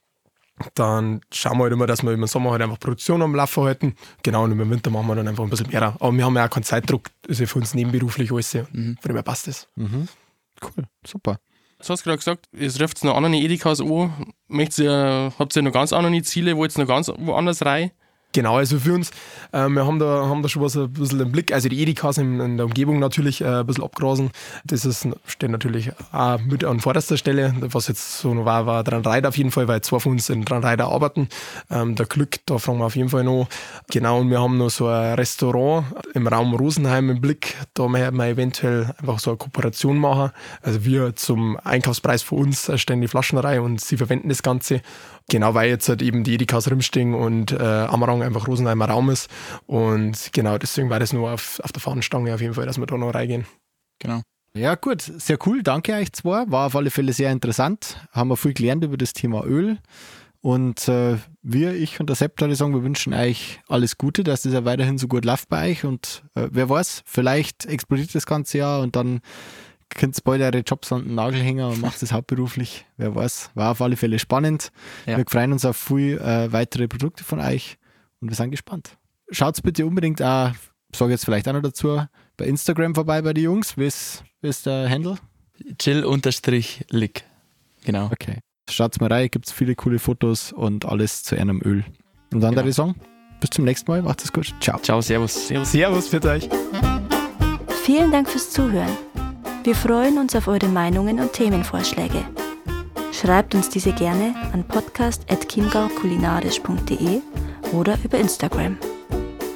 dann 0.75 1.21
schauen 1.33 1.59
wir 1.59 1.65
halt 1.65 1.73
immer, 1.73 1.87
dass 1.87 2.03
wir 2.03 2.13
im 2.13 2.27
Sommer 2.27 2.53
halt 2.53 2.63
einfach 2.63 2.79
Produktion 2.79 3.23
am 3.23 3.35
Laufen 3.35 3.65
halten. 3.65 3.95
Genau, 4.23 4.45
und 4.45 4.53
im 4.53 4.71
Winter 4.71 4.91
machen 4.91 5.07
wir 5.07 5.15
dann 5.15 5.29
einfach 5.29 5.45
ein 5.45 5.51
bisschen 5.51 5.69
mehr. 5.69 5.83
Aber 5.83 6.13
wir 6.13 6.25
haben 6.25 6.37
ja 6.37 6.47
auch 6.47 6.51
keinen 6.51 6.65
Zeitdruck, 6.65 7.09
das 7.23 7.33
ist 7.33 7.41
ja 7.41 7.47
für 7.47 7.59
uns 7.59 7.75
nebenberuflich 7.75 8.33
alles. 8.33 8.55
Mhm. 8.55 8.97
Von 9.01 9.09
dem 9.09 9.17
her 9.17 9.23
passt 9.23 9.47
das. 9.47 9.69
Mhm. 9.77 10.09
Cool, 10.63 10.85
super. 11.07 11.39
Du 11.83 11.89
hast 11.89 12.05
gerade 12.05 12.19
gesagt, 12.19 12.47
es 12.53 12.81
ruft 12.81 13.03
noch 13.05 13.17
andere 13.17 13.37
Edikas 13.37 13.81
an. 13.81 14.13
Möchtet 14.49 14.85
ihr, 14.85 15.33
habt 15.39 15.57
ihr 15.57 15.63
noch 15.63 15.73
ganz 15.73 15.93
andere 15.93 16.23
Ziele, 16.23 16.57
wo 16.57 16.65
jetzt 16.65 16.77
noch 16.77 16.87
ganz 16.87 17.09
woanders 17.09 17.65
rein? 17.65 17.91
Genau, 18.33 18.59
also 18.59 18.79
für 18.79 18.95
uns, 18.95 19.11
äh, 19.51 19.67
wir 19.69 19.85
haben 19.85 19.99
da, 19.99 20.27
haben 20.29 20.43
da 20.43 20.49
schon 20.49 20.63
was 20.63 20.77
ein 20.77 20.93
bisschen 20.93 21.19
im 21.19 21.33
Blick. 21.33 21.53
Also 21.53 21.69
die 21.69 21.83
Edikas 21.83 22.17
in, 22.17 22.39
in 22.39 22.57
der 22.59 22.67
Umgebung 22.67 23.01
natürlich 23.01 23.41
äh, 23.41 23.47
ein 23.47 23.67
bisschen 23.67 23.83
abgrasen. 23.83 24.31
Das 24.65 24.85
ist, 24.85 25.09
steht 25.27 25.51
natürlich 25.51 25.91
auch 26.13 26.39
mit 26.39 26.63
an 26.63 26.79
vorderster 26.79 27.17
Stelle. 27.17 27.53
Was 27.59 27.89
jetzt 27.89 28.19
so 28.19 28.33
noch 28.33 28.45
war, 28.45 28.67
war 28.67 28.85
dran 28.85 29.03
Reiter 29.03 29.31
auf 29.31 29.37
jeden 29.37 29.51
Fall, 29.51 29.67
weil 29.67 29.81
zwei 29.81 29.99
von 29.99 30.13
uns 30.13 30.31
in 30.31 30.45
dran 30.45 30.63
Reiter 30.63 30.87
arbeiten. 30.87 31.29
Ähm, 31.71 31.97
der 31.97 32.07
Glück, 32.07 32.39
da 32.47 32.59
fragen 32.59 32.79
wir 32.79 32.87
auf 32.87 32.95
jeden 32.95 33.09
Fall 33.09 33.25
noch. 33.25 33.49
Genau, 33.91 34.21
und 34.21 34.31
wir 34.31 34.41
haben 34.41 34.59
noch 34.59 34.71
so 34.71 34.87
ein 34.87 35.15
Restaurant 35.15 35.87
im 36.15 36.29
Raum 36.29 36.55
Rosenheim 36.55 37.11
im 37.11 37.21
Blick. 37.21 37.57
Da 37.75 37.93
werden 37.93 38.17
wir 38.17 38.27
eventuell 38.27 38.95
einfach 38.99 39.19
so 39.19 39.31
eine 39.31 39.39
Kooperation 39.39 39.99
machen. 39.99 40.31
Also 40.63 40.85
wir 40.85 41.17
zum 41.17 41.59
Einkaufspreis 41.65 42.23
für 42.23 42.37
uns 42.37 42.71
stellen 42.77 43.01
die 43.01 43.09
Flaschenreihe 43.09 43.61
und 43.61 43.81
sie 43.81 43.97
verwenden 43.97 44.29
das 44.29 44.45
Ganze. 44.45 44.83
Genau, 45.31 45.55
weil 45.55 45.71
jetzt 45.71 45.89
halt 45.89 46.03
eben 46.03 46.25
die 46.25 46.35
Edikas 46.35 46.69
Rimsting 46.69 47.15
und 47.15 47.53
äh, 47.53 47.57
Amarang 47.57 48.21
einfach 48.21 48.49
Rosenheimer 48.49 48.87
Raum 48.87 49.11
ist. 49.11 49.31
Und 49.67 50.31
genau, 50.33 50.59
deswegen 50.59 50.91
war 50.91 50.99
das 50.99 51.13
nur 51.13 51.31
auf, 51.31 51.61
auf 51.63 51.71
der 51.71 51.81
Fahnenstange 51.81 52.35
auf 52.35 52.41
jeden 52.41 52.55
Fall, 52.55 52.67
dass 52.67 52.79
wir 52.79 52.87
da 52.87 52.97
noch 52.97 53.15
reingehen. 53.15 53.47
Genau. 54.01 54.23
Ja, 54.57 54.75
gut, 54.75 55.03
sehr 55.03 55.39
cool. 55.47 55.63
Danke 55.63 55.93
euch 55.95 56.13
zwei. 56.13 56.51
War 56.51 56.67
auf 56.67 56.75
alle 56.75 56.91
Fälle 56.91 57.13
sehr 57.13 57.31
interessant. 57.31 57.97
Haben 58.11 58.31
wir 58.31 58.37
viel 58.37 58.55
gelernt 58.55 58.83
über 58.83 58.97
das 58.97 59.13
Thema 59.13 59.45
Öl. 59.45 59.79
Und 60.41 60.89
äh, 60.89 61.19
wir, 61.43 61.75
ich 61.75 62.01
und 62.01 62.09
der 62.09 62.17
Sepp, 62.17 62.41
würde 62.41 62.57
sagen, 62.57 62.75
wir 62.75 62.83
wünschen 62.83 63.15
euch 63.15 63.61
alles 63.69 63.99
Gute, 63.99 64.25
dass 64.25 64.43
das 64.43 64.53
ja 64.53 64.65
weiterhin 64.65 64.99
so 64.99 65.07
gut 65.07 65.25
läuft 65.25 65.49
bei 65.49 65.71
euch. 65.71 65.85
Und 65.85 66.25
äh, 66.35 66.49
wer 66.51 66.69
weiß, 66.69 67.03
vielleicht 67.07 67.67
explodiert 67.67 68.13
das 68.17 68.27
ganze 68.27 68.59
Jahr 68.59 68.81
und 68.81 68.97
dann 68.97 69.21
könnt 69.91 70.23
bald 70.25 70.41
eure 70.43 70.59
Jobs 70.59 70.93
an 70.93 71.05
den 71.05 71.15
Nagel 71.15 71.41
hängen 71.41 71.65
und 71.65 71.81
macht 71.81 72.01
das 72.03 72.13
hauptberuflich. 72.13 72.87
Wer 72.97 73.15
weiß. 73.15 73.51
War 73.55 73.73
auf 73.73 73.83
alle 73.83 73.97
Fälle 73.97 74.19
spannend. 74.19 74.73
Ja. 75.07 75.17
Wir 75.17 75.25
freuen 75.29 75.53
uns 75.53 75.65
auf 75.65 75.77
viel 75.77 76.19
äh, 76.19 76.53
weitere 76.53 76.89
Produkte 76.89 77.25
von 77.25 77.41
euch 77.41 77.79
und 78.21 78.29
wir 78.29 78.37
sind 78.37 78.51
gespannt. 78.51 78.97
Schaut 79.31 79.63
bitte 79.63 79.87
unbedingt 79.87 80.23
auch, 80.23 80.53
sage 80.95 81.13
jetzt 81.13 81.25
vielleicht 81.25 81.49
auch 81.49 81.53
noch 81.53 81.63
dazu, 81.63 82.03
bei 82.37 82.47
Instagram 82.47 82.95
vorbei 82.95 83.23
bei 83.23 83.33
den 83.33 83.45
Jungs. 83.45 83.77
Wie 83.77 83.87
ist, 83.87 84.25
wie 84.41 84.49
ist 84.49 84.67
der 84.67 84.89
Handle? 84.89 85.17
Chill-Lick. 85.79 87.25
Genau. 87.85 88.07
Okay. 88.07 88.39
Schaut 88.69 89.01
mal 89.01 89.13
rein, 89.13 89.29
gibt 89.31 89.47
es 89.47 89.53
viele 89.53 89.75
coole 89.75 89.99
Fotos 89.99 90.53
und 90.53 90.85
alles 90.85 91.23
zu 91.23 91.37
einem 91.37 91.61
Öl. 91.65 91.85
Und 92.33 92.41
dann 92.41 92.53
genau. 92.53 92.63
der 92.63 92.73
Song. 92.73 92.95
Bis 93.41 93.51
zum 93.51 93.65
nächsten 93.65 93.91
Mal. 93.91 94.03
Macht 94.03 94.23
es 94.23 94.33
gut. 94.33 94.55
Ciao. 94.61 94.79
Ciao, 94.81 95.01
servus. 95.01 95.49
Servus, 95.49 95.73
servus 95.73 96.09
für 96.09 96.23
euch. 96.25 96.49
Vielen 97.85 98.11
Dank 98.13 98.29
fürs 98.29 98.51
Zuhören. 98.51 98.97
Wir 99.63 99.75
freuen 99.75 100.17
uns 100.17 100.35
auf 100.35 100.49
eure 100.49 100.69
Meinungen 100.69 101.21
und 101.21 101.35
Themenvorschläge. 101.35 102.25
Schreibt 103.13 103.55
uns 103.55 103.69
diese 103.69 103.93
gerne 103.93 104.35
an 104.55 104.65
podcast.chiemgaukulinarisch.de 104.65 107.21
oder 107.75 107.99
über 108.03 108.17
Instagram. 108.17 108.79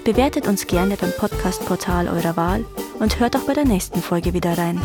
Bewertet 0.05 0.47
uns 0.47 0.67
gerne 0.67 0.99
beim 0.99 1.13
Podcastportal 1.13 2.09
eurer 2.09 2.37
Wahl 2.37 2.67
und 3.01 3.19
hört 3.19 3.35
auch 3.35 3.47
bei 3.47 3.55
der 3.55 3.65
nächsten 3.65 4.03
Folge 4.03 4.35
wieder 4.35 4.59
rein. 4.59 4.79